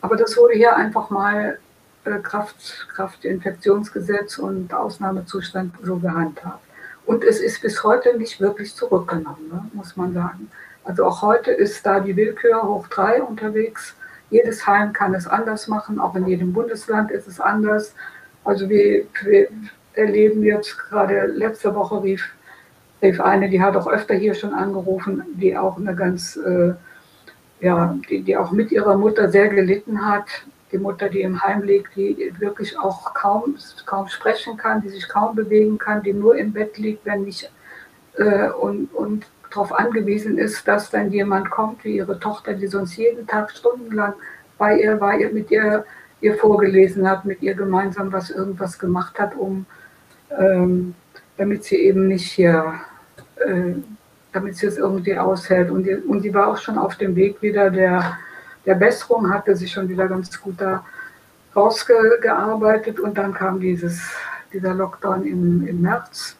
Aber 0.00 0.16
das 0.16 0.36
wurde 0.36 0.54
hier 0.54 0.74
einfach 0.74 1.08
mal 1.10 1.58
äh, 2.04 2.18
Kraft, 2.18 2.88
Kraft 2.94 3.24
und 4.38 4.74
Ausnahmezustand 4.74 5.74
so 5.82 5.96
gehandhabt. 5.96 6.64
Und 7.06 7.22
es 7.22 7.40
ist 7.40 7.62
bis 7.62 7.84
heute 7.84 8.18
nicht 8.18 8.40
wirklich 8.40 8.74
zurückgenommen, 8.74 9.48
ne, 9.48 9.70
muss 9.72 9.96
man 9.96 10.12
sagen. 10.12 10.50
Also 10.84 11.04
auch 11.04 11.22
heute 11.22 11.52
ist 11.52 11.86
da 11.86 12.00
die 12.00 12.16
Willkür 12.16 12.62
hoch 12.62 12.88
drei 12.88 13.22
unterwegs. 13.22 13.94
Jedes 14.30 14.66
Heim 14.66 14.92
kann 14.92 15.14
es 15.14 15.28
anders 15.28 15.68
machen, 15.68 16.00
auch 16.00 16.16
in 16.16 16.26
jedem 16.26 16.52
Bundesland 16.52 17.12
ist 17.12 17.28
es 17.28 17.40
anders. 17.40 17.94
Also 18.44 18.68
wir, 18.68 19.06
wir 19.22 19.48
erleben 19.96 20.42
jetzt 20.42 20.78
gerade 20.78 21.26
letzte 21.26 21.74
Woche 21.74 22.02
rief, 22.02 22.32
rief 23.02 23.20
eine, 23.20 23.48
die 23.48 23.60
hat 23.60 23.76
auch 23.76 23.88
öfter 23.88 24.14
hier 24.14 24.34
schon 24.34 24.52
angerufen, 24.52 25.22
die 25.34 25.56
auch 25.56 25.76
eine 25.78 25.94
ganz, 25.94 26.36
äh, 26.36 26.74
ja, 27.60 27.96
die, 28.08 28.22
die 28.22 28.36
auch 28.36 28.52
mit 28.52 28.70
ihrer 28.70 28.96
Mutter 28.96 29.30
sehr 29.30 29.48
gelitten 29.48 30.06
hat. 30.06 30.26
Die 30.72 30.78
Mutter, 30.78 31.08
die 31.08 31.22
im 31.22 31.42
Heim 31.42 31.62
liegt, 31.62 31.94
die 31.94 32.32
wirklich 32.38 32.78
auch 32.78 33.14
kaum, 33.14 33.56
kaum 33.86 34.08
sprechen 34.08 34.56
kann, 34.56 34.82
die 34.82 34.88
sich 34.88 35.08
kaum 35.08 35.36
bewegen 35.36 35.78
kann, 35.78 36.02
die 36.02 36.12
nur 36.12 36.36
im 36.36 36.52
Bett 36.52 36.76
liegt, 36.76 37.06
wenn 37.06 37.22
nicht 37.22 37.50
äh, 38.16 38.50
und, 38.50 38.92
und 38.92 39.26
darauf 39.50 39.72
angewiesen 39.72 40.38
ist, 40.38 40.66
dass 40.66 40.90
dann 40.90 41.10
jemand 41.10 41.50
kommt, 41.50 41.84
wie 41.84 41.96
ihre 41.96 42.18
Tochter, 42.18 42.54
die 42.54 42.66
sonst 42.66 42.96
jeden 42.96 43.26
Tag 43.26 43.50
stundenlang 43.52 44.14
bei 44.58 44.80
ihr 44.80 45.00
war, 45.00 45.18
ihr 45.18 45.32
mit 45.32 45.50
ihr, 45.50 45.84
ihr 46.20 46.34
vorgelesen 46.36 47.08
hat, 47.08 47.24
mit 47.24 47.42
ihr 47.42 47.54
gemeinsam 47.54 48.12
was 48.12 48.30
irgendwas 48.30 48.78
gemacht 48.78 49.18
hat, 49.18 49.36
um 49.36 49.66
ähm, 50.30 50.94
damit 51.36 51.64
sie 51.64 51.76
eben 51.76 52.08
nicht 52.08 52.30
hier, 52.32 52.74
äh, 53.36 53.74
damit 54.32 54.56
sie 54.56 54.66
es 54.66 54.78
irgendwie 54.78 55.16
aushält. 55.18 55.70
Und 55.70 55.84
die, 55.84 55.94
und 55.94 56.22
die 56.22 56.34
war 56.34 56.48
auch 56.48 56.58
schon 56.58 56.78
auf 56.78 56.96
dem 56.96 57.16
Weg 57.16 57.40
wieder 57.42 57.70
der, 57.70 58.18
der 58.64 58.74
Besserung, 58.74 59.30
hatte 59.32 59.54
sich 59.56 59.72
schon 59.72 59.88
wieder 59.88 60.08
ganz 60.08 60.40
gut 60.40 60.60
da 60.60 60.84
rausgearbeitet 61.54 63.00
und 63.00 63.16
dann 63.16 63.32
kam 63.32 63.60
dieses, 63.60 64.10
dieser 64.52 64.74
Lockdown 64.74 65.24
im, 65.24 65.66
im 65.66 65.80
März 65.80 66.36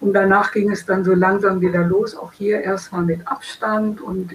und 0.00 0.14
danach 0.14 0.52
ging 0.52 0.70
es 0.70 0.84
dann 0.84 1.04
so 1.04 1.14
langsam 1.14 1.60
wieder 1.60 1.84
los, 1.84 2.16
auch 2.16 2.32
hier 2.32 2.60
erstmal 2.62 3.02
mit 3.02 3.26
Abstand 3.26 4.00
und 4.00 4.32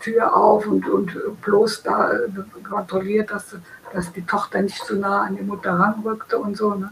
Tür 0.00 0.34
auf 0.34 0.66
und, 0.66 0.88
und 0.88 1.18
bloß 1.42 1.82
da 1.82 2.12
äh, 2.12 2.28
kontrolliert, 2.66 3.30
dass, 3.30 3.54
dass 3.92 4.10
die 4.12 4.24
Tochter 4.24 4.62
nicht 4.62 4.82
zu 4.84 4.96
nah 4.96 5.22
an 5.22 5.36
die 5.36 5.42
Mutter 5.42 5.72
ranrückte 5.72 6.38
und 6.38 6.56
so. 6.56 6.74
Ne. 6.74 6.90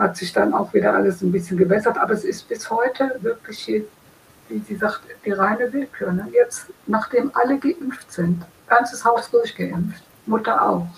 Hat 0.00 0.16
sich 0.16 0.32
dann 0.32 0.52
auch 0.52 0.74
wieder 0.74 0.94
alles 0.94 1.22
ein 1.22 1.30
bisschen 1.30 1.56
gebessert, 1.56 1.96
aber 1.96 2.14
es 2.14 2.24
ist 2.24 2.48
bis 2.48 2.68
heute 2.70 3.16
wirklich, 3.20 3.84
wie 4.48 4.58
sie 4.58 4.76
sagt, 4.76 5.02
die 5.24 5.30
reine 5.30 5.72
Willkür. 5.72 6.10
Ne. 6.10 6.26
Jetzt, 6.32 6.66
nachdem 6.86 7.30
alle 7.34 7.58
geimpft 7.58 8.10
sind, 8.10 8.42
ganzes 8.66 9.04
Haus 9.04 9.30
durchgeimpft, 9.30 10.02
Mutter 10.26 10.60
auch, 10.60 10.88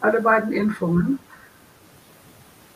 alle 0.00 0.20
beiden 0.20 0.52
Impfungen, 0.52 1.18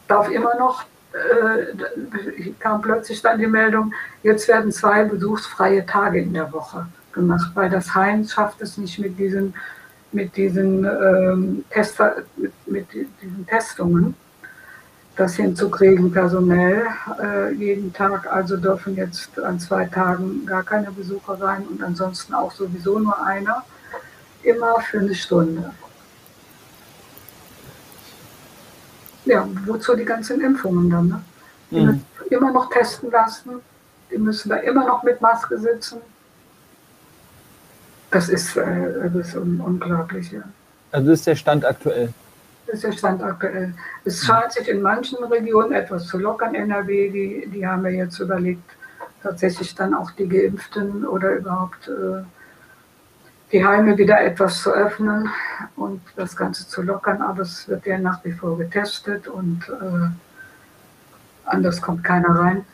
darf 0.09 0.29
immer 0.31 0.57
noch 0.57 0.85
äh, 1.13 2.53
kam 2.59 2.81
plötzlich 2.81 3.21
dann 3.23 3.39
die 3.39 3.47
Meldung, 3.47 3.93
jetzt 4.23 4.49
werden 4.49 4.73
zwei 4.73 5.05
besuchsfreie 5.05 5.85
Tage 5.85 6.21
in 6.21 6.33
der 6.33 6.53
Woche 6.53 6.87
gemacht, 7.13 7.51
weil 7.55 7.69
das 7.69 7.95
Heim 7.95 8.27
schafft 8.27 8.61
es 8.63 8.79
nicht 8.79 8.99
mit 8.99 9.19
diesen, 9.19 9.55
mit 10.13 10.37
diesen, 10.37 10.85
ähm, 10.85 11.65
Tester, 11.71 12.17
mit, 12.37 12.53
mit, 12.67 12.87
diesen 12.93 13.47
Testungen, 13.47 14.15
das 15.17 15.37
hinzukriegen 15.37 16.11
personell 16.11 16.87
äh, 17.21 17.53
jeden 17.53 17.93
Tag. 17.93 18.33
Also 18.33 18.57
dürfen 18.57 18.97
jetzt 18.97 19.39
an 19.39 19.61
zwei 19.61 19.87
Tagen 19.87 20.47
gar 20.47 20.63
keine 20.63 20.91
Besucher 20.91 21.41
rein 21.41 21.65
und 21.71 21.83
ansonsten 21.83 22.35
auch 22.35 22.53
sowieso 22.53 22.99
nur 22.99 23.23
einer, 23.25 23.65
immer 24.43 24.81
für 24.81 25.01
eine 25.01 25.15
Stunde. 25.15 25.73
ja, 29.25 29.49
wozu 29.67 29.95
die 29.95 30.05
ganzen 30.05 30.41
Impfungen 30.41 30.91
dann? 30.91 31.09
Ne? 31.09 31.23
Die 31.71 31.81
mhm. 31.81 31.87
müssen 31.87 32.05
immer 32.31 32.53
noch 32.53 32.71
testen 32.71 33.11
lassen, 33.11 33.51
die 34.11 34.19
müssen 34.19 34.49
da 34.49 34.57
immer 34.57 34.87
noch 34.87 35.03
mit 35.03 35.21
Maske 35.21 35.59
sitzen. 35.59 35.99
Das 38.11 38.29
ist, 38.29 38.57
äh, 38.57 39.11
das 39.11 39.29
ist 39.29 39.37
un 39.37 39.61
unglaublich. 39.61 40.33
Ja. 40.33 40.43
Also 40.91 41.11
das 41.11 41.21
ist 41.21 41.27
der 41.27 41.37
Stand 41.37 41.65
aktuell. 41.65 42.13
Das 42.67 42.77
ist 42.77 42.85
der 42.85 42.93
Stand 42.93 43.23
aktuell. 43.23 43.75
Es 44.05 44.25
scheint 44.25 44.53
sich 44.53 44.69
in 44.69 44.83
manchen 44.83 45.23
Regionen 45.25 45.73
etwas 45.73 46.07
zu 46.07 46.19
lockern. 46.19 46.55
NRW, 46.55 47.11
die, 47.11 47.49
die 47.49 47.67
haben 47.67 47.85
wir 47.85 47.91
jetzt 47.91 48.19
überlegt, 48.19 48.63
tatsächlich 49.23 49.75
dann 49.75 49.95
auch 49.95 50.11
die 50.13 50.29
Geimpften 50.29 51.05
oder 51.05 51.37
überhaupt 51.37 51.89
äh, 51.89 52.23
die 53.53 53.65
Heime 53.65 53.99
wieder 53.99 54.21
etwas 54.21 54.63
zu 54.63 54.73
öffnen 54.73 55.29
und 55.77 56.01
das 56.17 56.35
Ganze 56.35 56.67
zu 56.67 56.83
lockern, 56.83 57.21
aber 57.21 57.43
es 57.43 57.69
wird 57.69 57.87
ja 57.87 57.99
nach 57.99 58.25
wie 58.25 58.33
vor 58.33 58.57
getestet 58.57 59.29
und 59.29 59.69
äh, 59.69 60.09
anders 61.45 61.83
kommt 61.83 62.03
keiner 62.03 62.31
rein. 62.31 62.65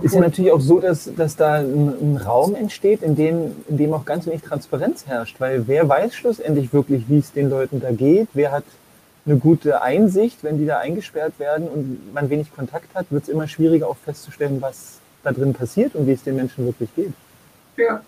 Ist 0.00 0.14
ja 0.14 0.20
natürlich 0.20 0.52
auch 0.52 0.60
so, 0.60 0.80
dass, 0.80 1.10
dass 1.14 1.36
da 1.36 1.54
ein, 1.54 1.88
ein, 2.00 2.16
Raum 2.16 2.54
entsteht, 2.54 3.02
in 3.02 3.14
dem, 3.14 3.56
in 3.68 3.76
dem 3.76 3.92
auch 3.92 4.04
ganz 4.04 4.26
wenig 4.26 4.42
Transparenz 4.42 5.06
herrscht, 5.06 5.40
weil 5.40 5.66
wer 5.66 5.88
weiß 5.88 6.14
schlussendlich 6.14 6.72
wirklich, 6.72 7.08
wie 7.08 7.18
es 7.18 7.32
den 7.32 7.50
Leuten 7.50 7.80
da 7.80 7.90
geht, 7.90 8.28
wer 8.32 8.52
hat 8.52 8.64
eine 9.26 9.36
gute 9.36 9.82
Einsicht, 9.82 10.42
wenn 10.42 10.58
die 10.58 10.66
da 10.66 10.78
eingesperrt 10.78 11.38
werden 11.38 11.68
und 11.68 12.14
man 12.14 12.30
wenig 12.30 12.54
Kontakt 12.54 12.94
hat, 12.94 13.06
wird 13.10 13.24
es 13.24 13.28
immer 13.28 13.46
schwieriger 13.46 13.88
auch 13.88 13.96
festzustellen, 13.96 14.60
was 14.60 14.98
da 15.22 15.32
drin 15.32 15.52
passiert 15.52 15.94
und 15.94 16.06
wie 16.06 16.12
es 16.12 16.22
den 16.22 16.36
Menschen 16.36 16.64
wirklich 16.64 16.94
geht. 16.94 17.12
Ja, 17.76 18.00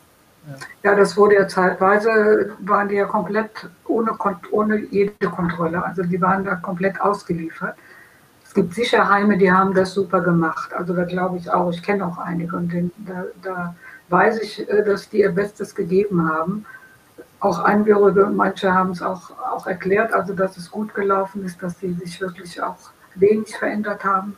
ja, 0.82 0.94
das 0.94 1.16
wurde 1.16 1.36
ja 1.36 1.48
zeitweise, 1.48 2.52
waren 2.60 2.88
die 2.88 2.96
ja 2.96 3.06
komplett 3.06 3.68
ohne, 3.86 4.12
ohne 4.50 4.76
jede 4.90 5.28
Kontrolle. 5.30 5.82
Also 5.82 6.02
die 6.02 6.20
waren 6.20 6.44
da 6.44 6.56
komplett 6.56 7.00
ausgeliefert. 7.00 7.76
Es 8.54 8.62
gibt 8.62 8.74
sicher 8.74 9.08
Heime, 9.08 9.36
die 9.36 9.50
haben 9.50 9.74
das 9.74 9.94
super 9.94 10.20
gemacht. 10.20 10.72
Also 10.74 10.94
da 10.94 11.02
glaube 11.02 11.38
ich 11.38 11.50
auch, 11.50 11.72
ich 11.72 11.82
kenne 11.82 12.06
auch 12.06 12.18
einige 12.18 12.56
und 12.56 12.72
den, 12.72 12.92
da, 12.98 13.24
da, 13.42 13.74
weiß 14.10 14.40
ich, 14.42 14.70
äh, 14.70 14.84
dass 14.84 15.08
die 15.08 15.22
ihr 15.22 15.32
Bestes 15.32 15.74
gegeben 15.74 16.30
haben. 16.30 16.64
Auch 17.40 17.58
Angehörige, 17.58 18.26
manche 18.26 18.72
haben 18.72 18.92
es 18.92 19.02
auch, 19.02 19.32
auch 19.52 19.66
erklärt, 19.66 20.12
also 20.12 20.34
dass 20.34 20.56
es 20.56 20.70
gut 20.70 20.94
gelaufen 20.94 21.44
ist, 21.44 21.60
dass 21.64 21.80
sie 21.80 21.94
sich 21.94 22.20
wirklich 22.20 22.62
auch 22.62 22.76
wenig 23.16 23.56
verändert 23.56 24.04
haben. 24.04 24.36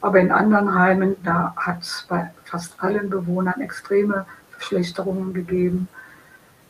Aber 0.00 0.18
in 0.18 0.32
anderen 0.32 0.74
Heimen, 0.74 1.16
da 1.22 1.52
hat 1.54 1.82
es 1.82 2.06
bei 2.08 2.30
fast 2.44 2.82
allen 2.82 3.10
Bewohnern 3.10 3.60
extreme 3.60 4.24
Verschlechterungen 4.52 5.34
gegeben, 5.34 5.88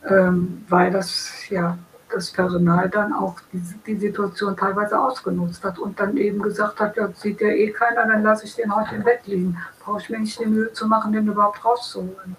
ähm, 0.05 0.65
weil 0.67 0.91
das 0.91 1.47
ja 1.47 1.77
das 2.11 2.31
Personal 2.31 2.89
dann 2.89 3.13
auch 3.13 3.35
die, 3.53 3.61
die, 3.85 3.97
Situation 3.97 4.55
teilweise 4.55 4.99
ausgenutzt 4.99 5.63
hat 5.63 5.79
und 5.79 5.99
dann 5.99 6.17
eben 6.17 6.41
gesagt 6.41 6.79
hat, 6.79 6.97
ja, 6.97 7.09
sieht 7.13 7.41
ja 7.41 7.49
eh 7.49 7.71
keiner, 7.71 8.07
dann 8.07 8.23
lasse 8.23 8.45
ich 8.45 8.55
den 8.55 8.75
heute 8.75 8.95
im 8.95 9.03
Bett 9.03 9.25
liegen. 9.25 9.57
Brauche 9.79 10.01
ich 10.01 10.09
mir 10.09 10.19
nicht 10.19 10.39
die 10.39 10.45
Mühe 10.45 10.73
zu 10.73 10.87
machen, 10.87 11.13
den 11.13 11.27
überhaupt 11.27 11.63
rauszuholen. 11.63 12.35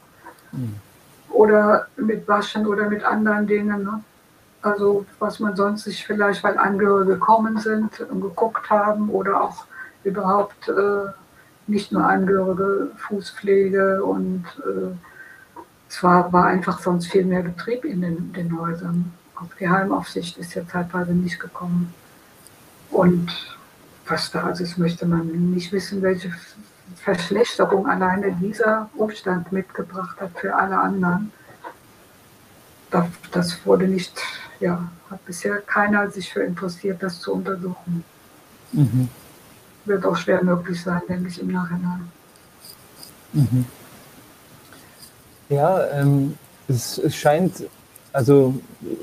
Mhm. 0.52 0.74
Oder 1.30 1.86
mit 1.96 2.26
Waschen 2.26 2.66
oder 2.66 2.88
mit 2.88 3.04
anderen 3.04 3.46
Dingen. 3.46 3.84
Ne? 3.84 4.02
Also 4.62 5.06
was 5.18 5.40
man 5.40 5.56
sonst 5.56 5.84
sich 5.84 6.04
vielleicht, 6.04 6.42
weil 6.42 6.58
Angehörige 6.58 7.14
gekommen 7.14 7.58
sind 7.58 8.00
und 8.00 8.20
geguckt 8.20 8.68
haben 8.68 9.08
oder 9.10 9.42
auch 9.42 9.64
überhaupt 10.04 10.68
äh, 10.68 11.10
nicht 11.66 11.92
nur 11.92 12.04
Angehörige, 12.04 12.90
Fußpflege 12.96 14.04
und 14.04 14.44
äh, 14.66 14.94
es 15.88 16.02
war, 16.02 16.32
war 16.32 16.46
einfach 16.46 16.80
sonst 16.80 17.06
viel 17.06 17.24
mehr 17.24 17.42
Betrieb 17.42 17.84
in 17.84 18.00
den, 18.00 18.32
den 18.32 18.60
Häusern. 18.60 19.12
Auch 19.40 19.56
die 19.58 19.68
Heimaufsicht 19.68 20.36
ist 20.36 20.54
ja 20.54 20.66
zeitweise 20.66 21.12
nicht 21.12 21.40
gekommen. 21.40 21.94
Und 22.90 23.32
was 24.06 24.30
da, 24.30 24.44
also 24.44 24.64
das 24.64 24.76
möchte 24.76 25.06
man 25.06 25.26
nicht 25.52 25.72
wissen, 25.72 26.02
welche 26.02 26.32
Verschlechterung 26.96 27.86
alleine 27.86 28.32
dieser 28.32 28.90
Umstand 28.96 29.52
mitgebracht 29.52 30.20
hat 30.20 30.38
für 30.38 30.54
alle 30.54 30.78
anderen. 30.78 31.32
Das 33.30 33.64
wurde 33.64 33.86
nicht, 33.86 34.20
ja, 34.58 34.90
hat 35.08 35.24
bisher 35.24 35.60
keiner 35.60 36.10
sich 36.10 36.32
für 36.32 36.42
interessiert, 36.42 37.02
das 37.02 37.20
zu 37.20 37.32
untersuchen. 37.32 38.04
Mhm. 38.72 39.08
Wird 39.84 40.04
auch 40.04 40.16
schwer 40.16 40.42
möglich 40.42 40.82
sein, 40.82 41.00
denke 41.08 41.28
ich, 41.28 41.40
im 41.40 41.52
Nachhinein. 41.52 42.10
Mhm. 43.32 43.64
Ja, 45.48 45.86
ähm, 45.90 46.36
es, 46.68 46.98
es 46.98 47.14
scheint 47.14 47.64
also 48.12 48.54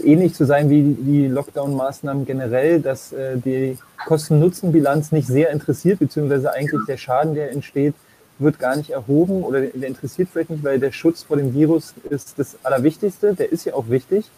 ähnlich 0.03 0.34
zu 0.34 0.45
sein 0.45 0.70
wie 0.70 0.82
die 0.84 1.28
Lockdown-Maßnahmen 1.28 2.26
generell, 2.26 2.82
dass 2.82 3.14
äh, 3.14 3.38
die 3.38 3.78
Kosten-Nutzen-Bilanz 4.05 5.12
nicht 5.12 5.28
sehr 5.28 5.51
interessiert, 5.51 5.99
beziehungsweise 5.99 6.53
eigentlich 6.53 6.82
der 6.88 6.97
Schaden, 6.97 7.34
der 7.34 7.51
entsteht, 7.51 7.93
wird 8.39 8.60
gar 8.60 8.76
nicht 8.76 8.91
erhoben 8.91 9.43
oder 9.43 9.62
der 9.62 9.88
interessiert 9.88 10.30
vielleicht 10.32 10.49
nicht, 10.49 10.64
weil 10.64 10.80
der 10.80 10.91
Schutz 10.91 11.24
vor 11.24 11.38
dem 11.38 11.53
Virus 11.53 11.93
ist 12.10 12.38
das 12.38 12.58
Allerwichtigste. 12.64 13.34
Der 13.34 13.51
ist 13.51 13.66
ja 13.66 13.74
auch 13.74 13.89
wichtig. 13.89 14.30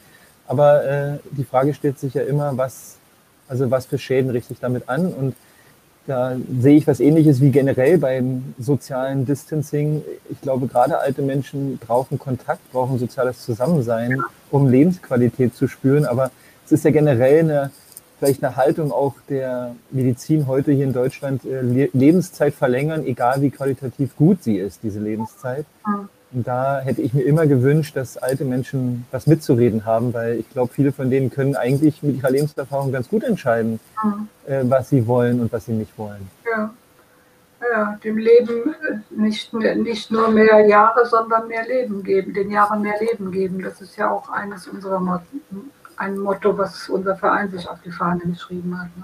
Aber 0.47 0.85
äh, 0.85 1.17
die 1.31 1.43
Frage 1.43 1.73
stellt 1.73 1.99
sich 1.99 2.13
ja 2.13 2.23
immer, 2.23 2.57
was, 2.57 2.95
also 3.47 3.69
was 3.69 3.85
für 3.85 3.97
Schäden 3.97 4.31
richte 4.31 4.53
ich 4.53 4.59
damit 4.59 4.87
an? 4.87 5.13
Und 5.13 5.35
da 6.09 6.35
sehe 6.59 6.77
ich 6.77 6.87
was 6.87 6.99
ähnliches 6.99 7.39
wie 7.39 7.51
generell 7.51 7.99
beim 7.99 8.55
sozialen 8.57 9.27
Distancing. 9.27 10.01
Ich 10.31 10.41
glaube, 10.41 10.65
gerade 10.65 10.97
alte 10.97 11.21
Menschen 11.21 11.77
brauchen 11.77 12.17
Kontakt, 12.17 12.59
brauchen 12.71 12.97
soziales 12.97 13.43
Zusammensein, 13.45 14.19
um 14.49 14.67
Lebensqualität 14.67 15.55
zu 15.55 15.67
spüren. 15.67 16.05
Aber 16.05 16.31
es 16.65 16.71
ist 16.71 16.83
ja 16.83 16.89
generell 16.89 17.41
eine, 17.41 17.71
vielleicht 18.17 18.43
eine 18.43 18.55
Haltung 18.55 18.91
auch 18.91 19.13
der 19.29 19.75
Medizin 19.91 20.47
heute 20.47 20.71
hier 20.71 20.85
in 20.85 20.93
Deutschland, 20.93 21.45
äh, 21.45 21.61
Lebenszeit 21.61 22.55
verlängern, 22.55 23.05
egal 23.05 23.43
wie 23.43 23.51
qualitativ 23.51 24.15
gut 24.15 24.43
sie 24.43 24.57
ist, 24.57 24.79
diese 24.81 24.99
Lebenszeit. 24.99 25.67
Und 26.31 26.47
da 26.47 26.79
hätte 26.81 27.01
ich 27.01 27.13
mir 27.13 27.23
immer 27.23 27.47
gewünscht, 27.47 27.95
dass 27.95 28.17
alte 28.17 28.45
Menschen 28.45 29.05
was 29.11 29.25
mitzureden 29.25 29.85
haben, 29.85 30.13
weil 30.13 30.35
ich 30.35 30.49
glaube, 30.51 30.71
viele 30.71 30.91
von 30.91 31.09
denen 31.09 31.31
können 31.31 31.55
eigentlich 31.55 32.03
mit 32.03 32.17
ihrer 32.17 32.29
Lebenserfahrung 32.29 32.91
ganz 32.91 33.09
gut 33.09 33.23
entscheiden, 33.23 33.79
mhm. 34.03 34.27
äh, 34.45 34.61
was 34.63 34.89
sie 34.89 35.07
wollen 35.07 35.41
und 35.41 35.51
was 35.51 35.65
sie 35.65 35.73
nicht 35.73 35.97
wollen. 35.97 36.29
Ja. 36.51 36.73
Ja, 37.73 37.99
dem 38.01 38.17
Leben 38.17 38.73
nicht, 39.09 39.53
nicht 39.53 40.11
nur 40.11 40.29
mehr 40.29 40.65
Jahre, 40.65 41.05
sondern 41.05 41.49
mehr 41.49 41.67
Leben 41.67 42.03
geben, 42.03 42.33
den 42.33 42.49
Jahren 42.49 42.81
mehr 42.81 42.95
Leben 43.01 43.31
geben. 43.31 43.61
Das 43.61 43.81
ist 43.81 43.97
ja 43.97 44.09
auch 44.09 44.29
eines 44.29 44.65
unserer 44.67 44.99
Motto, 44.99 45.25
ein 45.97 46.17
Motto, 46.17 46.57
was 46.57 46.87
unser 46.87 47.17
Verein 47.17 47.51
sich 47.51 47.67
auf 47.67 47.79
die 47.83 47.91
Fahne 47.91 48.21
geschrieben 48.21 48.79
hat. 48.79 48.87
Ne? 48.95 49.03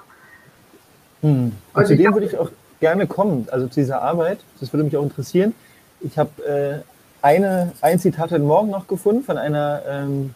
Hm. 1.21 1.45
Und 1.45 1.53
also 1.73 1.93
zu 1.93 1.97
dem 1.97 2.13
würde 2.13 2.27
ich 2.27 2.37
auch 2.37 2.49
gerne 2.79 3.07
kommen, 3.07 3.47
also 3.51 3.67
zu 3.67 3.81
dieser 3.81 4.01
Arbeit. 4.01 4.39
Das 4.61 4.71
würde 4.71 4.85
mich 4.85 4.95
auch 4.95 5.03
interessieren. 5.03 5.53
Ich 5.99 6.17
habe 6.17 6.43
äh, 6.45 6.79
eine, 7.25 7.71
ein 7.81 7.97
Zitat 7.97 8.29
heute 8.29 8.43
Morgen 8.43 8.69
noch 8.69 8.85
gefunden 8.85 9.23
von 9.23 9.39
einer 9.39 9.81
ähm, 9.89 10.35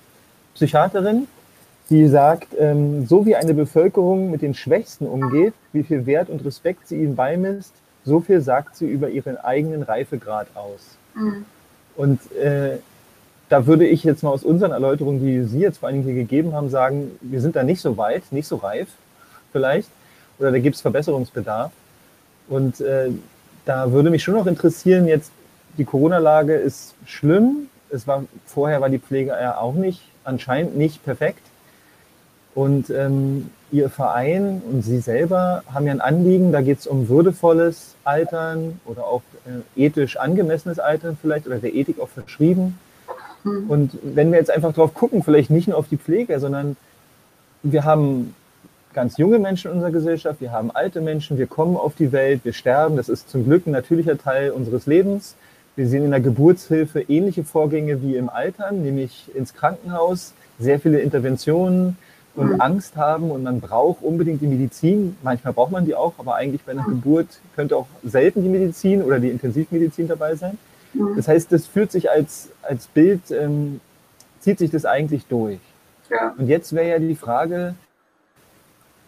Psychiaterin, 0.55 1.27
die 1.91 2.07
sagt, 2.07 2.47
ähm, 2.57 3.05
so 3.05 3.27
wie 3.27 3.35
eine 3.35 3.53
Bevölkerung 3.53 4.31
mit 4.31 4.41
den 4.41 4.55
Schwächsten 4.55 5.05
umgeht, 5.05 5.53
wie 5.71 5.83
viel 5.83 6.07
Wert 6.07 6.31
und 6.31 6.43
Respekt 6.43 6.87
sie 6.87 6.95
ihnen 6.95 7.15
beimisst, 7.15 7.75
so 8.05 8.21
viel 8.21 8.41
sagt 8.41 8.75
sie 8.75 8.87
über 8.87 9.09
ihren 9.09 9.37
eigenen 9.37 9.83
Reifegrad 9.83 10.47
aus. 10.55 10.97
Mhm. 11.13 11.45
Und 11.95 12.19
äh, 12.31 12.77
da 13.49 13.67
würde 13.67 13.85
ich 13.85 14.03
jetzt 14.03 14.23
mal 14.23 14.31
aus 14.31 14.43
unseren 14.43 14.71
Erläuterungen, 14.71 15.23
die 15.23 15.43
Sie 15.43 15.59
jetzt 15.59 15.77
vor 15.77 15.89
allen 15.89 16.01
Dingen 16.01 16.15
hier 16.15 16.23
gegeben 16.23 16.53
haben, 16.53 16.71
sagen, 16.71 17.11
wir 17.21 17.39
sind 17.39 17.55
da 17.55 17.61
nicht 17.61 17.81
so 17.81 17.97
weit, 17.97 18.23
nicht 18.31 18.47
so 18.47 18.55
reif 18.55 18.87
vielleicht, 19.51 19.89
oder 20.39 20.51
da 20.51 20.57
gibt 20.57 20.75
es 20.75 20.81
Verbesserungsbedarf. 20.81 21.71
Und 22.47 22.81
äh, 22.81 23.11
da 23.65 23.91
würde 23.91 24.09
mich 24.09 24.23
schon 24.23 24.33
noch 24.33 24.47
interessieren, 24.47 25.07
jetzt 25.07 25.31
die 25.79 25.85
Corona-Lage 25.85 26.53
ist 26.53 26.93
schlimm. 27.05 27.69
Es 27.89 28.05
war, 28.05 28.23
vorher 28.45 28.81
war 28.81 28.89
die 28.89 28.99
Pflege 28.99 29.31
ja 29.31 29.57
auch 29.57 29.73
nicht, 29.73 30.01
anscheinend 30.23 30.77
nicht 30.77 31.03
perfekt. 31.03 31.41
Und 32.53 32.89
ähm, 32.89 33.49
Ihr 33.71 33.89
Verein 33.89 34.61
und 34.69 34.81
Sie 34.81 34.99
selber 34.99 35.63
haben 35.71 35.85
ja 35.85 35.93
ein 35.93 36.01
Anliegen, 36.01 36.51
da 36.51 36.61
geht 36.61 36.79
es 36.79 36.87
um 36.87 37.07
würdevolles 37.07 37.95
Altern 38.03 38.79
oder 38.85 39.05
auch 39.05 39.21
äh, 39.45 39.85
ethisch 39.85 40.17
angemessenes 40.17 40.79
Altern 40.79 41.17
vielleicht 41.19 41.47
oder 41.47 41.57
der 41.57 41.73
Ethik 41.73 41.99
auch 41.99 42.09
verschrieben. 42.09 42.77
Mhm. 43.43 43.69
Und 43.69 43.91
wenn 44.03 44.31
wir 44.31 44.39
jetzt 44.39 44.51
einfach 44.51 44.73
drauf 44.73 44.93
gucken, 44.93 45.23
vielleicht 45.23 45.49
nicht 45.49 45.67
nur 45.67 45.77
auf 45.77 45.87
die 45.87 45.97
Pflege, 45.97 46.39
sondern 46.39 46.75
wir 47.63 47.85
haben 47.85 48.35
ganz 48.93 49.17
junge 49.17 49.39
Menschen 49.39 49.69
in 49.69 49.75
unserer 49.75 49.91
Gesellschaft, 49.91 50.41
wir 50.41 50.51
haben 50.51 50.71
alte 50.71 50.99
Menschen, 50.99 51.37
wir 51.37 51.47
kommen 51.47 51.77
auf 51.77 51.95
die 51.95 52.11
Welt, 52.11 52.41
wir 52.43 52.53
sterben, 52.53 52.97
das 52.97 53.07
ist 53.07 53.29
zum 53.29 53.45
Glück 53.45 53.67
ein 53.67 53.71
natürlicher 53.71 54.17
Teil 54.17 54.51
unseres 54.51 54.87
Lebens. 54.87 55.35
Wir 55.75 55.87
sehen 55.87 56.03
in 56.03 56.11
der 56.11 56.19
Geburtshilfe 56.19 57.01
ähnliche 57.01 57.43
Vorgänge 57.43 58.01
wie 58.01 58.15
im 58.15 58.29
Altern, 58.29 58.81
nämlich 58.83 59.31
ins 59.33 59.53
Krankenhaus, 59.53 60.33
sehr 60.59 60.79
viele 60.79 60.99
Interventionen 60.99 61.97
und 62.35 62.53
mhm. 62.53 62.61
Angst 62.61 62.95
haben 62.95 63.31
und 63.31 63.43
man 63.43 63.59
braucht 63.59 64.03
unbedingt 64.03 64.41
die 64.41 64.47
Medizin. 64.47 65.15
Manchmal 65.23 65.53
braucht 65.53 65.71
man 65.71 65.85
die 65.85 65.95
auch, 65.95 66.13
aber 66.17 66.35
eigentlich 66.35 66.63
bei 66.63 66.73
einer 66.73 66.87
mhm. 66.87 67.01
Geburt 67.01 67.27
könnte 67.55 67.75
auch 67.77 67.87
selten 68.03 68.43
die 68.43 68.49
Medizin 68.49 69.01
oder 69.01 69.19
die 69.19 69.29
Intensivmedizin 69.29 70.07
dabei 70.07 70.35
sein. 70.35 70.57
Mhm. 70.93 71.15
Das 71.15 71.27
heißt, 71.27 71.51
das 71.51 71.65
fühlt 71.65 71.91
sich 71.91 72.09
als, 72.09 72.49
als 72.61 72.87
Bild, 72.87 73.31
ähm, 73.31 73.79
zieht 74.39 74.59
sich 74.59 74.71
das 74.71 74.85
eigentlich 74.85 75.25
durch. 75.25 75.59
Ja. 76.09 76.33
Und 76.37 76.47
jetzt 76.47 76.73
wäre 76.73 76.89
ja 76.89 76.99
die 76.99 77.15
Frage, 77.15 77.75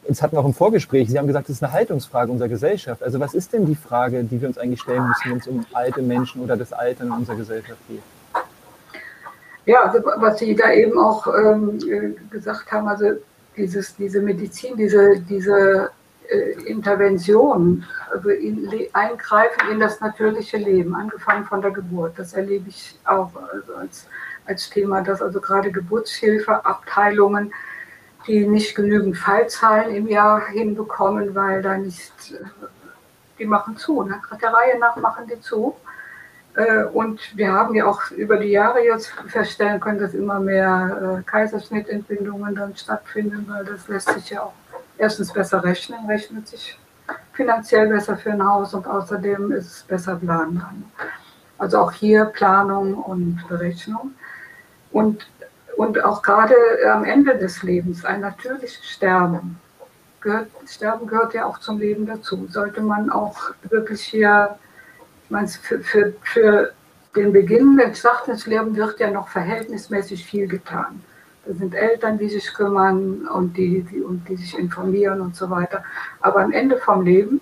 Jetzt 0.08 0.22
hatten 0.22 0.36
wir 0.36 0.40
auch 0.40 0.46
im 0.46 0.54
Vorgespräch, 0.54 1.10
Sie 1.10 1.18
haben 1.18 1.28
gesagt, 1.28 1.48
das 1.48 1.58
ist 1.58 1.64
eine 1.64 1.74
Haltungsfrage 1.74 2.32
unserer 2.32 2.50
Gesellschaft. 2.50 3.04
Also 3.04 3.20
was 3.20 3.34
ist 3.34 3.54
denn 3.54 3.66
die 3.66 3.76
Frage, 3.76 4.24
die 4.24 4.42
wir 4.42 4.48
uns 4.48 4.58
eigentlich 4.58 4.82
stellen 4.82 5.08
müssen, 5.08 5.32
wenn 5.32 5.38
es 5.38 5.48
um 5.48 5.66
alte 5.74 6.02
Menschen 6.02 6.42
oder 6.42 6.58
das 6.58 6.74
Altern 6.74 7.08
in 7.08 7.14
unserer 7.14 7.36
Gesellschaft 7.36 7.80
geht? 7.88 8.02
Ja, 9.66 9.84
also 9.84 10.04
was 10.18 10.40
Sie 10.40 10.56
da 10.56 10.72
eben 10.72 10.98
auch 10.98 11.28
ähm, 11.28 11.78
gesagt 12.32 12.72
haben, 12.72 12.88
also 12.88 13.12
dieses, 13.56 13.96
diese 13.96 14.22
Medizin, 14.22 14.76
diese, 14.76 15.20
diese 15.20 15.92
äh, 16.30 16.52
Intervention, 16.66 17.84
also 18.12 18.30
in, 18.30 18.70
eingreifen 18.94 19.72
in 19.72 19.80
das 19.80 20.00
natürliche 20.02 20.58
Leben, 20.58 20.96
angefangen 20.96 21.46
von 21.46 21.62
der 21.62 21.72
Geburt, 21.72 22.14
das 22.18 22.34
erlebe 22.34 22.70
ich 22.70 22.98
auch 23.06 23.32
also 23.54 23.76
als, 23.76 24.08
als 24.46 24.70
Thema, 24.70 25.02
dass 25.02 25.22
also 25.22 25.40
gerade 25.40 25.72
Geburtshilfe, 25.72 26.66
Abteilungen, 26.66 27.54
die 28.28 28.48
nicht 28.48 28.76
genügend 28.76 29.18
Fallzahlen 29.18 29.96
im 29.96 30.08
Jahr 30.08 30.48
hinbekommen, 30.48 31.34
weil 31.34 31.62
da 31.62 31.78
nicht, 31.78 32.14
die 33.40 33.46
machen 33.46 33.78
zu, 33.78 34.04
ne? 34.04 34.22
der 34.42 34.54
Reihe 34.54 34.80
nach 34.80 34.96
machen 34.98 35.28
die 35.28 35.40
zu. 35.42 35.76
Äh, 36.56 36.84
und 36.84 37.36
wir 37.36 37.52
haben 37.52 37.76
ja 37.76 37.86
auch 37.86 38.12
über 38.12 38.38
die 38.38 38.50
Jahre 38.50 38.84
jetzt 38.84 39.08
feststellen 39.28 39.80
können, 39.80 40.00
dass 40.00 40.14
immer 40.14 40.40
mehr 40.40 41.20
äh, 41.20 41.24
Kaiserschnittentbindungen 41.24 42.56
dann 42.56 42.76
stattfinden, 42.76 43.46
weil 43.50 43.66
das 43.66 43.88
lässt 43.88 44.10
sich 44.10 44.32
ja 44.32 44.44
auch 44.44 44.54
erstens 44.98 45.32
besser 45.32 45.64
rechnen, 45.64 46.06
rechnet 46.08 46.48
sich 46.48 46.78
finanziell 47.34 47.88
besser 47.88 48.18
für 48.18 48.32
ein 48.32 48.46
Haus 48.46 48.74
und 48.74 48.86
außerdem 48.86 49.52
ist 49.54 49.72
es 49.72 49.84
besser 49.84 50.16
planbar. 50.16 50.74
Also 51.58 51.80
auch 51.80 51.92
hier 51.92 52.26
Planung 52.26 52.96
und 52.96 53.48
Berechnung. 53.48 54.16
Und 54.92 55.28
und 55.82 56.04
auch 56.04 56.22
gerade 56.22 56.54
am 56.94 57.04
Ende 57.04 57.40
des 57.40 57.64
Lebens, 57.64 58.06
ein 58.06 58.22
natürliches 58.22 58.86
Sterben. 58.86 59.60
Gehört, 60.20 60.48
Sterben 60.68 61.08
gehört 61.08 61.34
ja 61.34 61.48
auch 61.48 61.58
zum 61.58 61.80
Leben 61.80 62.06
dazu. 62.06 62.48
Sollte 62.52 62.82
man 62.82 63.10
auch 63.10 63.50
wirklich 63.64 64.04
hier, 64.04 64.60
ich 65.24 65.32
meine, 65.32 65.48
für, 65.48 65.80
für, 65.80 66.14
für 66.22 66.74
den 67.16 67.34
Beginn 67.34 67.78
des 67.78 68.46
Lebens 68.46 68.76
wird 68.76 69.00
ja 69.00 69.10
noch 69.10 69.30
verhältnismäßig 69.30 70.24
viel 70.24 70.48
getan. 70.48 71.02
Da 71.48 71.54
sind 71.56 71.74
Eltern, 71.74 72.20
die 72.20 72.30
sich 72.30 72.54
kümmern 72.54 73.28
und 73.28 73.58
die, 73.58 73.82
die, 73.82 74.02
und 74.02 74.30
die 74.30 74.36
sich 74.36 74.60
informieren 74.60 75.20
und 75.20 75.36
so 75.36 75.50
weiter. 75.50 75.84
Aber 76.20 76.42
am 76.42 76.52
Ende 76.52 76.78
vom 76.78 77.02
Leben, 77.02 77.42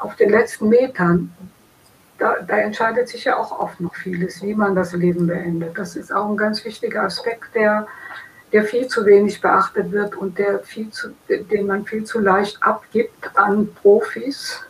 auf 0.00 0.16
den 0.16 0.30
letzten 0.30 0.68
Metern, 0.68 1.32
da, 2.18 2.36
da, 2.46 2.58
entscheidet 2.58 3.08
sich 3.08 3.24
ja 3.24 3.36
auch 3.36 3.58
oft 3.58 3.80
noch 3.80 3.94
vieles, 3.94 4.42
wie 4.42 4.54
man 4.54 4.74
das 4.74 4.92
Leben 4.92 5.26
beendet. 5.26 5.78
Das 5.78 5.96
ist 5.96 6.12
auch 6.12 6.28
ein 6.28 6.36
ganz 6.36 6.64
wichtiger 6.64 7.04
Aspekt, 7.04 7.54
der, 7.54 7.86
der 8.52 8.64
viel 8.64 8.88
zu 8.88 9.06
wenig 9.06 9.40
beachtet 9.40 9.92
wird 9.92 10.16
und 10.16 10.38
der 10.38 10.60
viel 10.60 10.90
zu, 10.90 11.10
den 11.28 11.66
man 11.66 11.84
viel 11.84 12.04
zu 12.04 12.18
leicht 12.18 12.62
abgibt 12.62 13.30
an 13.34 13.68
Profis, 13.82 14.60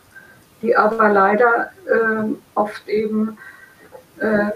die 0.61 0.75
aber 0.75 1.09
leider 1.09 1.71
äh, 1.85 2.33
oft 2.55 2.87
eben 2.87 3.37
äh, 4.19 4.51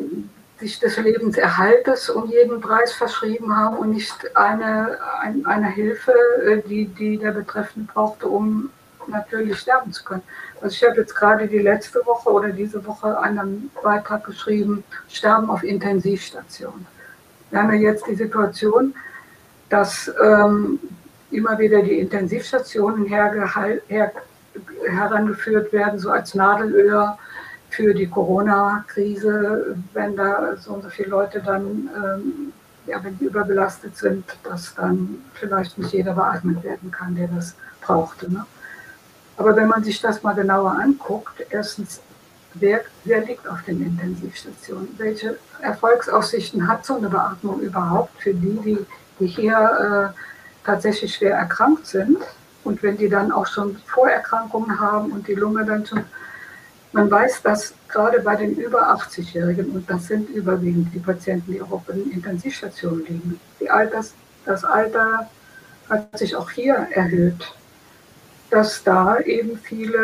sich 0.59 0.79
des 0.79 0.97
Lebenserhaltes 0.97 2.09
um 2.09 2.29
jeden 2.29 2.61
Preis 2.61 2.93
verschrieben 2.93 3.55
haben 3.55 3.77
und 3.77 3.91
nicht 3.91 4.35
eine, 4.35 4.97
ein, 5.19 5.45
eine 5.45 5.69
Hilfe, 5.69 6.13
äh, 6.45 6.61
die, 6.67 6.85
die 6.85 7.17
der 7.17 7.31
Betreffende 7.31 7.91
brauchte, 7.91 8.27
um 8.27 8.69
natürlich 9.07 9.59
sterben 9.59 9.91
zu 9.91 10.03
können. 10.03 10.23
Also 10.63 10.75
ich 10.75 10.89
habe 10.89 11.01
jetzt 11.01 11.13
gerade 11.13 11.45
die 11.45 11.59
letzte 11.59 11.99
Woche 12.05 12.31
oder 12.31 12.47
diese 12.47 12.85
Woche 12.85 13.19
einen 13.19 13.69
Beitrag 13.83 14.23
geschrieben, 14.23 14.85
Sterben 15.09 15.49
auf 15.49 15.61
Intensivstation. 15.61 16.87
Wir 17.49 17.61
haben 17.61 17.73
ja 17.73 17.91
jetzt 17.91 18.07
die 18.07 18.15
Situation, 18.15 18.95
dass 19.67 20.09
ähm, 20.23 20.79
immer 21.31 21.59
wieder 21.59 21.81
die 21.81 21.99
Intensivstationen 21.99 23.05
her, 23.07 23.33
herangeführt 24.87 25.73
werden, 25.73 25.99
so 25.99 26.11
als 26.11 26.33
Nadelöhr 26.33 27.17
für 27.69 27.93
die 27.93 28.07
Corona-Krise, 28.07 29.75
wenn 29.91 30.15
da 30.15 30.55
so 30.55 30.75
und 30.75 30.83
so 30.83 30.89
viele 30.89 31.09
Leute 31.09 31.41
dann, 31.41 31.89
ähm, 31.93 32.53
ja, 32.85 33.03
wenn 33.03 33.19
die 33.19 33.25
überbelastet 33.25 33.97
sind, 33.97 34.23
dass 34.43 34.73
dann 34.75 35.25
vielleicht 35.33 35.77
nicht 35.77 35.91
jeder 35.91 36.13
beatmet 36.13 36.63
werden 36.63 36.89
kann, 36.89 37.15
der 37.15 37.27
das 37.27 37.53
brauchte. 37.81 38.31
Ne? 38.31 38.45
Aber 39.37 39.55
wenn 39.55 39.67
man 39.67 39.83
sich 39.83 39.99
das 40.01 40.21
mal 40.23 40.33
genauer 40.33 40.71
anguckt, 40.71 41.45
erstens, 41.49 42.01
wer, 42.53 42.81
wer 43.03 43.21
liegt 43.25 43.47
auf 43.47 43.63
den 43.63 43.83
Intensivstationen? 43.83 44.89
Welche 44.97 45.37
Erfolgsaussichten 45.61 46.67
hat 46.67 46.85
so 46.85 46.97
eine 46.97 47.09
Beatmung 47.09 47.59
überhaupt 47.61 48.21
für 48.21 48.33
die, 48.33 48.59
die, 48.63 48.85
die 49.19 49.27
hier 49.27 50.13
äh, 50.13 50.65
tatsächlich 50.65 51.15
schwer 51.15 51.35
erkrankt 51.35 51.87
sind? 51.87 52.17
Und 52.63 52.81
wenn 52.83 52.97
die 52.97 53.09
dann 53.09 53.31
auch 53.31 53.47
schon 53.47 53.77
Vorerkrankungen 53.87 54.79
haben 54.79 55.11
und 55.11 55.27
die 55.27 55.35
Lunge 55.35 55.65
dann 55.65 55.85
schon 55.85 56.05
Man 56.93 57.09
weiß, 57.09 57.41
dass 57.41 57.73
gerade 57.87 58.19
bei 58.19 58.35
den 58.35 58.55
über 58.55 58.93
80-Jährigen, 58.93 59.71
und 59.71 59.89
das 59.89 60.07
sind 60.07 60.29
überwiegend 60.29 60.93
die 60.93 60.99
Patienten, 60.99 61.51
die 61.51 61.61
auch 61.61 61.71
auf 61.71 61.85
den 61.87 62.11
Intensivstationen 62.11 63.03
liegen, 63.05 63.39
die 63.59 63.69
Alters, 63.69 64.13
das 64.45 64.63
Alter 64.63 65.27
hat 65.89 66.17
sich 66.17 66.35
auch 66.35 66.51
hier 66.51 66.75
erhöht, 66.91 67.53
dass 68.53 68.83
da 68.83 69.17
eben 69.21 69.57
viele 69.57 69.97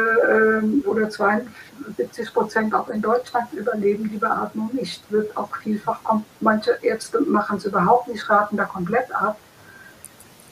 ähm, 0.64 0.84
oder 0.88 1.08
72 1.08 2.34
Prozent 2.34 2.74
auch 2.74 2.89
in 2.89 3.00
Deutschland 3.00 3.54
überleben 3.54 4.10
die 4.10 4.18
Beatmung 4.18 4.72
nicht. 4.74 5.04
Wird 5.12 5.38
auch 5.38 5.56
vielfach, 5.58 6.00
manche 6.39 6.72
Ärzte 6.82 7.22
machen 7.22 7.58
es 7.58 7.66
überhaupt 7.66 8.08
nicht, 8.08 8.28
raten 8.28 8.58
da 8.58 8.66
komplett 8.66 9.14
ab. 9.14 9.38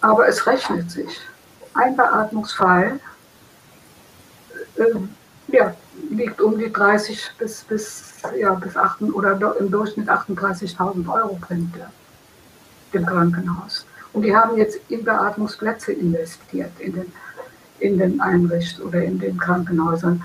Aber 0.02 0.28
es 0.28 0.45
rechnet 0.45 0.91
sich. 0.91 1.22
Ein 1.74 1.95
Beatmungsfall 1.95 3.00
äh, 4.76 4.84
ja, 5.48 5.74
liegt 6.12 6.39
um 6.39 6.56
die 6.60 6.72
30 6.72 7.32
bis, 7.39 7.64
bis, 7.64 8.14
ja, 8.38 8.54
bis 8.54 8.78
8 8.78 9.02
oder 9.02 9.56
im 9.60 9.72
Durchschnitt 9.72 10.08
38.000 10.08 11.12
Euro 11.12 11.39
bringt 11.41 11.76
er 11.78 11.91
dem 12.93 13.08
Krankenhaus. 13.08 13.88
Und 14.14 14.22
die 14.22 14.36
haben 14.36 14.56
jetzt 14.58 14.80
in 14.89 15.04
Beatmungsplätze 15.04 15.93
investiert, 15.93 16.80
in 16.80 16.93
den, 16.93 17.12
in 17.80 17.97
den 17.97 18.21
Einrichtungen 18.21 18.89
oder 18.89 19.03
in 19.03 19.19
den 19.19 19.38
Krankenhäusern. 19.38 20.23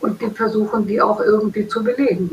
Und 0.00 0.20
die 0.20 0.30
versuchen, 0.30 0.86
die 0.86 1.00
auch 1.00 1.20
irgendwie 1.20 1.66
zu 1.66 1.82
belegen. 1.82 2.30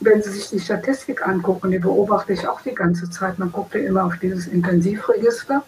Wenn 0.00 0.22
Sie 0.22 0.30
sich 0.30 0.50
die 0.50 0.60
Statistik 0.60 1.26
angucken, 1.26 1.70
die 1.70 1.78
beobachte 1.78 2.32
ich 2.32 2.46
auch 2.46 2.60
die 2.60 2.74
ganze 2.74 3.08
Zeit. 3.10 3.38
Man 3.38 3.52
guckt 3.52 3.74
ja 3.74 3.80
immer 3.80 4.04
auf 4.04 4.16
dieses 4.18 4.46
Intensivregister. 4.46 5.62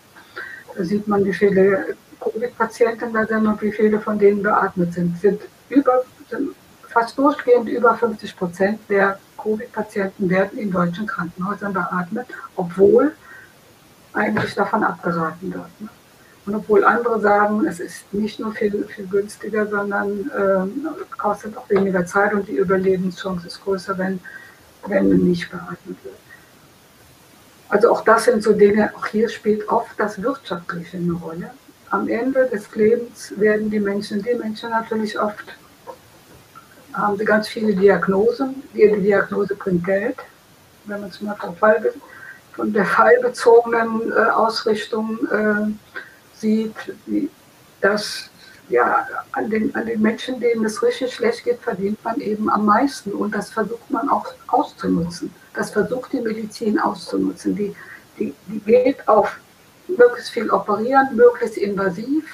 Da 0.77 0.85
sieht 0.85 1.09
man, 1.09 1.25
wie 1.25 1.33
viele 1.33 1.97
Covid-Patienten 2.21 3.13
da 3.13 3.27
sind 3.27 3.47
und 3.47 3.61
wie 3.63 3.73
viele 3.73 4.01
von 4.01 4.19
denen 4.19 4.43
beatmet 4.43 4.93
sind. 4.93 5.19
Sind, 5.19 5.41
über, 5.69 6.03
sind 6.31 6.51
fast 6.89 7.17
durchgehend 7.19 7.69
über 7.69 7.95
50 7.95 8.37
Prozent 8.37 8.81
der 8.89 9.19
Covid-Patienten 9.47 10.29
werden 10.29 10.59
in 10.59 10.71
deutschen 10.71 11.07
Krankenhäusern 11.07 11.73
beatmet, 11.73 12.27
obwohl 12.57 13.13
eigentlich 14.13 14.55
davon 14.55 14.83
abgeraten 14.83 15.53
wird. 15.53 15.91
Und 16.47 16.55
obwohl 16.55 16.85
andere 16.85 17.21
sagen, 17.21 17.67
es 17.67 17.81
ist 17.81 18.13
nicht 18.13 18.39
nur 18.39 18.53
viel, 18.53 18.87
viel 18.87 19.07
günstiger, 19.07 19.67
sondern 19.67 20.31
äh, 20.31 21.17
kostet 21.19 21.57
auch 21.57 21.69
weniger 21.69 22.07
Zeit 22.07 22.33
und 22.33 22.47
die 22.47 22.57
Überlebenschance 22.57 23.49
ist 23.49 23.63
größer, 23.65 23.99
wenn, 23.99 24.21
wenn 24.87 25.09
nicht 25.09 25.51
beatmet 25.51 25.97
wird. 26.05 26.15
Also 27.69 27.91
auch 27.91 28.05
das 28.05 28.25
sind 28.25 28.45
so 28.45 28.53
Dinge, 28.53 28.93
auch 28.97 29.07
hier 29.07 29.29
spielt 29.29 29.69
oft 29.69 29.99
das 29.99 30.23
Wirtschaftliche 30.23 30.99
eine 30.99 31.15
Rolle. 31.15 31.51
Am 31.91 32.09
Ende 32.09 32.47
des 32.47 32.73
Lebens 32.77 33.33
werden 33.37 33.71
die 33.71 33.81
Menschen, 33.81 34.23
die 34.23 34.35
Menschen 34.35 34.71
natürlich 34.71 35.19
oft 35.19 35.57
haben 36.97 37.19
sie 37.19 37.25
ganz 37.25 37.49
viele 37.49 37.75
Diagnosen. 37.75 38.63
Jede 38.73 38.99
Diagnose 39.01 39.55
bringt 39.55 39.85
Geld. 39.85 40.17
Wenn 40.87 41.01
man 41.01 41.11
vom 41.11 41.57
Fall, 41.57 41.93
von 42.55 42.73
der 42.73 42.87
fallbezogenen 42.87 44.13
äh, 44.13 44.31
Ausrichtung 44.31 45.19
äh, 45.31 45.97
sieht, 46.39 46.75
wie 47.07 47.31
das 47.81 48.31
ja, 48.69 49.07
an 49.33 49.49
den, 49.49 49.75
an 49.75 49.87
den 49.87 50.03
Menschen, 50.03 50.41
denen 50.41 50.65
es 50.65 50.83
richtig 50.83 51.15
schlecht 51.15 51.45
geht, 51.45 51.61
verdient 51.61 52.03
man 52.05 52.21
eben 52.21 52.51
am 52.51 52.67
meisten. 52.67 53.13
Und 53.13 53.35
das 53.35 53.51
versucht 53.51 53.91
man 53.91 54.09
auch 54.09 54.27
auszunutzen. 54.49 55.33
Das 55.55 55.71
versucht 55.71 56.13
die 56.13 56.21
Medizin 56.21 56.79
auszunutzen. 56.79 57.55
Die, 57.55 57.75
die, 58.19 58.35
die 58.49 58.61
geht 58.61 59.07
auf 59.09 59.39
möglichst 59.89 60.31
viel 60.31 60.51
operieren, 60.51 61.15
möglichst 61.15 61.59
invasiv 61.59 62.25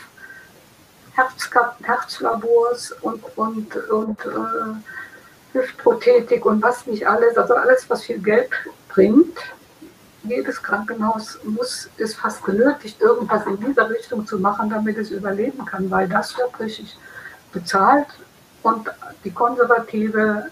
Herz, 1.14 1.50
Herzlabors 1.82 2.92
und, 3.03 3.22
und, 3.36 3.76
und 3.90 4.18
äh, 4.24 5.53
Hüftprothetik 5.53 6.46
und 6.46 6.62
was 6.62 6.86
nicht 6.86 7.07
alles, 7.07 7.36
also 7.36 7.55
alles, 7.55 7.84
was 7.90 8.05
viel 8.05 8.18
Geld 8.18 8.48
bringt. 8.88 9.36
Jedes 10.24 10.62
Krankenhaus 10.62 11.38
muss, 11.44 11.88
ist 11.96 12.14
fast 12.16 12.44
genötigt, 12.44 13.00
irgendwas 13.00 13.44
in 13.46 13.58
dieser 13.58 13.90
Richtung 13.90 14.26
zu 14.26 14.38
machen, 14.38 14.70
damit 14.70 14.96
es 14.96 15.10
überleben 15.10 15.64
kann, 15.64 15.90
weil 15.90 16.08
das 16.08 16.36
wird 16.38 16.58
richtig 16.60 16.96
bezahlt 17.52 18.06
und 18.62 18.88
die 19.24 19.30
konservative, 19.30 20.46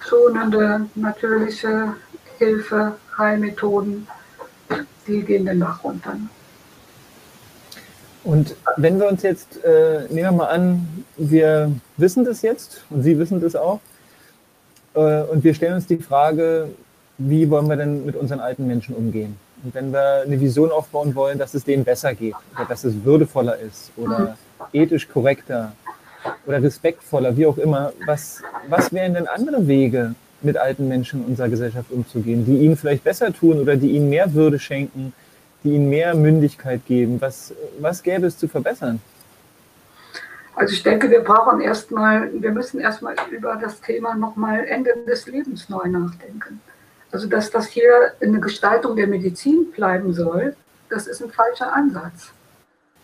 schonende, 0.00 0.86
natürliche 0.94 1.94
Hilfe, 2.38 2.96
Heilmethoden, 3.18 4.06
die 5.06 5.22
gehen 5.22 5.46
den 5.46 5.60
Bach 5.60 5.82
runter. 5.82 6.16
Und 8.24 8.56
wenn 8.76 8.98
wir 8.98 9.08
uns 9.08 9.22
jetzt, 9.22 9.62
äh, 9.64 10.00
nehmen 10.08 10.30
wir 10.30 10.32
mal 10.32 10.48
an, 10.48 11.04
wir 11.16 11.72
wissen 11.96 12.24
das 12.24 12.42
jetzt 12.42 12.84
und 12.90 13.02
Sie 13.02 13.18
wissen 13.18 13.40
das 13.40 13.54
auch, 13.54 13.80
äh, 14.94 15.22
und 15.22 15.44
wir 15.44 15.54
stellen 15.54 15.74
uns 15.74 15.86
die 15.86 15.98
Frage, 15.98 16.70
wie 17.18 17.48
wollen 17.48 17.68
wir 17.68 17.76
denn 17.76 18.04
mit 18.04 18.16
unseren 18.16 18.40
alten 18.40 18.66
Menschen 18.66 18.94
umgehen? 18.94 19.36
Und 19.64 19.74
wenn 19.74 19.92
wir 19.92 20.22
eine 20.24 20.40
Vision 20.40 20.70
aufbauen 20.70 21.14
wollen, 21.14 21.38
dass 21.38 21.54
es 21.54 21.64
denen 21.64 21.84
besser 21.84 22.14
geht 22.14 22.34
oder 22.54 22.66
dass 22.66 22.84
es 22.84 23.04
würdevoller 23.04 23.58
ist 23.58 23.90
oder 23.96 24.36
ethisch 24.72 25.08
korrekter 25.08 25.72
oder 26.46 26.62
respektvoller, 26.62 27.36
wie 27.36 27.46
auch 27.46 27.58
immer, 27.58 27.92
was, 28.04 28.42
was 28.68 28.92
wären 28.92 29.14
denn 29.14 29.26
andere 29.26 29.66
Wege, 29.66 30.14
mit 30.42 30.56
alten 30.56 30.88
Menschen 30.88 31.20
in 31.20 31.30
unserer 31.30 31.48
Gesellschaft 31.48 31.90
umzugehen, 31.90 32.44
die 32.44 32.58
ihnen 32.58 32.76
vielleicht 32.76 33.04
besser 33.04 33.32
tun 33.32 33.58
oder 33.58 33.76
die 33.76 33.90
ihnen 33.92 34.10
mehr 34.10 34.32
Würde 34.34 34.58
schenken, 34.58 35.12
die 35.64 35.70
ihnen 35.70 35.88
mehr 35.88 36.14
Mündigkeit 36.14 36.84
geben? 36.86 37.20
Was, 37.20 37.54
was 37.80 38.02
gäbe 38.02 38.26
es 38.26 38.36
zu 38.36 38.46
verbessern? 38.46 39.00
Also 40.54 40.72
ich 40.72 40.82
denke, 40.82 41.10
wir 41.10 41.20
brauchen 41.20 41.60
erstmal, 41.60 42.30
wir 42.32 42.50
müssen 42.50 42.80
erstmal 42.80 43.14
über 43.30 43.58
das 43.60 43.80
Thema 43.80 44.14
nochmal 44.14 44.64
Ende 44.66 44.90
des 45.06 45.26
Lebens 45.26 45.68
neu 45.68 45.86
nachdenken. 45.86 46.60
Also 47.12 47.28
dass 47.28 47.50
das 47.50 47.68
hier 47.68 48.12
eine 48.20 48.40
Gestaltung 48.40 48.96
der 48.96 49.06
Medizin 49.06 49.70
bleiben 49.72 50.12
soll, 50.12 50.56
das 50.88 51.06
ist 51.06 51.22
ein 51.22 51.30
falscher 51.30 51.72
Ansatz. 51.72 52.32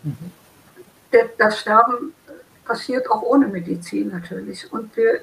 Mhm. 0.03 0.31
Das 1.37 1.59
Sterben 1.59 2.13
passiert 2.65 3.09
auch 3.11 3.21
ohne 3.21 3.47
Medizin 3.47 4.09
natürlich. 4.09 4.71
Und, 4.71 4.95
wir, 4.97 5.21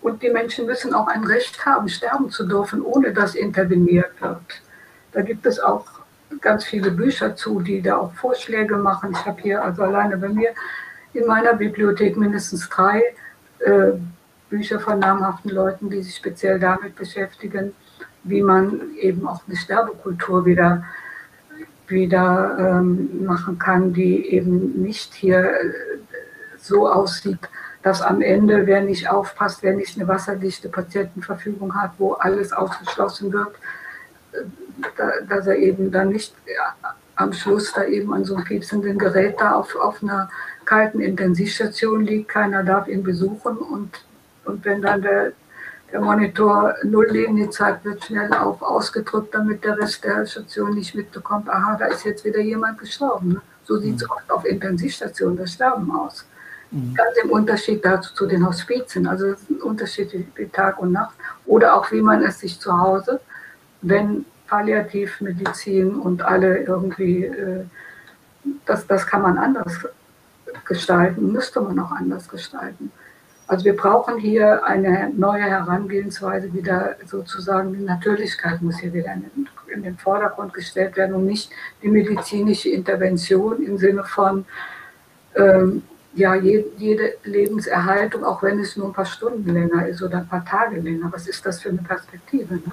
und 0.00 0.22
die 0.22 0.30
Menschen 0.30 0.66
müssen 0.66 0.94
auch 0.94 1.08
ein 1.08 1.24
Recht 1.24 1.64
haben, 1.64 1.88
sterben 1.88 2.30
zu 2.30 2.46
dürfen, 2.46 2.82
ohne 2.82 3.12
dass 3.12 3.34
interveniert 3.34 4.20
wird. 4.20 4.62
Da 5.12 5.22
gibt 5.22 5.46
es 5.46 5.58
auch 5.58 5.86
ganz 6.40 6.64
viele 6.64 6.90
Bücher 6.90 7.36
zu, 7.36 7.60
die 7.60 7.82
da 7.82 7.96
auch 7.96 8.14
Vorschläge 8.14 8.76
machen. 8.76 9.12
Ich 9.12 9.26
habe 9.26 9.40
hier 9.42 9.62
also 9.62 9.82
alleine 9.82 10.16
bei 10.16 10.28
mir 10.28 10.50
in 11.12 11.26
meiner 11.26 11.54
Bibliothek 11.54 12.16
mindestens 12.16 12.68
drei 12.68 13.02
äh, 13.58 13.92
Bücher 14.48 14.80
von 14.80 14.98
namhaften 14.98 15.50
Leuten, 15.50 15.90
die 15.90 16.02
sich 16.02 16.16
speziell 16.16 16.58
damit 16.58 16.96
beschäftigen, 16.96 17.74
wie 18.24 18.42
man 18.42 18.94
eben 19.00 19.26
auch 19.26 19.42
eine 19.46 19.56
Sterbekultur 19.56 20.44
wieder, 20.44 20.84
wieder 21.88 22.56
ähm, 22.58 23.24
machen 23.24 23.58
kann, 23.58 23.92
die 23.92 24.26
eben 24.28 24.82
nicht 24.82 25.14
hier 25.14 25.40
äh, 25.40 25.72
so 26.58 26.88
aussieht, 26.88 27.40
dass 27.82 28.00
am 28.00 28.22
Ende, 28.22 28.66
wer 28.66 28.80
nicht 28.82 29.10
aufpasst, 29.10 29.62
wer 29.62 29.74
nicht 29.74 29.98
eine 29.98 30.06
wasserdichte 30.06 30.68
Patientenverfügung 30.68 31.74
hat, 31.74 31.92
wo 31.98 32.12
alles 32.12 32.52
ausgeschlossen 32.52 33.32
wird, 33.32 33.54
da, 34.96 35.10
dass 35.28 35.46
er 35.46 35.56
eben 35.56 35.90
dann 35.90 36.10
nicht 36.10 36.34
ja, 36.46 36.94
am 37.16 37.32
Schluss 37.32 37.72
da 37.72 37.84
eben 37.84 38.12
an 38.14 38.24
so 38.24 38.36
einem 38.36 38.44
piepsenden 38.44 38.98
Gerät 38.98 39.40
da 39.40 39.52
auf, 39.52 39.74
auf 39.76 40.02
einer 40.02 40.30
kalten 40.64 41.00
Intensivstation 41.00 42.04
liegt. 42.04 42.28
Keiner 42.28 42.62
darf 42.62 42.88
ihn 42.88 43.02
besuchen 43.02 43.58
und, 43.58 44.04
und 44.44 44.64
wenn 44.64 44.80
dann 44.82 45.02
der, 45.02 45.32
der 45.92 46.00
Monitor 46.00 46.74
Nulllinie 46.84 47.50
zeigt, 47.50 47.84
wird 47.84 48.04
schnell 48.04 48.32
auf 48.32 48.62
ausgedrückt, 48.62 49.34
damit 49.34 49.62
der 49.62 49.78
Rest 49.78 50.02
der 50.04 50.26
Station 50.26 50.74
nicht 50.74 50.94
mitbekommt, 50.94 51.48
aha, 51.48 51.76
da 51.78 51.86
ist 51.86 52.04
jetzt 52.04 52.24
wieder 52.24 52.40
jemand 52.40 52.78
gestorben. 52.78 53.34
Ne? 53.34 53.40
So 53.64 53.78
sieht 53.78 53.96
es 53.96 54.02
mhm. 54.02 54.10
oft 54.10 54.30
auf 54.30 54.44
Intensivstationen 54.44 55.36
das 55.36 55.52
Sterben 55.52 55.90
aus. 55.94 56.26
Mhm. 56.70 56.94
Ganz 56.94 57.16
im 57.22 57.30
Unterschied 57.30 57.84
dazu 57.84 58.14
zu 58.14 58.26
den 58.26 58.46
Hospizen. 58.46 59.06
Also 59.06 59.26
es 59.26 59.42
ist 59.42 59.50
ein 59.50 59.60
Unterschied 59.60 60.26
wie 60.34 60.46
Tag 60.46 60.80
und 60.80 60.92
Nacht. 60.92 61.14
Oder 61.46 61.76
auch 61.76 61.92
wie 61.92 62.00
man 62.00 62.22
es 62.22 62.40
sich 62.40 62.58
zu 62.58 62.76
Hause 62.76 63.20
wenn 63.82 64.24
Palliativmedizin 64.46 65.96
und 65.96 66.22
alle 66.22 66.58
irgendwie, 66.58 67.24
äh, 67.24 67.64
das, 68.64 68.86
das 68.86 69.06
kann 69.06 69.22
man 69.22 69.38
anders 69.38 69.72
gestalten, 70.64 71.32
müsste 71.32 71.60
man 71.60 71.78
auch 71.80 71.92
anders 71.92 72.28
gestalten. 72.28 72.92
Also 73.46 73.64
wir 73.64 73.76
brauchen 73.76 74.18
hier 74.18 74.64
eine 74.64 75.10
neue 75.16 75.42
Herangehensweise, 75.42 76.52
wieder 76.52 76.96
sozusagen 77.06 77.72
die 77.74 77.84
Natürlichkeit 77.84 78.62
muss 78.62 78.78
hier 78.78 78.92
wieder 78.92 79.12
in 79.12 79.22
den, 79.22 79.48
in 79.74 79.82
den 79.82 79.96
Vordergrund 79.98 80.54
gestellt 80.54 80.96
werden 80.96 81.14
und 81.14 81.26
nicht 81.26 81.50
die 81.82 81.88
medizinische 81.88 82.70
Intervention 82.70 83.62
im 83.62 83.78
Sinne 83.78 84.04
von 84.04 84.44
ähm, 85.34 85.82
ja, 86.14 86.34
jede, 86.34 86.66
jede 86.76 87.14
Lebenserhaltung, 87.24 88.24
auch 88.24 88.42
wenn 88.42 88.58
es 88.58 88.76
nur 88.76 88.88
ein 88.88 88.92
paar 88.92 89.06
Stunden 89.06 89.52
länger 89.52 89.86
ist 89.86 90.02
oder 90.02 90.18
ein 90.18 90.28
paar 90.28 90.44
Tage 90.44 90.80
länger. 90.80 91.08
Was 91.10 91.26
ist 91.26 91.44
das 91.44 91.60
für 91.60 91.70
eine 91.70 91.78
Perspektive? 91.78 92.54
Ne? 92.54 92.72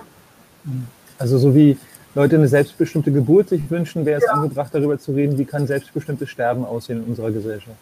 Mhm. 0.66 0.88
Also 1.18 1.38
so 1.38 1.56
wie 1.56 1.78
Leute 2.16 2.36
eine 2.36 2.48
selbstbestimmte 2.48 3.12
Geburt 3.12 3.50
sich 3.50 3.70
wünschen, 3.70 4.06
wäre 4.06 4.20
es 4.20 4.26
ja. 4.26 4.34
angebracht, 4.34 4.74
darüber 4.74 4.98
zu 4.98 5.14
reden, 5.14 5.38
wie 5.38 5.46
kann 5.46 5.68
selbstbestimmtes 5.68 6.30
Sterben 6.30 6.66
aussehen 6.66 7.04
in 7.04 7.10
unserer 7.10 7.32
Gesellschaft. 7.32 7.78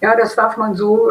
Ja, 0.00 0.14
das 0.14 0.36
darf 0.36 0.56
man 0.56 0.74
so, 0.74 1.10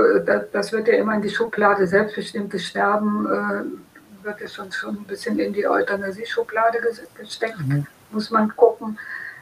das 0.54 0.72
wird 0.72 0.88
ja 0.88 0.96
immer 0.96 1.16
in 1.16 1.22
die 1.22 1.30
Schublade 1.30 1.86
selbstbestimmtes 1.88 2.66
Sterben, 2.66 3.26
äh, 3.26 4.24
wird 4.26 4.42
es 4.42 4.54
schon, 4.54 4.72
schon 4.72 4.96
ein 4.96 5.04
bisschen 5.04 5.40
in 5.40 5.54
die 5.54 5.68
Euthanasie-Schublade 5.68 6.80
gesteckt, 7.18 7.60
mhm. 7.60 7.86
muss 8.12 8.30
man 8.32 8.56
gucken. 8.56 8.98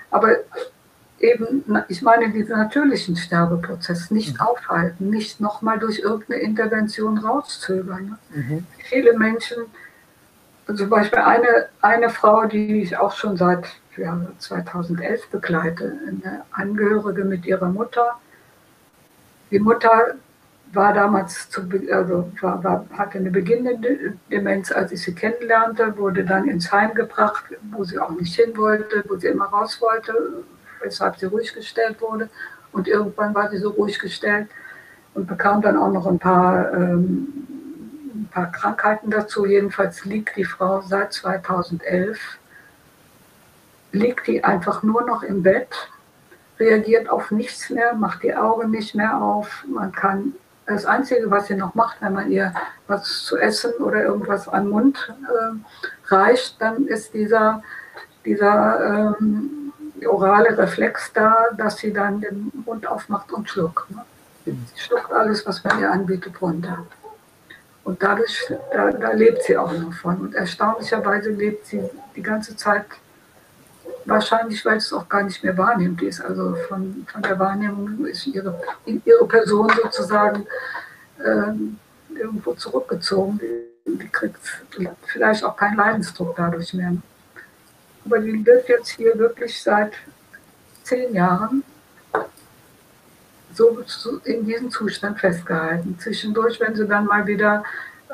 Aber 0.09 0.37
eben, 1.19 1.63
ich 1.87 2.01
meine, 2.01 2.31
diesen 2.31 2.57
natürlichen 2.57 3.15
Sterbeprozess 3.15 4.11
nicht 4.11 4.35
mhm. 4.35 4.41
aufhalten, 4.41 5.09
nicht 5.09 5.39
nochmal 5.41 5.79
durch 5.79 5.99
irgendeine 5.99 6.41
Intervention 6.41 7.17
rauszögern. 7.17 8.05
Ne? 8.05 8.41
Mhm. 8.41 8.67
Viele 8.83 9.17
Menschen, 9.17 9.65
zum 10.73 10.89
Beispiel 10.89 11.19
eine, 11.19 11.67
eine 11.81 12.09
Frau, 12.09 12.45
die 12.45 12.81
ich 12.81 12.97
auch 12.97 13.15
schon 13.15 13.37
seit 13.37 13.67
ja, 13.97 14.19
2011 14.39 15.29
begleite, 15.29 15.93
eine 16.07 16.41
Angehörige 16.51 17.23
mit 17.23 17.45
ihrer 17.45 17.69
Mutter. 17.69 18.19
Die 19.55 19.61
Mutter 19.61 20.15
war 20.73 20.93
damals, 20.93 21.49
zu, 21.49 21.61
also 21.89 22.29
war, 22.41 22.61
war, 22.61 22.85
hatte 22.91 23.19
eine 23.19 23.31
beginnende 23.31 24.17
Demenz, 24.29 24.69
als 24.69 24.91
ich 24.91 25.01
sie 25.01 25.15
kennenlernte, 25.15 25.97
wurde 25.97 26.25
dann 26.25 26.49
ins 26.49 26.73
Heim 26.73 26.93
gebracht, 26.93 27.45
wo 27.71 27.85
sie 27.85 27.97
auch 27.97 28.09
nicht 28.09 28.35
hin 28.35 28.57
wollte, 28.57 29.05
wo 29.07 29.15
sie 29.15 29.27
immer 29.27 29.45
raus 29.45 29.79
wollte, 29.79 30.43
weshalb 30.81 31.15
sie 31.19 31.27
ruhig 31.27 31.53
gestellt 31.53 32.01
wurde. 32.01 32.29
Und 32.73 32.89
irgendwann 32.89 33.33
war 33.33 33.49
sie 33.49 33.59
so 33.59 33.69
ruhig 33.69 33.97
gestellt 33.97 34.49
und 35.13 35.25
bekam 35.25 35.61
dann 35.61 35.77
auch 35.77 35.93
noch 35.93 36.05
ein 36.05 36.19
paar, 36.19 36.73
ähm, 36.73 37.47
ein 38.13 38.29
paar 38.33 38.51
Krankheiten 38.51 39.09
dazu. 39.09 39.45
Jedenfalls 39.45 40.03
liegt 40.03 40.35
die 40.35 40.43
Frau 40.43 40.81
seit 40.81 41.13
2011, 41.13 42.19
liegt 43.93 44.27
die 44.27 44.43
einfach 44.43 44.83
nur 44.83 45.05
noch 45.05 45.23
im 45.23 45.43
Bett, 45.43 45.69
reagiert 46.59 47.09
auf 47.09 47.31
nichts 47.31 47.69
mehr, 47.69 47.93
macht 47.93 48.23
die 48.23 48.35
Augen 48.35 48.71
nicht 48.71 48.95
mehr 48.95 49.21
auf. 49.21 49.65
Man 49.67 49.91
kann 49.91 50.33
das 50.65 50.85
Einzige, 50.85 51.29
was 51.29 51.47
sie 51.47 51.55
noch 51.55 51.75
macht, 51.75 52.01
wenn 52.01 52.13
man 52.13 52.31
ihr 52.31 52.53
was 52.87 53.23
zu 53.23 53.37
essen 53.37 53.73
oder 53.79 54.03
irgendwas 54.03 54.47
an 54.47 54.63
den 54.63 54.71
Mund 54.71 55.13
äh, 55.23 56.13
reicht, 56.13 56.59
dann 56.59 56.87
ist 56.87 57.13
dieser, 57.13 57.61
dieser 58.25 59.15
ähm, 59.19 59.73
orale 60.07 60.57
Reflex 60.57 61.11
da, 61.13 61.47
dass 61.55 61.77
sie 61.77 61.93
dann 61.93 62.21
den 62.21 62.51
Mund 62.65 62.87
aufmacht 62.87 63.31
und 63.31 63.49
schluckt. 63.49 63.89
Ne? 63.91 64.03
Sie 64.45 64.57
schluckt 64.75 65.11
alles, 65.11 65.45
was 65.45 65.63
man 65.63 65.79
ihr 65.79 65.91
anbietet, 65.91 66.41
runter. 66.41 66.85
Und 67.83 68.01
dadurch, 68.01 68.51
da, 68.73 68.91
da, 68.91 69.11
lebt 69.11 69.43
sie 69.43 69.57
auch 69.57 69.71
noch 69.71 69.93
von. 69.93 70.17
Und 70.17 70.35
erstaunlicherweise 70.35 71.29
lebt 71.29 71.67
sie 71.67 71.81
die 72.15 72.23
ganze 72.23 72.55
Zeit, 72.55 72.85
wahrscheinlich, 74.05 74.63
weil 74.65 74.77
es 74.77 74.93
auch 74.93 75.07
gar 75.09 75.23
nicht 75.23 75.43
mehr 75.43 75.57
wahrnimmt. 75.57 76.01
Die 76.01 76.07
ist 76.07 76.21
also 76.21 76.55
von, 76.67 77.05
von 77.11 77.21
der 77.21 77.37
Wahrnehmung, 77.39 78.05
ist 78.05 78.27
ihre, 78.27 78.59
ihre 78.85 79.27
Person 79.27 79.71
sozusagen 79.81 80.45
ähm, 81.25 81.79
irgendwo 82.13 82.53
zurückgezogen. 82.53 83.39
Die, 83.39 83.93
die 83.97 84.09
kriegt 84.09 84.37
vielleicht 85.05 85.43
auch 85.43 85.55
keinen 85.55 85.77
Leidensdruck 85.77 86.35
dadurch 86.35 86.73
mehr. 86.73 86.95
Aber 88.05 88.19
die 88.19 88.45
wird 88.45 88.67
jetzt 88.69 88.89
hier 88.89 89.17
wirklich 89.17 89.61
seit 89.61 89.93
zehn 90.83 91.13
Jahren 91.13 91.63
so 93.53 93.79
in 94.25 94.45
diesem 94.45 94.69
Zustand 94.69 95.19
festgehalten. 95.19 95.97
Zwischendurch, 95.99 96.59
wenn 96.59 96.75
sie 96.75 96.85
dann 96.87 97.05
mal 97.05 97.25
wieder 97.25 97.63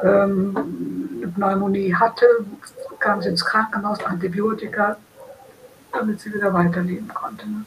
ähm, 0.02 1.18
eine 1.18 1.28
Pneumonie 1.28 1.94
hatte, 1.94 2.26
kam 3.00 3.22
sie 3.22 3.30
ins 3.30 3.44
Krankenhaus, 3.44 4.04
Antibiotika, 4.04 4.98
damit 5.92 6.20
sie 6.22 6.34
wieder 6.34 6.54
weiterleben 6.54 7.08
konnte. 7.14 7.48
Ne? 7.48 7.66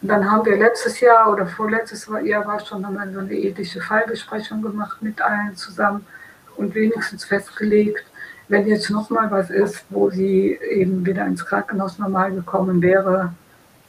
Und 0.00 0.08
dann 0.08 0.30
haben 0.30 0.44
wir 0.44 0.56
letztes 0.56 1.00
Jahr 1.00 1.32
oder 1.32 1.46
vorletztes 1.46 2.08
Jahr 2.24 2.46
war 2.46 2.60
schon 2.60 2.84
haben 2.84 3.14
so 3.14 3.20
eine 3.20 3.34
ethische 3.34 3.80
Fallbesprechung 3.80 4.60
gemacht 4.62 5.00
mit 5.00 5.20
allen 5.20 5.54
zusammen 5.54 6.04
und 6.56 6.74
wenigstens 6.74 7.24
festgelegt, 7.24 8.04
wenn 8.48 8.66
jetzt 8.66 8.90
nochmal 8.90 9.30
was 9.30 9.50
ist, 9.50 9.84
wo 9.90 10.10
sie 10.10 10.58
eben 10.70 11.06
wieder 11.06 11.24
ins 11.26 11.46
Krankenhaus 11.46 11.98
normal 11.98 12.32
gekommen 12.32 12.82
wäre, 12.82 13.32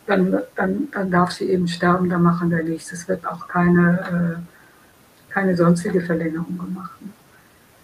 dann, 0.06 0.40
dann, 0.56 0.90
dann 0.92 1.12
darf 1.12 1.32
sie 1.32 1.50
eben 1.50 1.68
sterben, 1.68 2.10
dann 2.10 2.24
machen 2.24 2.52
wir 2.52 2.64
nichts. 2.64 2.92
Es 2.92 3.08
wird 3.08 3.26
auch 3.26 3.48
keine, 3.48 4.38
äh, 4.40 5.34
keine 5.34 5.56
sonstige 5.56 6.02
Verlängerung 6.02 6.58
gemacht. 6.58 7.00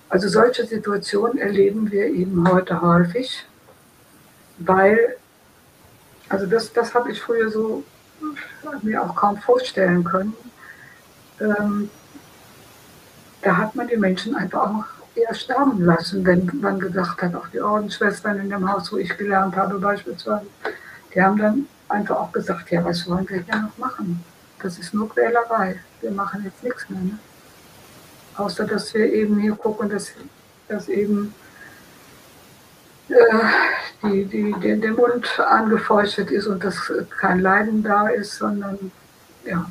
Also 0.10 0.28
solche 0.28 0.66
Situationen 0.66 1.38
erleben 1.38 1.92
wir 1.92 2.06
eben 2.08 2.50
heute 2.50 2.82
häufig, 2.82 3.46
weil, 4.58 5.16
also 6.30 6.46
das, 6.46 6.72
das 6.72 6.94
habe 6.94 7.12
ich 7.12 7.22
früher 7.22 7.50
so 7.50 7.84
mir 8.82 9.02
auch 9.02 9.16
kaum 9.16 9.38
vorstellen 9.38 10.04
können. 10.04 10.34
Ähm, 11.40 11.90
da 13.42 13.58
hat 13.58 13.76
man 13.76 13.88
die 13.88 13.98
Menschen 13.98 14.36
einfach 14.36 14.70
auch 14.70 14.84
eher 15.16 15.34
sterben 15.34 15.84
lassen, 15.84 16.26
wenn 16.26 16.50
man 16.62 16.80
gesagt 16.80 17.22
hat, 17.22 17.36
auch 17.36 17.48
die 17.48 17.62
Ordensschwestern 17.62 18.40
in 18.40 18.50
dem 18.50 18.72
Haus, 18.72 18.92
wo 18.92 18.98
ich 18.98 19.18
gelernt 19.18 19.56
habe 19.56 19.80
beispielsweise, 19.80 20.46
die 21.14 21.22
haben 21.22 21.38
dann 21.38 21.68
einfach 21.88 22.18
auch 22.18 22.32
gesagt, 22.32 22.70
ja, 22.72 22.84
was 22.84 23.08
wollen 23.10 23.28
wir 23.30 23.42
hier 23.42 23.62
noch 23.62 23.78
machen? 23.78 24.24
Das 24.62 24.78
ist 24.78 24.94
nur 24.94 25.10
Quälerei. 25.10 25.80
Wir 26.02 26.12
machen 26.12 26.44
jetzt 26.44 26.64
nichts 26.64 26.90
mehr. 26.90 27.00
Ne? 27.00 27.20
Außer, 28.36 28.66
dass 28.66 28.94
wir 28.94 29.12
eben 29.12 29.40
hier 29.40 29.56
gucken, 29.56 29.90
dass, 29.90 30.12
dass 30.68 30.88
eben 30.88 31.34
äh, 33.10 34.08
die, 34.08 34.26
die, 34.26 34.56
der, 34.62 34.78
der 34.78 34.92
Mund 34.92 35.40
angefeuchtet 35.40 36.32
ist 36.32 36.48
und 36.48 36.64
dass 36.64 36.92
kein 37.20 37.40
Leiden 37.40 37.84
da 37.84 38.08
ist, 38.08 38.36
sondern 38.36 38.92
ja, 39.46 39.66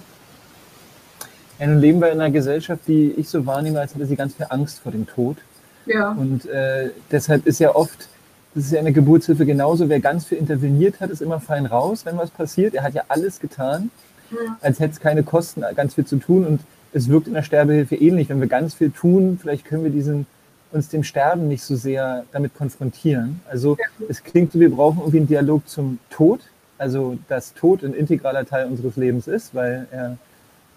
ja, 1.59 1.67
nun 1.67 1.79
leben 1.79 2.01
wir 2.01 2.13
in 2.13 2.21
einer 2.21 2.31
Gesellschaft, 2.31 2.83
die 2.87 3.13
ich 3.17 3.29
so 3.29 3.45
wahrnehme, 3.45 3.81
als 3.81 3.95
hätte 3.95 4.07
sie 4.07 4.17
ganz 4.17 4.35
viel 4.35 4.47
Angst 4.49 4.79
vor 4.81 4.93
dem 4.93 5.07
Tod. 5.07 5.39
Ja. 5.87 6.13
Und 6.13 6.47
äh, 6.47 6.91
deshalb 7.11 7.47
ist 7.47 7.59
ja 7.59 7.75
oft, 7.75 8.09
das 8.55 8.67
ist 8.67 8.73
ja 8.73 8.79
in 8.79 8.85
der 8.85 8.95
Geburtshilfe 8.95 9.45
genauso, 9.45 9.89
wer 9.89 10.01
ganz 10.01 10.27
viel 10.27 10.39
interveniert 10.39 11.01
hat, 11.01 11.11
ist 11.11 11.21
immer 11.21 11.41
fein 11.41 11.67
raus, 11.67 12.07
wenn 12.07 12.17
was 12.17 12.31
passiert. 12.31 12.75
Er 12.75 12.85
hat 12.85 12.95
ja 12.95 13.03
alles 13.09 13.41
getan, 13.41 13.91
ja. 14.31 14.57
als 14.61 14.79
hätte 14.79 14.93
es 14.93 15.01
keine 15.01 15.25
Kosten, 15.25 15.65
ganz 15.75 15.95
viel 15.95 16.07
zu 16.07 16.17
tun. 16.17 16.47
Und 16.47 16.61
es 16.93 17.09
wirkt 17.09 17.27
in 17.27 17.35
der 17.35 17.43
Sterbehilfe 17.43 17.97
ähnlich. 17.97 18.29
Wenn 18.29 18.41
wir 18.41 18.49
ganz 18.49 18.75
viel 18.75 18.91
tun, 18.91 19.39
vielleicht 19.41 19.65
können 19.65 19.83
wir 19.83 19.91
diesen, 19.91 20.27
uns 20.73 20.89
dem 20.89 21.05
Sterben 21.05 21.49
nicht 21.49 21.63
so 21.63 21.77
sehr 21.77 22.25
damit 22.33 22.55
konfrontieren. 22.55 23.41
Also 23.49 23.77
ja. 23.79 24.07
es 24.09 24.23
klingt 24.23 24.53
so, 24.53 24.61
wir 24.61 24.71
brauchen 24.71 24.99
irgendwie 24.99 25.19
einen 25.19 25.27
Dialog 25.27 25.69
zum 25.69 25.99
Tod. 26.11 26.41
Also 26.77 27.19
dass 27.29 27.55
Tod 27.55 27.83
ein 27.83 27.95
integraler 27.95 28.47
Teil 28.47 28.67
unseres 28.67 28.97
Lebens 28.97 29.27
ist, 29.27 29.55
weil 29.55 29.87
er 29.91 30.17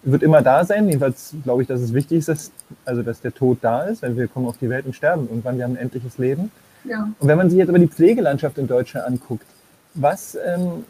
wird 0.04 0.24
immer 0.24 0.42
da 0.42 0.66
sein. 0.66 0.88
Jedenfalls 0.88 1.36
glaube 1.44 1.62
ich, 1.62 1.68
dass 1.68 1.80
es 1.80 1.94
wichtig 1.94 2.20
ist, 2.20 2.30
dass, 2.30 2.52
also 2.86 3.04
dass 3.04 3.22
der 3.22 3.34
Tod 3.34 3.60
da 3.62 3.84
ist, 3.84 4.02
weil 4.02 4.18
wir 4.18 4.28
kommen 4.28 4.48
auf 4.48 4.58
die 4.58 4.70
Welt 4.70 4.86
und 4.86 4.96
sterben 4.96 5.28
irgendwann. 5.30 5.58
Wir 5.58 5.66
haben 5.66 5.74
ein 5.74 5.78
endliches 5.78 6.18
Leben. 6.18 6.52
Ja. 6.84 7.10
Und 7.20 7.28
wenn 7.28 7.38
man 7.38 7.50
sich 7.50 7.60
jetzt 7.60 7.70
aber 7.70 7.80
die 7.80 7.88
Pflegelandschaft 7.88 8.58
in 8.58 8.68
Deutschland 8.68 9.06
anguckt, 9.06 9.46
was 9.94 10.38
ähm, 10.44 10.86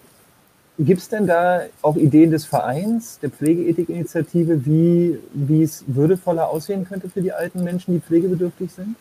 gibt 0.86 1.02
es 1.02 1.10
denn 1.10 1.28
da 1.28 1.64
auch 1.82 1.96
Ideen 1.96 2.32
des 2.32 2.46
Vereins, 2.46 3.20
der 3.20 3.30
Pflegeethikinitiative, 3.30 4.66
wie, 4.66 5.64
es 5.64 5.84
würdevoller 5.88 6.50
aussehen 6.50 6.88
könnte 6.88 7.10
für 7.10 7.22
die 7.22 7.32
alten 7.32 7.64
Menschen, 7.64 7.94
die 7.94 8.00
pflegebedürftig 8.00 8.72
sind? 8.72 8.96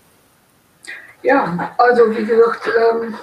Ja, 1.22 1.74
also 1.78 2.10
wie 2.16 2.24
gesagt, 2.24 2.70
ähm, 2.92 3.14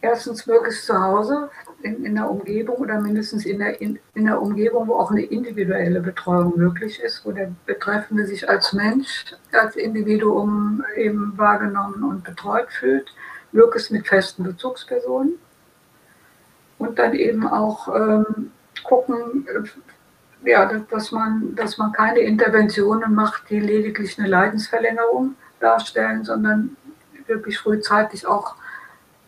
erstens 0.00 0.46
möglichst 0.46 0.86
zu 0.86 1.00
Hause, 1.00 1.48
in, 1.82 2.04
in 2.04 2.14
der 2.14 2.30
Umgebung 2.30 2.76
oder 2.76 3.00
mindestens 3.00 3.46
in 3.46 3.58
der, 3.58 3.80
in, 3.80 3.98
in 4.14 4.26
der 4.26 4.40
Umgebung, 4.40 4.88
wo 4.88 4.94
auch 4.94 5.10
eine 5.10 5.22
individuelle 5.22 6.00
Betreuung 6.00 6.58
möglich 6.58 7.00
ist, 7.00 7.24
wo 7.24 7.32
der 7.32 7.50
Betreffende 7.66 8.26
sich 8.26 8.48
als 8.48 8.72
Mensch, 8.72 9.24
als 9.52 9.76
Individuum 9.76 10.84
eben 10.96 11.32
wahrgenommen 11.36 12.04
und 12.04 12.24
betreut 12.24 12.70
fühlt, 12.70 13.12
möglichst 13.52 13.90
mit 13.90 14.06
festen 14.06 14.44
Bezugspersonen. 14.44 15.34
Und 16.80 16.98
dann 16.98 17.12
eben 17.12 17.46
auch 17.46 17.94
ähm, 17.94 18.50
gucken, 18.82 19.46
äh, 19.46 20.48
ja, 20.50 20.64
dass, 20.90 21.12
man, 21.12 21.54
dass 21.54 21.76
man 21.76 21.92
keine 21.92 22.20
Interventionen 22.20 23.14
macht, 23.14 23.50
die 23.50 23.60
lediglich 23.60 24.18
eine 24.18 24.28
Leidensverlängerung 24.28 25.34
darstellen, 25.60 26.24
sondern 26.24 26.76
wirklich 27.26 27.58
frühzeitig 27.58 28.26
auch 28.26 28.54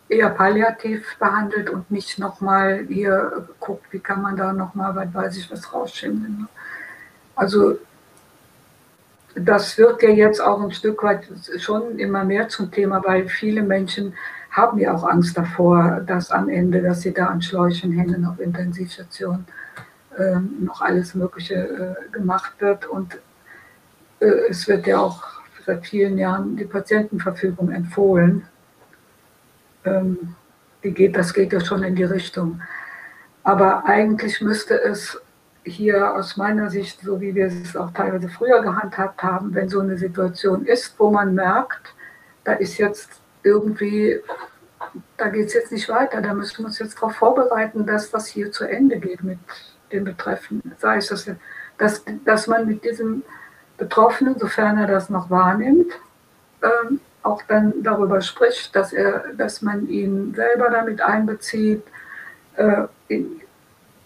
eher 0.09 0.31
palliativ 0.31 1.15
behandelt 1.19 1.69
und 1.69 1.91
nicht 1.91 2.17
nochmal 2.17 2.85
hier 2.87 3.47
guckt, 3.59 3.85
wie 3.91 3.99
kann 3.99 4.23
man 4.23 4.35
da 4.35 4.51
nochmal, 4.51 4.95
was 4.95 5.13
weiß 5.13 5.37
ich, 5.37 5.51
was 5.51 5.71
rausschimmeln. 5.71 6.39
Ne? 6.39 6.47
Also 7.35 7.77
das 9.35 9.77
wird 9.77 10.01
ja 10.01 10.09
jetzt 10.09 10.41
auch 10.41 10.59
ein 10.59 10.71
Stück 10.71 11.03
weit 11.03 11.27
schon 11.59 11.99
immer 11.99 12.23
mehr 12.23 12.47
zum 12.49 12.71
Thema, 12.71 13.03
weil 13.05 13.29
viele 13.29 13.61
Menschen 13.61 14.15
haben 14.53 14.79
ja 14.79 14.93
auch 14.93 15.03
Angst 15.03 15.37
davor, 15.37 16.01
dass 16.07 16.31
am 16.31 16.47
Ende, 16.47 16.81
dass 16.81 17.01
sie 17.01 17.13
da 17.13 17.27
an 17.27 17.41
Schläuchen 17.41 17.91
hängen 17.91 18.25
auf 18.25 18.39
Intensivstationen, 18.39 19.45
äh, 20.17 20.39
noch 20.61 20.81
alles 20.81 21.13
Mögliche 21.13 21.55
äh, 21.55 22.11
gemacht 22.11 22.53
wird. 22.59 22.85
Und 22.85 23.19
äh, 24.19 24.25
es 24.49 24.67
wird 24.67 24.87
ja 24.87 24.99
auch 24.99 25.23
seit 25.65 25.85
vielen 25.85 26.17
Jahren 26.17 26.55
die 26.55 26.65
Patientenverfügung 26.65 27.71
empfohlen 27.71 28.47
ähm, 29.85 30.35
die 30.83 30.93
geht, 30.93 31.15
das 31.15 31.33
geht 31.33 31.53
ja 31.53 31.59
schon 31.61 31.83
in 31.83 31.95
die 31.95 32.03
Richtung. 32.03 32.61
Aber 33.43 33.85
eigentlich 33.85 34.41
müsste 34.41 34.81
es 34.81 35.19
hier 35.63 36.13
aus 36.13 36.37
meiner 36.37 36.69
Sicht, 36.69 37.01
so 37.01 37.21
wie 37.21 37.35
wir 37.35 37.47
es 37.47 37.75
auch 37.75 37.91
teilweise 37.91 38.29
früher 38.29 38.61
gehandhabt 38.61 39.23
haben, 39.23 39.53
wenn 39.53 39.69
so 39.69 39.79
eine 39.79 39.97
Situation 39.97 40.65
ist, 40.65 40.99
wo 40.99 41.09
man 41.09 41.33
merkt, 41.33 41.93
da 42.43 42.53
ist 42.53 42.77
jetzt 42.77 43.21
irgendwie, 43.43 44.19
da 45.17 45.29
geht 45.29 45.47
es 45.47 45.53
jetzt 45.53 45.71
nicht 45.71 45.89
weiter, 45.89 46.21
da 46.21 46.33
müssen 46.33 46.59
wir 46.59 46.65
uns 46.65 46.79
jetzt 46.79 46.95
darauf 46.95 47.15
vorbereiten, 47.15 47.85
dass 47.85 48.11
das 48.11 48.27
hier 48.27 48.51
zu 48.51 48.65
Ende 48.65 48.99
geht 48.99 49.23
mit 49.23 49.39
den 49.91 50.03
Betreffenden. 50.03 50.73
Sei 50.79 50.97
es, 50.97 51.07
dass, 51.07 51.29
dass, 51.77 52.03
dass 52.25 52.47
man 52.47 52.67
mit 52.67 52.83
diesem 52.83 53.23
Betroffenen, 53.77 54.37
sofern 54.37 54.77
er 54.77 54.87
das 54.87 55.09
noch 55.09 55.29
wahrnimmt, 55.29 55.91
ähm, 56.61 56.99
auch 57.21 57.41
dann 57.47 57.83
darüber 57.83 58.21
spricht, 58.21 58.75
dass, 58.75 58.93
er, 58.93 59.25
dass 59.37 59.61
man 59.61 59.87
ihn 59.87 60.33
selber 60.35 60.69
damit 60.69 61.01
einbezieht 61.01 61.83
äh, 62.55 62.83
in, 63.07 63.41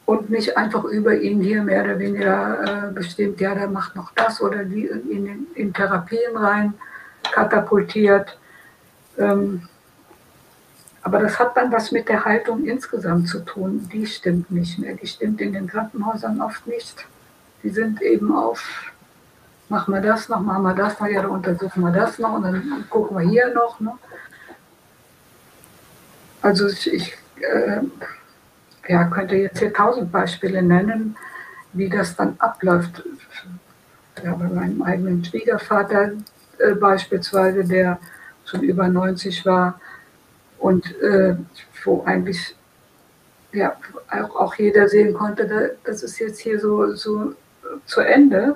und 0.06 0.30
nicht 0.30 0.56
einfach 0.56 0.86
über 0.86 1.16
ihn 1.16 1.42
hier 1.42 1.62
mehr 1.62 1.84
oder 1.84 2.00
weniger 2.00 2.88
äh, 2.88 2.94
bestimmt, 2.94 3.42
ja, 3.42 3.54
der 3.54 3.68
macht 3.68 3.96
noch 3.96 4.14
das 4.14 4.42
oder 4.42 4.64
die 4.64 4.86
in, 4.86 5.48
in 5.54 5.74
Therapien 5.74 6.38
rein 6.38 6.74
katapultiert. 7.24 8.38
Ähm, 9.18 9.68
aber 11.02 11.20
das 11.20 11.40
hat 11.40 11.56
dann 11.56 11.72
was 11.72 11.92
mit 11.92 12.10
der 12.10 12.26
Haltung 12.26 12.66
insgesamt 12.66 13.30
zu 13.30 13.40
tun. 13.40 13.90
Die 13.94 14.06
stimmt 14.06 14.52
nicht 14.52 14.78
mehr. 14.80 14.96
Die 14.96 15.08
stimmt 15.08 15.40
in 15.42 15.54
den 15.54 15.68
Krankenhäusern 15.68 16.42
oft 16.42 16.68
nicht. 16.68 17.06
Die 17.64 17.70
sind 17.70 18.02
eben 18.02 18.36
auf 18.36 18.92
machen 19.70 19.94
wir 19.94 20.02
das 20.02 20.30
noch, 20.30 20.40
machen 20.40 20.64
wir 20.64 20.74
das 20.74 21.00
noch, 21.00 21.08
ja, 21.08 21.22
dann 21.22 21.32
untersuchen 21.32 21.82
wir 21.82 21.92
das 21.92 22.20
noch 22.20 22.34
und 22.34 22.44
dann 22.44 22.86
gucken 22.90 23.18
wir 23.18 23.30
hier 23.30 23.54
noch. 23.54 23.80
Ne? 23.80 23.94
Also 26.42 26.68
ich 26.68 27.18
äh, 27.40 27.82
ja, 28.88 29.04
könnte 29.06 29.36
jetzt 29.36 29.60
hier 29.60 29.74
tausend 29.74 30.12
Beispiele 30.12 30.62
nennen, 30.62 31.18
wie 31.74 31.90
das 31.90 32.16
dann 32.16 32.36
abläuft. 32.40 33.04
Ja, 34.24 34.34
bei 34.34 34.48
meinem 34.48 34.82
eigenen 34.82 35.24
Schwiegervater 35.24 36.14
äh, 36.58 36.74
beispielsweise, 36.74 37.64
der 37.64 38.00
schon 38.48 38.64
über 38.64 38.88
90 38.88 39.46
war 39.46 39.80
und 40.60 41.00
äh, 41.02 41.36
wo 41.84 42.04
eigentlich 42.06 42.56
ja, 43.54 43.76
auch, 44.12 44.36
auch 44.36 44.56
jeder 44.56 44.88
sehen 44.88 45.14
konnte, 45.14 45.78
das 45.84 46.04
ist 46.04 46.20
jetzt 46.20 46.40
hier 46.40 46.60
so, 46.60 46.94
so 46.96 47.34
zu 47.86 48.02
Ende. 48.02 48.56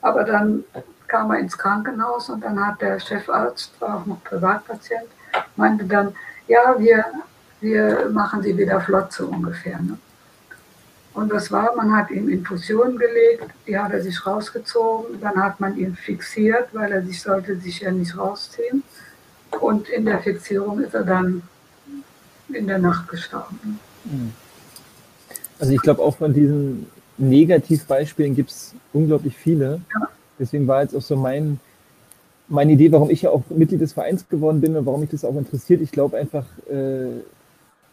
Aber 0.00 0.24
dann 0.24 0.64
kam 1.08 1.30
er 1.30 1.38
ins 1.38 1.56
Krankenhaus 1.56 2.28
und 2.28 2.42
dann 2.42 2.64
hat 2.64 2.80
der 2.80 2.98
Chefarzt, 3.00 3.80
war 3.80 3.98
auch 3.98 4.06
noch 4.06 4.22
Privatpatient, 4.24 5.08
meinte 5.56 5.84
dann, 5.84 6.14
ja, 6.48 6.76
wir, 6.78 7.04
wir 7.60 8.08
machen 8.10 8.42
sie 8.42 8.56
wieder 8.56 8.80
flott 8.80 9.12
so 9.12 9.26
ungefähr. 9.26 9.78
Ne? 9.80 9.98
Und 11.14 11.32
das 11.32 11.50
war, 11.50 11.74
man 11.74 11.96
hat 11.96 12.10
ihm 12.10 12.28
Infusionen 12.28 12.98
gelegt, 12.98 13.50
die 13.66 13.78
hat 13.78 13.92
er 13.92 14.02
sich 14.02 14.26
rausgezogen, 14.26 15.18
dann 15.20 15.42
hat 15.42 15.60
man 15.60 15.76
ihn 15.76 15.96
fixiert, 15.96 16.68
weil 16.72 16.92
er 16.92 17.02
sich 17.02 17.22
sollte 17.22 17.56
sich 17.56 17.80
ja 17.80 17.90
nicht 17.90 18.16
rausziehen. 18.18 18.82
Und 19.60 19.88
in 19.88 20.04
der 20.04 20.20
Fixierung 20.20 20.80
ist 20.80 20.94
er 20.94 21.04
dann 21.04 21.42
in 22.48 22.66
der 22.66 22.78
Nacht 22.78 23.08
gestorben. 23.08 23.80
Hm. 24.04 24.32
Also 25.58 25.72
ich 25.72 25.80
glaube 25.80 26.02
auch 26.02 26.16
von 26.16 26.32
diesen 26.32 26.86
Negativbeispielen 27.18 28.34
gibt 28.34 28.50
es 28.50 28.74
unglaublich 28.92 29.36
viele. 29.36 29.80
Ja. 29.94 30.08
Deswegen 30.38 30.66
war 30.66 30.82
jetzt 30.82 30.94
auch 30.94 31.02
so 31.02 31.16
mein, 31.16 31.58
meine 32.48 32.72
Idee, 32.72 32.92
warum 32.92 33.10
ich 33.10 33.22
ja 33.22 33.30
auch 33.30 33.42
Mitglied 33.48 33.80
des 33.80 33.94
Vereins 33.94 34.28
geworden 34.28 34.60
bin 34.60 34.76
und 34.76 34.86
warum 34.86 35.00
mich 35.00 35.10
das 35.10 35.24
auch 35.24 35.36
interessiert. 35.36 35.80
Ich 35.80 35.92
glaube 35.92 36.18
einfach, 36.18 36.44
äh, 36.70 37.20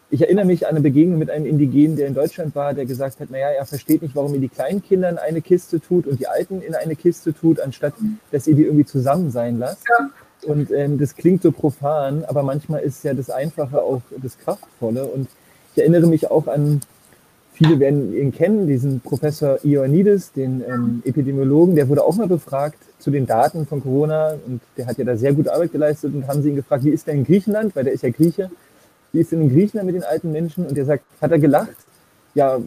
ich 0.10 0.22
erinnere 0.22 0.46
mich 0.46 0.66
an 0.68 0.72
eine 0.72 0.82
Begegnung 0.82 1.18
mit 1.18 1.30
einem 1.30 1.46
Indigenen, 1.46 1.96
der 1.96 2.08
in 2.08 2.14
Deutschland 2.14 2.54
war, 2.54 2.74
der 2.74 2.86
gesagt 2.86 3.20
hat, 3.20 3.32
naja, 3.32 3.50
er 3.50 3.66
versteht 3.66 4.02
nicht, 4.02 4.16
warum 4.16 4.34
ihr 4.34 4.42
die 4.42 4.50
kleinen 4.50 4.84
Kinder 4.84 5.10
in 5.10 5.18
eine 5.18 5.42
Kiste 5.42 5.80
tut 5.80 6.06
und 6.06 6.20
die 6.20 6.28
Alten 6.28 6.62
in 6.62 6.76
eine 6.76 6.96
Kiste 6.96 7.34
tut, 7.34 7.60
anstatt 7.60 7.94
dass 8.32 8.46
ihr 8.46 8.56
die 8.56 8.64
irgendwie 8.64 8.86
zusammen 8.86 9.32
sein 9.32 9.58
lasst. 9.58 9.84
Ja. 9.90 10.10
Und 10.44 10.72
ähm, 10.72 10.98
das 10.98 11.16
klingt 11.16 11.42
so 11.42 11.52
profan, 11.52 12.24
aber 12.26 12.44
manchmal 12.44 12.82
ist 12.82 13.04
ja 13.04 13.14
das 13.14 13.30
Einfache 13.30 13.82
auch 13.82 14.02
das 14.22 14.38
Kraftvolle. 14.38 15.06
Und 15.06 15.28
ich 15.76 15.82
erinnere 15.82 16.08
mich 16.08 16.30
auch 16.30 16.48
an 16.48 16.82
Viele 17.54 17.80
werden 17.80 18.16
ihn 18.16 18.32
kennen, 18.32 18.66
diesen 18.66 19.00
Professor 19.00 19.60
Ioannidis, 19.64 20.32
den 20.32 20.64
ähm, 20.68 21.04
Epidemiologen, 21.06 21.76
der 21.76 21.88
wurde 21.88 22.04
auch 22.04 22.16
mal 22.16 22.28
befragt 22.28 22.80
zu 22.98 23.12
den 23.12 23.28
Daten 23.28 23.68
von 23.68 23.84
Corona. 23.84 24.38
Und 24.48 24.60
der 24.76 24.88
hat 24.88 24.98
ja 24.98 25.06
da 25.06 25.16
sehr 25.16 25.34
gute 25.34 25.54
Arbeit 25.54 25.72
geleistet. 25.72 26.16
Und 26.16 26.28
haben 26.28 26.42
sie 26.42 26.50
ihn 26.50 26.56
gefragt, 26.56 26.84
wie 26.84 26.90
ist 26.90 27.06
denn 27.06 27.20
in 27.20 27.26
Griechenland, 27.26 27.76
weil 27.76 27.84
der 27.84 27.94
ist 27.94 28.02
ja 28.02 28.10
Grieche, 28.10 28.50
wie 29.12 29.20
ist 29.20 29.32
denn 29.32 29.42
in 29.42 29.50
Griechenland 29.50 29.86
mit 29.86 29.96
den 29.96 30.04
alten 30.04 30.32
Menschen? 30.32 30.66
Und 30.66 30.76
der 30.76 30.86
sagt, 30.86 31.04
hat 31.22 31.32
er 31.32 31.38
gelacht, 31.38 31.76
ja, 32.34 32.60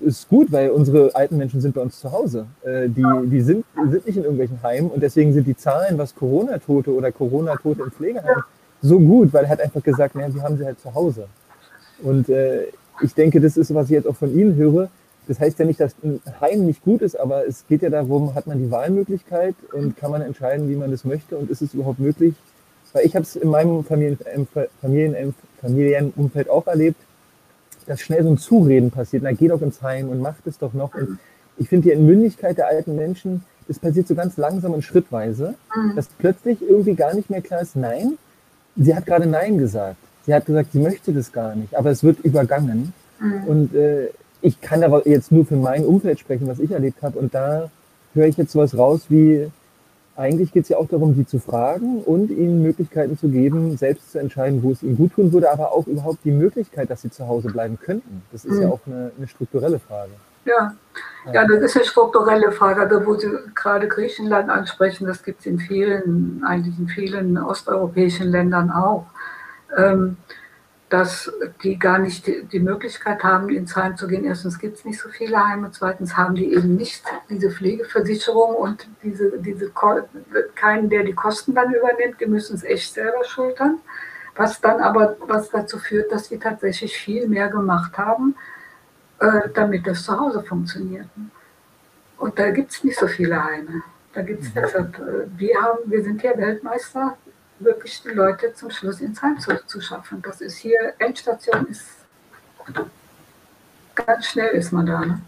ist 0.00 0.28
gut, 0.28 0.52
weil 0.52 0.70
unsere 0.70 1.14
alten 1.14 1.36
Menschen 1.36 1.60
sind 1.60 1.74
bei 1.74 1.80
uns 1.80 2.00
zu 2.00 2.12
Hause. 2.12 2.46
Äh, 2.62 2.88
die 2.88 3.04
die 3.26 3.40
sind, 3.40 3.64
sind 3.90 4.06
nicht 4.06 4.16
in 4.16 4.24
irgendwelchen 4.24 4.62
Heimen 4.62 4.90
und 4.90 5.02
deswegen 5.02 5.32
sind 5.32 5.46
die 5.46 5.56
Zahlen, 5.56 5.96
was 5.98 6.14
Corona-Tote 6.14 6.92
oder 6.92 7.10
Corona-Tote 7.12 7.82
im 7.82 7.90
Pflegeheim, 7.90 8.42
so 8.82 8.98
gut, 9.00 9.32
weil 9.32 9.44
er 9.44 9.50
hat 9.50 9.60
einfach 9.60 9.82
gesagt, 9.82 10.14
naja, 10.14 10.34
wir 10.34 10.42
haben 10.42 10.58
sie 10.58 10.64
halt 10.64 10.80
zu 10.80 10.94
Hause. 10.94 11.26
Und 12.02 12.28
äh, 12.28 12.66
ich 13.02 13.14
denke, 13.14 13.40
das 13.40 13.56
ist, 13.56 13.74
was 13.74 13.86
ich 13.86 13.92
jetzt 13.92 14.06
auch 14.06 14.16
von 14.16 14.36
Ihnen 14.36 14.56
höre. 14.56 14.88
Das 15.26 15.40
heißt 15.40 15.58
ja 15.58 15.64
nicht, 15.64 15.80
dass 15.80 15.94
ein 16.02 16.20
Heim 16.40 16.66
nicht 16.66 16.84
gut 16.84 17.00
ist, 17.00 17.18
aber 17.18 17.46
es 17.46 17.66
geht 17.66 17.82
ja 17.82 17.88
darum, 17.88 18.34
hat 18.34 18.46
man 18.46 18.58
die 18.58 18.70
Wahlmöglichkeit 18.70 19.54
und 19.72 19.96
kann 19.96 20.10
man 20.10 20.20
entscheiden, 20.20 20.68
wie 20.68 20.76
man 20.76 20.90
das 20.90 21.04
möchte 21.04 21.38
und 21.38 21.50
ist 21.50 21.62
es 21.62 21.72
überhaupt 21.72 21.98
möglich? 21.98 22.34
Weil 22.92 23.06
ich 23.06 23.16
habe 23.16 23.24
es 23.24 23.34
in 23.34 23.48
meinem 23.48 23.84
Familien, 23.84 24.18
Familien, 24.80 25.34
Familienumfeld 25.62 26.50
auch 26.50 26.66
erlebt, 26.66 27.00
dass 27.86 28.00
schnell 28.00 28.22
so 28.22 28.30
ein 28.30 28.38
Zureden 28.38 28.90
passiert. 28.90 29.22
Na, 29.22 29.32
geh 29.32 29.48
doch 29.48 29.62
ins 29.62 29.82
Heim 29.82 30.08
und 30.08 30.20
mach 30.20 30.36
das 30.44 30.58
doch 30.58 30.72
noch. 30.72 30.94
Und 30.94 31.18
ich 31.56 31.68
finde 31.68 31.88
die 31.88 31.92
Entmündigkeit 31.92 32.58
der 32.58 32.68
alten 32.68 32.96
Menschen, 32.96 33.44
das 33.68 33.78
passiert 33.78 34.06
so 34.06 34.14
ganz 34.14 34.36
langsam 34.36 34.72
und 34.72 34.82
schrittweise, 34.82 35.54
mhm. 35.74 35.96
dass 35.96 36.06
plötzlich 36.18 36.58
irgendwie 36.62 36.94
gar 36.94 37.14
nicht 37.14 37.30
mehr 37.30 37.40
klar 37.40 37.62
ist, 37.62 37.76
nein, 37.76 38.18
sie 38.76 38.94
hat 38.94 39.06
gerade 39.06 39.26
Nein 39.26 39.58
gesagt. 39.58 39.96
Sie 40.26 40.34
hat 40.34 40.46
gesagt, 40.46 40.72
sie 40.72 40.78
möchte 40.78 41.12
das 41.12 41.32
gar 41.32 41.54
nicht, 41.54 41.74
aber 41.74 41.90
es 41.90 42.02
wird 42.02 42.20
übergangen. 42.20 42.92
Mhm. 43.20 43.44
Und 43.44 43.74
äh, 43.74 44.08
ich 44.40 44.60
kann 44.60 44.82
aber 44.82 45.06
jetzt 45.08 45.32
nur 45.32 45.46
für 45.46 45.56
mein 45.56 45.84
Umfeld 45.84 46.18
sprechen, 46.18 46.46
was 46.46 46.58
ich 46.58 46.70
erlebt 46.70 47.02
habe. 47.02 47.18
Und 47.18 47.34
da 47.34 47.70
höre 48.14 48.26
ich 48.26 48.36
jetzt 48.36 48.52
sowas 48.52 48.76
raus 48.76 49.02
wie, 49.08 49.50
eigentlich 50.16 50.52
geht 50.52 50.64
es 50.64 50.68
ja 50.68 50.76
auch 50.76 50.88
darum, 50.88 51.14
sie 51.14 51.26
zu 51.26 51.38
fragen 51.38 52.02
und 52.02 52.30
ihnen 52.30 52.62
Möglichkeiten 52.62 53.18
zu 53.18 53.28
geben, 53.28 53.76
selbst 53.76 54.12
zu 54.12 54.18
entscheiden, 54.18 54.62
wo 54.62 54.70
es 54.70 54.82
ihnen 54.82 54.96
gut 54.96 55.14
tun 55.14 55.32
würde, 55.32 55.50
aber 55.50 55.72
auch 55.72 55.86
überhaupt 55.86 56.18
die 56.24 56.30
Möglichkeit, 56.30 56.90
dass 56.90 57.02
sie 57.02 57.10
zu 57.10 57.26
Hause 57.26 57.48
bleiben 57.48 57.78
könnten. 57.80 58.22
Das 58.30 58.44
ist 58.44 58.56
mhm. 58.56 58.62
ja 58.62 58.68
auch 58.68 58.80
eine, 58.86 59.10
eine, 59.16 59.26
strukturelle 59.26 59.80
Frage. 59.80 60.12
Ja. 60.44 60.74
ja, 61.32 61.46
das 61.46 61.62
ist 61.62 61.76
eine 61.76 61.86
strukturelle 61.86 62.52
Frage, 62.52 62.82
also 62.82 63.06
wo 63.06 63.14
Sie 63.14 63.30
gerade 63.54 63.88
Griechenland 63.88 64.50
ansprechen, 64.50 65.06
das 65.06 65.22
gibt 65.22 65.40
es 65.40 65.46
in 65.46 65.58
vielen, 65.58 66.44
eigentlich 66.44 66.78
in 66.78 66.86
vielen 66.86 67.38
osteuropäischen 67.38 68.28
Ländern 68.28 68.70
auch 68.70 69.06
ähm, 69.76 70.18
dass 70.94 71.28
die 71.64 71.76
gar 71.76 71.98
nicht 71.98 72.24
die, 72.24 72.44
die, 72.44 72.60
Möglichkeit 72.60 73.24
haben, 73.24 73.48
ins 73.48 73.74
Heim 73.74 73.96
zu 73.96 74.06
gehen. 74.06 74.24
Erstens 74.24 74.60
gibt 74.60 74.76
es 74.76 74.84
nicht 74.84 75.00
so 75.00 75.08
viele 75.08 75.44
Heime, 75.44 75.72
zweitens 75.72 76.16
haben 76.16 76.36
die 76.36 76.54
eben 76.54 76.76
nicht 76.76 77.02
diese 77.28 77.50
Pflegeversicherung 77.50 78.54
und 78.54 78.86
diese, 79.02 79.36
diese 79.38 79.72
keinen, 80.54 80.88
der 80.88 81.02
die 81.02 81.12
Kosten 81.12 81.52
dann 81.52 81.74
übernimmt, 81.74 82.20
die 82.20 82.26
müssen 82.26 82.54
es 82.54 82.62
echt 82.62 82.94
selber 82.94 83.24
schultern. 83.24 83.80
Was 84.36 84.60
dann 84.60 84.80
aber 84.80 85.16
was 85.18 85.50
dazu 85.50 85.80
führt, 85.80 86.12
dass 86.12 86.28
sie 86.28 86.38
tatsächlich 86.38 86.96
viel 86.96 87.26
mehr 87.26 87.48
gemacht 87.48 87.98
haben, 87.98 88.36
äh, 89.18 89.48
damit 89.52 89.88
das 89.88 90.04
zu 90.04 90.16
Hause 90.16 90.44
funktioniert. 90.44 91.08
Und 92.18 92.38
da 92.38 92.52
gibt 92.52 92.70
es 92.70 92.84
nicht 92.84 93.00
so 93.00 93.08
viele 93.08 93.42
Heime. 93.42 93.82
Da 94.12 94.22
gibt 94.22 94.44
es, 94.44 94.54
mhm. 94.54 94.92
wir 95.36 95.60
haben, 95.60 95.78
wir 95.86 96.04
sind 96.04 96.22
ja 96.22 96.36
Weltmeister 96.36 97.16
wirklich 97.64 98.02
die 98.02 98.10
Leute 98.10 98.54
zum 98.54 98.70
Schluss 98.70 99.00
ins 99.00 99.22
Heim 99.22 99.38
zu, 99.38 99.64
zu 99.66 99.80
schaffen. 99.80 100.22
Das 100.22 100.40
ist 100.40 100.56
hier, 100.56 100.94
Endstation 100.98 101.66
ist 101.66 101.84
ganz 103.94 104.26
schnell 104.26 104.50
ist 104.50 104.72
man 104.72 104.86
da. 104.86 105.00
Ne? 105.04 105.20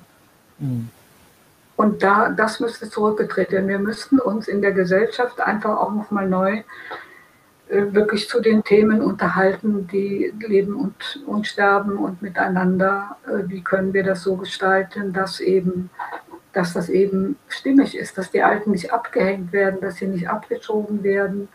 Mhm. 0.58 0.88
Und 1.76 2.02
da, 2.02 2.30
das 2.30 2.60
müsste 2.60 2.88
zurückgedreht 2.88 3.52
werden. 3.52 3.68
Wir 3.68 3.78
müssten 3.78 4.18
uns 4.18 4.48
in 4.48 4.62
der 4.62 4.72
Gesellschaft 4.72 5.40
einfach 5.40 5.76
auch 5.78 5.92
nochmal 5.92 6.26
neu 6.26 6.62
äh, 7.68 7.92
wirklich 7.92 8.28
zu 8.28 8.40
den 8.40 8.64
Themen 8.64 9.02
unterhalten, 9.02 9.86
die 9.88 10.32
leben 10.38 10.74
und, 10.74 11.22
und 11.26 11.46
sterben 11.46 11.98
und 11.98 12.22
miteinander. 12.22 13.16
Äh, 13.26 13.48
wie 13.48 13.62
können 13.62 13.92
wir 13.92 14.04
das 14.04 14.22
so 14.22 14.36
gestalten, 14.36 15.12
dass 15.12 15.38
eben, 15.40 15.90
dass 16.54 16.72
das 16.72 16.88
eben 16.88 17.36
stimmig 17.48 17.94
ist, 17.96 18.16
dass 18.16 18.30
die 18.30 18.42
Alten 18.42 18.70
nicht 18.70 18.92
abgehängt 18.92 19.52
werden, 19.52 19.80
dass 19.80 19.96
sie 19.96 20.06
nicht 20.06 20.30
abgeschoben 20.30 21.02
werden, 21.02 21.48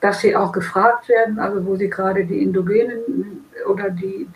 dass 0.00 0.20
sie 0.20 0.36
auch 0.36 0.52
gefragt 0.52 1.08
werden, 1.08 1.38
also 1.38 1.64
wo 1.66 1.76
sie 1.76 1.90
gerade 1.90 2.24
die 2.24 2.42
Indogenen 2.42 3.44
oder 3.68 3.90
die, 3.90 4.28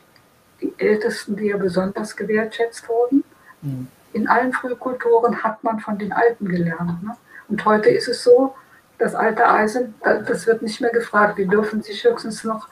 die 0.61 0.73
Ältesten, 0.79 1.37
die 1.37 1.47
ja 1.47 1.57
besonders 1.57 2.17
gewertschätzt 2.17 2.89
wurden. 2.89 3.25
Mhm. 3.63 3.89
In 4.13 4.29
allen 4.29 4.53
Frühkulturen 4.53 5.43
hat 5.43 5.63
man 5.65 5.81
von 5.81 5.99
den 5.99 6.13
Alten 6.13 6.47
gelernt. 6.47 7.03
Ne? 7.03 7.17
Und 7.49 7.65
heute 7.65 7.91
ist 7.91 8.09
es 8.09 8.23
so, 8.23 8.55
das 8.99 9.15
alte 9.15 9.49
Eisen, 9.49 9.95
das 10.03 10.47
wird 10.47 10.63
nicht 10.63 10.81
mehr 10.81 10.91
gefragt. 10.91 11.39
Die 11.39 11.47
dürfen 11.47 11.83
sich 11.83 12.05
höchstens 12.05 12.45
noch, 12.45 12.69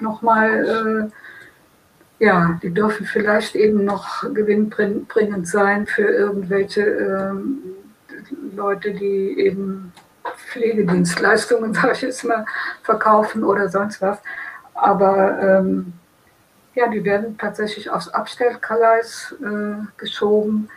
noch 0.00 0.22
mal 0.22 1.10
ja, 2.18 2.58
die 2.62 2.72
dürfen 2.72 3.06
vielleicht 3.06 3.54
eben 3.54 3.84
noch 3.84 4.22
gewinnbringend 4.32 5.48
sein 5.48 5.86
für 5.86 6.06
irgendwelche 6.06 6.82
ähm, 6.82 7.58
Leute, 8.54 8.92
die 8.92 9.38
eben 9.38 9.92
Pflegedienstleistungen, 10.48 11.74
sage 11.74 11.92
ich 11.92 12.02
jetzt 12.02 12.24
mal, 12.24 12.44
verkaufen 12.82 13.44
oder 13.44 13.68
sonst 13.68 14.00
was. 14.00 14.18
Aber 14.74 15.38
ähm, 15.40 15.92
ja, 16.74 16.88
die 16.88 17.04
werden 17.04 17.38
tatsächlich 17.38 17.90
aufs 17.90 18.08
Abstellgleis 18.08 19.34
äh, 19.40 19.86
geschoben. 19.96 20.68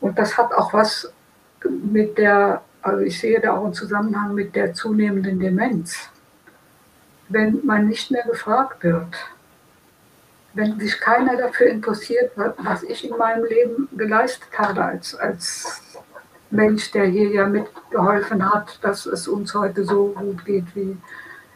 Und 0.00 0.18
das 0.18 0.36
hat 0.36 0.52
auch 0.52 0.72
was 0.72 1.12
mit 1.68 2.18
der, 2.18 2.62
also 2.82 3.00
ich 3.00 3.18
sehe 3.18 3.40
da 3.40 3.56
auch 3.56 3.64
einen 3.64 3.74
Zusammenhang 3.74 4.34
mit 4.34 4.54
der 4.54 4.74
zunehmenden 4.74 5.38
Demenz. 5.38 6.10
Wenn 7.28 7.64
man 7.64 7.88
nicht 7.88 8.10
mehr 8.10 8.24
gefragt 8.24 8.82
wird, 8.82 9.14
wenn 10.52 10.80
sich 10.80 10.98
keiner 11.00 11.36
dafür 11.36 11.68
interessiert, 11.68 12.32
was 12.34 12.82
ich 12.82 13.08
in 13.08 13.16
meinem 13.16 13.44
Leben 13.44 13.88
geleistet 13.96 14.48
habe 14.58 14.84
als, 14.84 15.14
als 15.14 15.89
Mensch, 16.50 16.90
der 16.90 17.06
hier 17.06 17.28
ja 17.28 17.46
mitgeholfen 17.46 18.52
hat, 18.52 18.78
dass 18.82 19.06
es 19.06 19.28
uns 19.28 19.54
heute 19.54 19.84
so 19.84 20.08
gut 20.08 20.44
geht, 20.44 20.64
wie, 20.74 20.96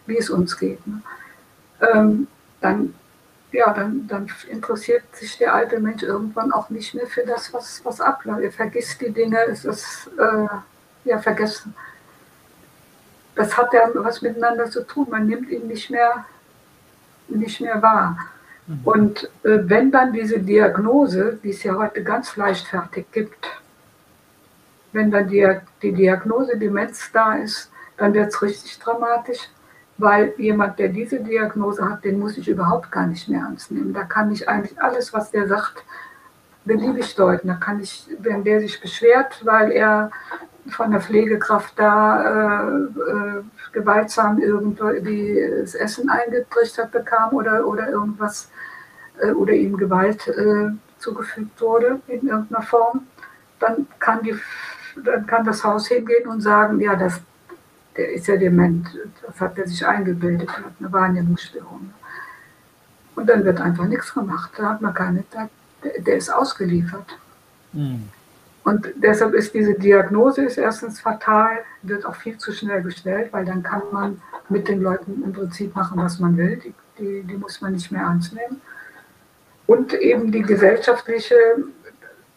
wie 0.07 0.18
es 0.18 0.30
uns 0.30 0.57
geht. 0.57 0.84
Ne? 0.86 1.03
Ähm, 1.92 2.26
dann, 2.61 2.95
ja, 3.53 3.72
dann, 3.72 4.07
dann 4.07 4.30
interessiert 4.49 5.05
sich 5.12 5.36
der 5.38 5.55
alte 5.55 5.80
Mensch 5.80 6.03
irgendwann 6.03 6.53
auch 6.53 6.70
nicht 6.70 6.95
mehr 6.95 7.07
für 7.07 7.24
das, 7.24 7.53
was, 7.53 7.84
was 7.84 8.01
abläuft. 8.01 8.42
Er 8.42 8.53
vergisst 8.53 9.01
die 9.01 9.11
Dinge, 9.11 9.38
es 9.47 9.64
ist 9.64 10.11
äh, 10.18 11.09
ja 11.09 11.18
vergessen. 11.18 11.74
Das 13.34 13.57
hat 13.57 13.72
ja 13.72 13.90
was 13.95 14.22
miteinander 14.22 14.70
zu 14.70 14.86
tun. 14.86 15.09
Man 15.11 15.26
nimmt 15.26 15.51
ihn 15.51 15.66
nicht 15.66 15.90
mehr, 15.90 16.24
nicht 17.28 17.61
mehr 17.61 17.82
wahr. 17.82 18.16
Mhm. 18.66 18.80
Und 18.84 19.24
äh, 19.42 19.59
wenn 19.64 19.90
dann 19.90 20.12
diese 20.12 20.38
Diagnose, 20.38 21.38
die 21.42 21.51
es 21.51 21.64
ja 21.64 21.74
heute 21.74 22.05
ganz 22.05 22.36
leichtfertig 22.36 23.07
gibt, 23.11 23.47
wenn 24.95 25.11
dann 25.11 25.28
die, 25.28 25.47
die 25.82 25.92
Diagnose 25.92 26.57
Demenz 26.57 27.11
da 27.12 27.34
ist, 27.34 27.70
dann 27.97 28.14
wird 28.14 28.28
es 28.28 28.40
richtig 28.42 28.78
dramatisch, 28.78 29.51
weil 29.99 30.32
jemand, 30.38 30.78
der 30.78 30.88
diese 30.88 31.20
Diagnose 31.20 31.88
hat, 31.88 32.05
den 32.05 32.18
muss 32.18 32.38
ich 32.38 32.49
überhaupt 32.49 32.90
gar 32.90 33.07
nicht 33.07 33.28
mehr 33.28 33.40
ernst 33.40 33.70
nehmen. 33.70 33.92
Da 33.92 34.05
kann 34.05 34.32
ich 34.32 34.49
eigentlich 34.49 34.80
alles, 34.80 35.12
was 35.12 35.30
der 35.30 35.47
sagt, 35.47 35.84
beliebig 36.64 37.14
deuten. 37.14 37.49
Da 37.49 37.55
kann 37.55 37.80
ich, 37.80 38.09
wenn 38.18 38.42
der 38.42 38.61
sich 38.61 38.80
beschwert, 38.80 39.45
weil 39.45 39.70
er 39.70 40.11
von 40.70 40.90
der 40.90 41.01
Pflegekraft 41.01 41.74
da 41.76 42.22
äh, 42.22 42.78
äh, 42.80 43.42
gewaltsam 43.72 44.38
irgendwie 44.38 45.47
das 45.61 45.74
Essen 45.74 46.09
eingetrichtert 46.09 46.90
bekam 46.90 47.34
oder, 47.34 47.66
oder 47.66 47.90
irgendwas 47.90 48.51
äh, 49.20 49.32
oder 49.32 49.53
ihm 49.53 49.76
Gewalt 49.76 50.26
äh, 50.28 50.70
zugefügt 50.99 51.61
wurde 51.61 52.01
in 52.07 52.26
irgendeiner 52.26 52.62
Form, 52.62 53.07
dann 53.61 53.86
kann, 53.99 54.22
die, 54.22 54.34
dann 54.97 55.26
kann 55.26 55.45
das 55.45 55.64
Haus 55.64 55.88
hingehen 55.88 56.28
und 56.28 56.40
sagen, 56.40 56.80
ja, 56.80 56.95
das, 56.97 57.20
der 57.97 58.12
ist 58.12 58.26
ja 58.26 58.36
dement, 58.36 58.88
das 59.26 59.40
hat 59.40 59.59
er 59.59 59.66
sich 59.66 59.86
eingebildet, 59.86 60.51
hat 60.51 60.72
eine 60.78 60.92
Wahrnehmungsstörung. 60.92 61.92
Und 63.16 63.28
dann 63.28 63.45
wird 63.45 63.61
einfach 63.61 63.86
nichts 63.86 64.12
gemacht, 64.12 64.53
da 64.57 64.70
hat 64.70 64.82
man 64.82 64.95
keine, 64.95 65.24
der, 65.32 65.49
der 66.01 66.16
ist 66.16 66.30
ausgeliefert. 66.30 67.18
Mhm. 67.72 68.09
Und 68.64 68.88
deshalb 68.97 69.34
ist 69.34 69.53
diese 69.53 69.74
Diagnose 69.74 70.42
ist 70.47 70.57
erstens 70.57 70.99
fatal, 70.99 71.59
wird 71.82 72.07
auch 72.07 72.16
viel 72.16 72.38
zu 72.38 72.51
schnell 72.51 72.82
gestellt, 72.82 73.30
weil 73.32 73.45
dann 73.45 73.62
kann 73.62 73.82
man 73.92 74.22
mit 74.49 74.68
den 74.68 74.80
Leuten 74.80 75.22
im 75.22 75.32
Prinzip 75.32 75.74
machen, 75.76 75.99
was 75.99 76.18
man 76.18 76.36
will. 76.38 76.57
Die, 76.57 76.74
die, 76.99 77.22
die 77.24 77.36
muss 77.36 77.61
man 77.61 77.72
nicht 77.72 77.92
mehr 77.92 78.03
ernst 78.03 78.32
nehmen. 78.32 78.62
Und 79.66 79.92
eben 79.92 80.32
die 80.32 80.40
gesellschaftliche, 80.42 81.34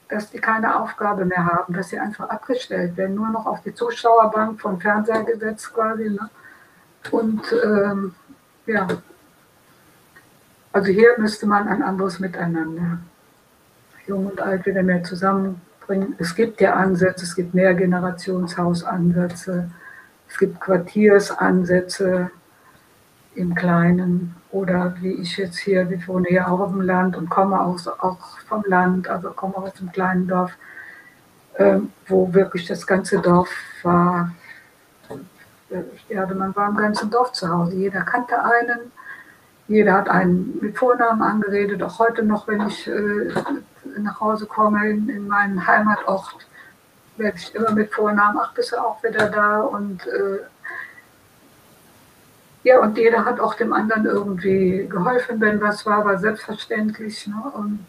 dass 0.09 0.31
die 0.31 0.39
keine 0.39 0.79
Aufgabe 0.79 1.25
mehr 1.25 1.45
haben, 1.45 1.73
dass 1.73 1.89
sie 1.89 1.99
einfach 1.99 2.29
abgestellt 2.29 2.95
werden, 2.97 3.15
nur 3.15 3.29
noch 3.29 3.45
auf 3.45 3.61
die 3.63 3.73
Zuschauerbank 3.73 4.61
vom 4.61 4.79
Fernseher 4.79 5.23
gesetzt 5.23 5.73
quasi. 5.73 6.09
Ne? 6.09 6.29
Und 7.11 7.41
ähm, 7.63 8.15
ja, 8.65 8.87
also 10.71 10.91
hier 10.91 11.15
müsste 11.17 11.45
man 11.47 11.67
ein 11.67 11.81
anderes 11.81 12.19
Miteinander, 12.19 12.99
Jung 14.05 14.27
und 14.27 14.39
Alt, 14.39 14.65
wieder 14.65 14.83
mehr 14.83 15.03
zusammen 15.03 15.59
bringen. 15.85 16.15
Es 16.19 16.33
gibt 16.35 16.61
ja 16.61 16.75
Ansätze, 16.75 17.23
es 17.23 17.35
gibt 17.35 17.53
Mehrgenerationshausansätze, 17.53 19.69
es 20.29 20.37
gibt 20.37 20.61
Quartiersansätze 20.61 22.31
im 23.37 23.53
Kleinen 23.55 24.35
oder 24.51 24.95
wie 24.99 25.13
ich 25.13 25.37
jetzt 25.37 25.57
hier, 25.57 25.89
ich 25.91 26.07
wohne 26.07 26.31
ja 26.31 26.47
auch 26.47 26.59
auf 26.59 26.71
dem 26.71 26.81
Land 26.81 27.15
und 27.15 27.29
komme 27.29 27.59
aus, 27.59 27.87
auch 27.87 28.39
vom 28.47 28.63
Land, 28.65 29.07
also 29.07 29.29
komme 29.31 29.57
aus 29.57 29.79
einem 29.79 29.91
kleinen 29.91 30.27
Dorf, 30.27 30.51
äh, 31.55 31.79
wo 32.07 32.33
wirklich 32.33 32.65
das 32.65 32.85
ganze 32.87 33.19
Dorf 33.19 33.49
war, 33.83 34.31
ja, 36.09 36.25
man 36.27 36.55
war 36.55 36.69
im 36.69 36.77
ganzen 36.77 37.09
Dorf 37.09 37.33
zu 37.33 37.49
Hause. 37.49 37.75
Jeder 37.75 38.01
kannte 38.01 38.41
einen, 38.41 38.91
jeder 39.67 39.93
hat 39.93 40.09
einen 40.09 40.57
mit 40.61 40.77
Vornamen 40.77 41.21
angeredet, 41.21 41.83
auch 41.83 41.99
heute 41.99 42.23
noch, 42.23 42.47
wenn 42.47 42.65
ich 42.67 42.87
äh, 42.87 43.33
nach 43.99 44.19
Hause 44.19 44.45
komme 44.45 44.89
in, 44.89 45.09
in 45.09 45.27
meinen 45.27 45.65
Heimatort, 45.65 46.47
werde 47.17 47.37
ich 47.37 47.53
immer 47.53 47.71
mit 47.71 47.93
Vornamen, 47.93 48.39
ach, 48.41 48.53
bist 48.53 48.71
du 48.71 48.77
auch 48.77 49.03
wieder 49.03 49.29
da? 49.29 49.61
Und 49.61 50.05
äh, 50.07 50.39
ja, 52.63 52.79
und 52.79 52.97
jeder 52.97 53.23
hat 53.23 53.39
auch 53.39 53.53
dem 53.53 53.73
anderen 53.73 54.05
irgendwie 54.05 54.87
geholfen, 54.89 55.39
wenn 55.39 55.61
was 55.61 55.85
war, 55.85 56.03
war 56.05 56.17
selbstverständlich. 56.17 57.27
Ne? 57.27 57.43
Und 57.53 57.85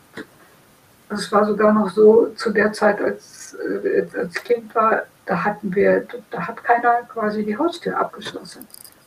es 1.08 1.32
war 1.32 1.44
sogar 1.44 1.72
noch 1.72 1.90
so 1.90 2.26
zu 2.36 2.50
der 2.50 2.72
Zeit, 2.72 3.00
als, 3.00 3.54
äh, 3.54 4.06
als 4.16 4.34
Kind 4.34 4.74
war, 4.74 5.02
da 5.26 5.44
hatten 5.44 5.74
wir, 5.74 6.06
da 6.30 6.46
hat 6.46 6.62
keiner 6.62 7.02
quasi 7.12 7.44
die 7.44 7.56
Haustür 7.56 7.98
abgeschlossen. 7.98 8.66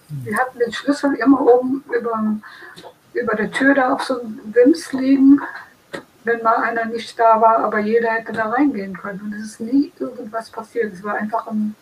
Wir 0.09 0.38
hatten 0.38 0.59
den 0.59 0.74
Schlüssel 0.74 1.14
immer 1.16 1.39
oben 1.41 1.84
über, 1.97 2.22
über 3.14 3.36
der 3.36 3.51
Tür 3.51 3.74
da 3.74 3.93
auf 3.93 4.03
so 4.03 4.20
einem 4.20 4.39
Wims 4.53 4.91
liegen 4.91 5.39
wenn 6.24 6.43
mal 6.43 6.57
einer 6.57 6.86
nicht 6.86 7.18
da 7.18 7.41
war, 7.41 7.59
aber 7.59 7.80
jeder 7.80 8.12
hätte 8.12 8.32
da 8.32 8.49
reingehen 8.49 8.95
können. 8.95 9.22
Und 9.22 9.34
es 9.34 9.43
ist 9.43 9.59
nie 9.59 9.91
irgendwas 9.99 10.49
passiert. 10.49 10.93
Es 10.93 11.03
war 11.03 11.16
einfach, 11.16 11.47
ein, 11.47 11.76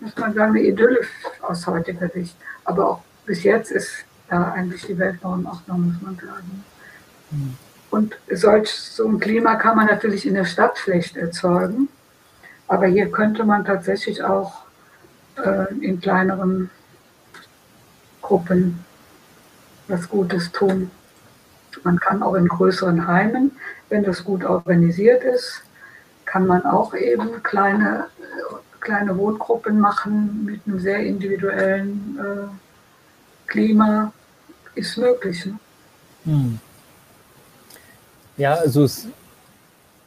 muss 0.00 0.16
man 0.16 0.34
sagen, 0.34 0.56
eine 0.56 0.62
Idylle 0.66 1.00
aus 1.42 1.66
heutiger 1.66 2.08
Sicht. 2.08 2.36
Aber 2.64 2.90
auch 2.90 3.02
bis 3.28 3.42
jetzt 3.42 3.70
ist 3.70 4.04
da 4.28 4.52
eigentlich 4.52 4.86
die 4.86 4.98
Welt 4.98 5.22
noch 5.22 5.38
in 5.38 5.46
Ordnung, 5.46 5.92
muss 5.92 6.02
man 6.02 6.16
sagen. 6.16 6.64
Mhm. 7.30 7.56
Und 7.90 8.18
solch 8.30 8.70
so 8.70 9.06
ein 9.06 9.20
Klima 9.20 9.56
kann 9.56 9.76
man 9.76 9.86
natürlich 9.86 10.26
in 10.26 10.34
der 10.34 10.46
Stadt 10.46 10.78
schlecht 10.78 11.16
erzeugen. 11.16 11.88
Aber 12.66 12.86
hier 12.86 13.10
könnte 13.10 13.44
man 13.44 13.64
tatsächlich 13.64 14.22
auch 14.24 14.64
äh, 15.36 15.74
in 15.80 16.00
kleineren 16.00 16.70
Gruppen 18.22 18.84
was 19.88 20.08
Gutes 20.08 20.50
tun. 20.52 20.90
Man 21.82 22.00
kann 22.00 22.22
auch 22.22 22.34
in 22.34 22.48
größeren 22.48 23.06
Heimen, 23.06 23.52
wenn 23.90 24.04
das 24.04 24.24
gut 24.24 24.44
organisiert 24.44 25.22
ist, 25.22 25.62
kann 26.24 26.46
man 26.46 26.64
auch 26.64 26.94
eben 26.94 27.42
kleine, 27.42 28.06
kleine 28.80 29.16
Wohngruppen 29.16 29.80
machen 29.80 30.44
mit 30.46 30.60
einem 30.66 30.78
sehr 30.78 31.00
individuellen 31.00 32.18
äh, 32.18 32.67
Klima. 33.48 34.12
Ist 34.74 34.96
möglich. 34.96 35.44
Ne? 35.44 35.58
Hm. 36.24 36.58
Ja, 38.36 38.54
also 38.54 38.84
es, 38.84 39.08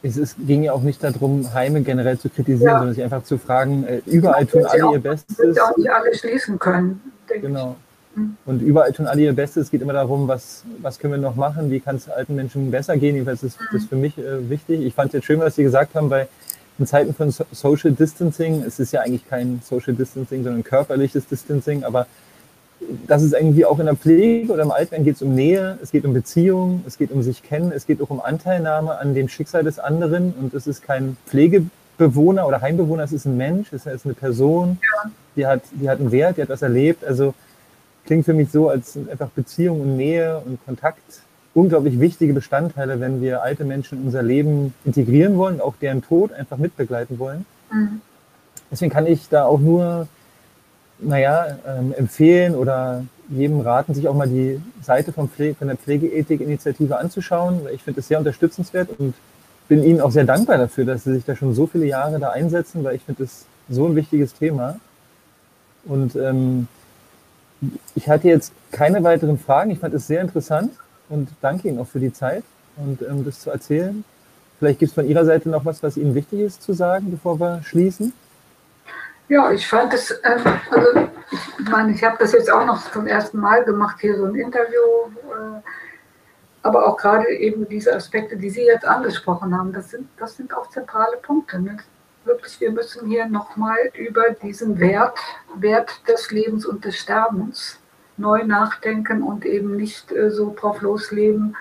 es, 0.02 0.16
es, 0.16 0.36
ging 0.40 0.64
ja 0.64 0.72
auch 0.72 0.82
nicht 0.82 1.04
darum, 1.04 1.54
Heime 1.54 1.82
generell 1.82 2.18
zu 2.18 2.30
kritisieren, 2.30 2.72
ja. 2.72 2.78
sondern 2.78 2.96
sich 2.96 3.04
einfach 3.04 3.24
zu 3.24 3.38
fragen, 3.38 3.84
äh, 3.84 4.02
überall 4.06 4.46
tun 4.46 4.66
alle 4.66 4.86
auch, 4.86 4.94
ihr 4.94 5.00
Bestes. 5.00 5.36
Sie 5.38 5.60
auch 5.60 5.76
nicht 5.76 5.92
alle 5.92 6.16
schließen 6.16 6.58
können. 6.58 7.02
Genau. 7.28 7.76
Ich. 8.16 8.22
Und 8.46 8.62
überall 8.62 8.92
tun 8.94 9.08
alle 9.08 9.22
ihr 9.22 9.34
Bestes. 9.34 9.66
Es 9.66 9.72
geht 9.72 9.82
immer 9.82 9.94
darum, 9.94 10.28
was, 10.28 10.64
was 10.82 11.00
können 11.00 11.14
wir 11.14 11.20
noch 11.20 11.36
machen, 11.36 11.72
wie 11.72 11.80
kann 11.80 11.98
es 11.98 12.10
alten 12.10 12.36
Menschen 12.36 12.72
besser 12.72 12.98
gehen. 12.98 13.16
Jedenfalls 13.16 13.44
ist 13.44 13.58
das 13.74 13.86
für 13.86 13.96
mich 13.96 14.18
äh, 14.18 14.50
wichtig. 14.50 14.82
Ich 14.82 14.94
fand 14.94 15.10
es 15.10 15.14
jetzt 15.14 15.26
schön, 15.26 15.40
was 15.40 15.56
Sie 15.56 15.64
gesagt 15.64 15.96
haben, 15.96 16.10
weil 16.10 16.28
in 16.80 16.88
Zeiten 16.88 17.14
von 17.14 17.32
Social 17.52 17.92
Distancing, 17.92 18.64
es 18.66 18.80
ist 18.80 18.92
ja 18.92 19.02
eigentlich 19.02 19.28
kein 19.30 19.62
Social 19.64 19.94
Distancing, 19.94 20.44
sondern 20.44 20.64
körperliches 20.64 21.28
Distancing, 21.28 21.84
aber 21.84 22.08
das 23.08 23.22
ist 23.24 23.34
irgendwie 23.34 23.66
auch 23.66 23.80
in 23.80 23.86
der 23.86 23.96
Pflege 23.96 24.52
oder 24.52 24.64
im 24.64 24.72
Altwerden 24.72 25.06
geht 25.06 25.16
es 25.16 25.22
um 25.22 25.36
Nähe, 25.36 25.78
es 25.82 25.92
geht 25.92 26.06
um 26.06 26.14
Beziehung, 26.14 26.84
es 26.88 26.98
geht 26.98 27.12
um 27.12 27.22
sich 27.22 27.44
kennen, 27.44 27.72
es 27.74 27.86
geht 27.86 28.02
auch 28.02 28.10
um 28.10 28.22
Anteilnahme 28.22 28.98
an 28.98 29.14
dem 29.14 29.30
Schicksal 29.30 29.64
des 29.64 29.80
anderen 29.80 30.34
und 30.34 30.54
es 30.54 30.68
ist 30.68 30.84
kein 30.84 31.18
Pflegebewohner 31.28 32.48
oder 32.48 32.62
Heimbewohner, 32.62 33.04
es 33.04 33.12
ist 33.12 33.26
ein 33.26 33.38
Mensch, 33.38 33.72
es 33.72 33.86
ist 33.86 34.06
eine 34.06 34.14
Person, 34.14 34.80
die 35.36 35.46
hat, 35.46 35.62
die 35.72 35.90
hat 35.90 36.00
einen 36.00 36.12
Wert, 36.12 36.38
die 36.38 36.42
hat 36.42 36.50
was 36.50 36.62
erlebt. 36.62 37.06
Also 37.06 37.34
klingt 38.06 38.26
für 38.26 38.34
mich 38.34 38.52
so, 38.52 38.70
als 38.70 38.98
einfach 39.10 39.30
Beziehung 39.30 39.82
und 39.82 39.98
Nähe 39.98 40.42
und 40.46 40.64
Kontakt 40.66 41.22
unglaublich 41.54 42.00
wichtige 42.00 42.34
Bestandteile, 42.34 43.00
wenn 43.00 43.22
wir 43.22 43.44
alte 43.44 43.66
Menschen 43.66 44.00
in 44.00 44.06
unser 44.06 44.24
Leben 44.24 44.74
integrieren 44.86 45.38
wollen, 45.38 45.60
auch 45.62 45.76
deren 45.82 46.02
Tod 46.02 46.32
einfach 46.32 46.58
mitbegleiten 46.58 47.20
wollen. 47.20 47.46
Mhm. 47.72 48.02
Deswegen 48.72 48.92
kann 48.92 49.06
ich 49.06 49.28
da 49.28 49.46
auch 49.46 49.60
nur, 49.60 50.08
naja, 51.02 51.58
ähm, 51.68 51.94
empfehlen 51.98 52.56
oder 52.56 53.04
jedem 53.30 53.62
raten, 53.62 53.94
sich 53.94 54.08
auch 54.08 54.14
mal 54.14 54.28
die 54.28 54.62
Seite 54.82 55.12
vom 55.12 55.30
Pflege, 55.30 55.56
von 55.56 55.68
der 55.68 55.78
Pflegeethik-Initiative 55.78 56.98
anzuschauen. 56.98 57.62
Ich 57.74 57.84
finde 57.84 58.02
es 58.02 58.08
sehr 58.08 58.20
unterstützenswert 58.20 58.90
und 58.98 59.14
bin 59.68 59.84
Ihnen 59.84 60.02
auch 60.02 60.12
sehr 60.12 60.26
dankbar 60.26 60.58
dafür, 60.58 60.86
dass 60.86 61.06
Sie 61.06 61.14
sich 61.14 61.26
da 61.26 61.36
schon 61.36 61.54
so 61.54 61.66
viele 61.66 61.86
Jahre 61.86 62.20
da 62.20 62.30
einsetzen, 62.30 62.84
weil 62.84 62.96
ich 62.96 63.04
finde 63.04 63.24
es 63.24 63.46
so 63.70 63.88
ein 63.88 63.96
wichtiges 63.96 64.34
Thema. 64.34 64.80
Und 65.86 66.16
ähm, 66.16 66.68
ich 67.96 68.10
hatte 68.10 68.28
jetzt 68.28 68.54
keine 68.72 69.04
weiteren 69.04 69.40
Fragen. 69.40 69.72
Ich 69.72 69.80
fand 69.80 69.94
es 69.94 70.08
sehr 70.08 70.22
interessant 70.22 70.72
und 71.10 71.30
danke 71.42 71.68
Ihnen 71.68 71.80
auch 71.80 71.88
für 71.88 72.00
die 72.00 72.14
Zeit 72.14 72.44
und 72.78 73.02
ähm, 73.02 73.24
das 73.24 73.40
zu 73.40 73.50
erzählen. 73.50 74.04
Vielleicht 74.60 74.80
gibt 74.80 74.90
es 74.90 74.96
von 74.96 75.08
Ihrer 75.08 75.26
Seite 75.26 75.50
noch 75.50 75.66
was, 75.66 75.82
was 75.82 75.98
Ihnen 75.98 76.16
wichtig 76.16 76.42
ist 76.42 76.62
zu 76.62 76.74
sagen, 76.74 77.10
bevor 77.10 77.40
wir 77.40 77.62
schließen. 77.64 78.14
Ja, 79.32 79.50
ich 79.50 79.66
fand 79.66 79.94
es, 79.94 80.12
ähm, 80.26 80.42
also 80.70 81.08
ich 81.32 81.70
meine, 81.70 81.94
ich 81.94 82.04
habe 82.04 82.18
das 82.20 82.34
jetzt 82.34 82.52
auch 82.52 82.66
noch 82.66 82.92
zum 82.92 83.08
ersten 83.08 83.40
Mal 83.40 83.64
gemacht, 83.64 83.96
hier 84.02 84.18
so 84.18 84.26
ein 84.26 84.36
Interview, 84.36 85.08
äh, 85.30 85.62
aber 86.64 86.86
auch 86.86 86.98
gerade 86.98 87.30
eben 87.30 87.66
diese 87.70 87.96
Aspekte, 87.96 88.36
die 88.36 88.50
Sie 88.50 88.66
jetzt 88.66 88.84
angesprochen 88.84 89.58
haben, 89.58 89.72
das 89.72 89.92
sind, 89.92 90.10
das 90.18 90.36
sind 90.36 90.54
auch 90.54 90.70
zentrale 90.70 91.16
Punkte. 91.16 91.62
Ne? 91.62 91.78
Wirklich, 92.26 92.60
wir 92.60 92.74
müssen 92.74 93.08
hier 93.08 93.26
nochmal 93.26 93.78
über 93.94 94.32
diesen 94.32 94.78
Wert, 94.82 95.18
Wert 95.56 96.06
des 96.10 96.30
Lebens 96.32 96.66
und 96.66 96.84
des 96.84 96.98
Sterbens 96.98 97.80
neu 98.18 98.44
nachdenken 98.44 99.24
und 99.24 99.46
eben 99.46 99.78
nicht 99.78 100.12
äh, 100.12 100.30
so 100.30 100.54
drauf 100.60 100.82
losleben, 100.82 101.56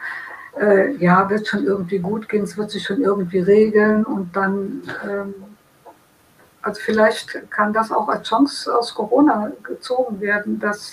äh, 0.61 0.97
ja, 0.97 1.31
wird 1.31 1.47
schon 1.47 1.65
irgendwie 1.65 2.01
gut 2.01 2.29
gehen, 2.29 2.43
es 2.43 2.57
wird 2.57 2.73
sich 2.73 2.83
schon 2.83 3.01
irgendwie 3.01 3.39
regeln 3.39 4.03
und 4.03 4.35
dann, 4.35 4.83
ähm, 5.09 5.35
also 6.63 6.81
vielleicht 6.81 7.51
kann 7.51 7.73
das 7.73 7.91
auch 7.91 8.09
als 8.09 8.29
Chance 8.29 8.77
aus 8.77 8.95
Corona 8.95 9.53
gezogen 9.63 10.21
werden, 10.21 10.59
dass, 10.59 10.93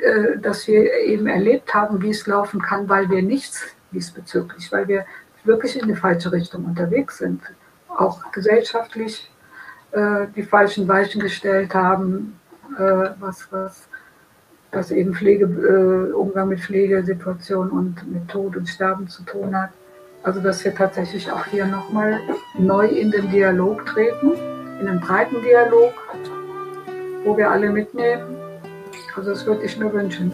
äh, 0.00 0.38
dass 0.38 0.66
wir 0.66 0.92
eben 1.00 1.26
erlebt 1.26 1.74
haben, 1.74 2.00
wie 2.02 2.10
es 2.10 2.26
laufen 2.26 2.60
kann, 2.62 2.88
weil 2.88 3.08
wir 3.10 3.22
nichts 3.22 3.66
diesbezüglich, 3.92 4.72
weil 4.72 4.88
wir 4.88 5.04
wirklich 5.44 5.80
in 5.80 5.88
die 5.88 5.94
falsche 5.94 6.32
Richtung 6.32 6.64
unterwegs 6.64 7.18
sind, 7.18 7.42
auch 7.88 8.32
gesellschaftlich 8.32 9.30
äh, 9.92 10.26
die 10.34 10.42
falschen 10.42 10.88
Weichen 10.88 11.20
gestellt 11.20 11.74
haben, 11.74 12.40
äh, 12.78 13.10
was, 13.20 13.46
was 13.50 13.88
was 14.74 14.90
eben 14.90 15.14
Pflege, 15.14 15.46
Umgang 16.16 16.48
mit 16.48 16.58
Pflegesituationen 16.58 17.70
und 17.70 18.12
mit 18.12 18.28
Tod 18.28 18.56
und 18.56 18.68
Sterben 18.68 19.06
zu 19.06 19.22
tun 19.22 19.56
hat. 19.56 19.70
Also 20.24 20.40
dass 20.40 20.64
wir 20.64 20.74
tatsächlich 20.74 21.30
auch 21.30 21.44
hier 21.46 21.66
nochmal 21.66 22.18
neu 22.58 22.86
in 22.86 23.10
den 23.10 23.30
Dialog 23.30 23.86
treten, 23.86 24.32
in 24.80 24.88
einen 24.88 25.00
breiten 25.00 25.42
Dialog, 25.42 25.92
wo 27.24 27.36
wir 27.36 27.50
alle 27.50 27.70
mitnehmen. 27.70 28.36
Also 29.16 29.30
das 29.30 29.46
würde 29.46 29.64
ich 29.64 29.76
mir 29.78 29.92
wünschen. 29.92 30.32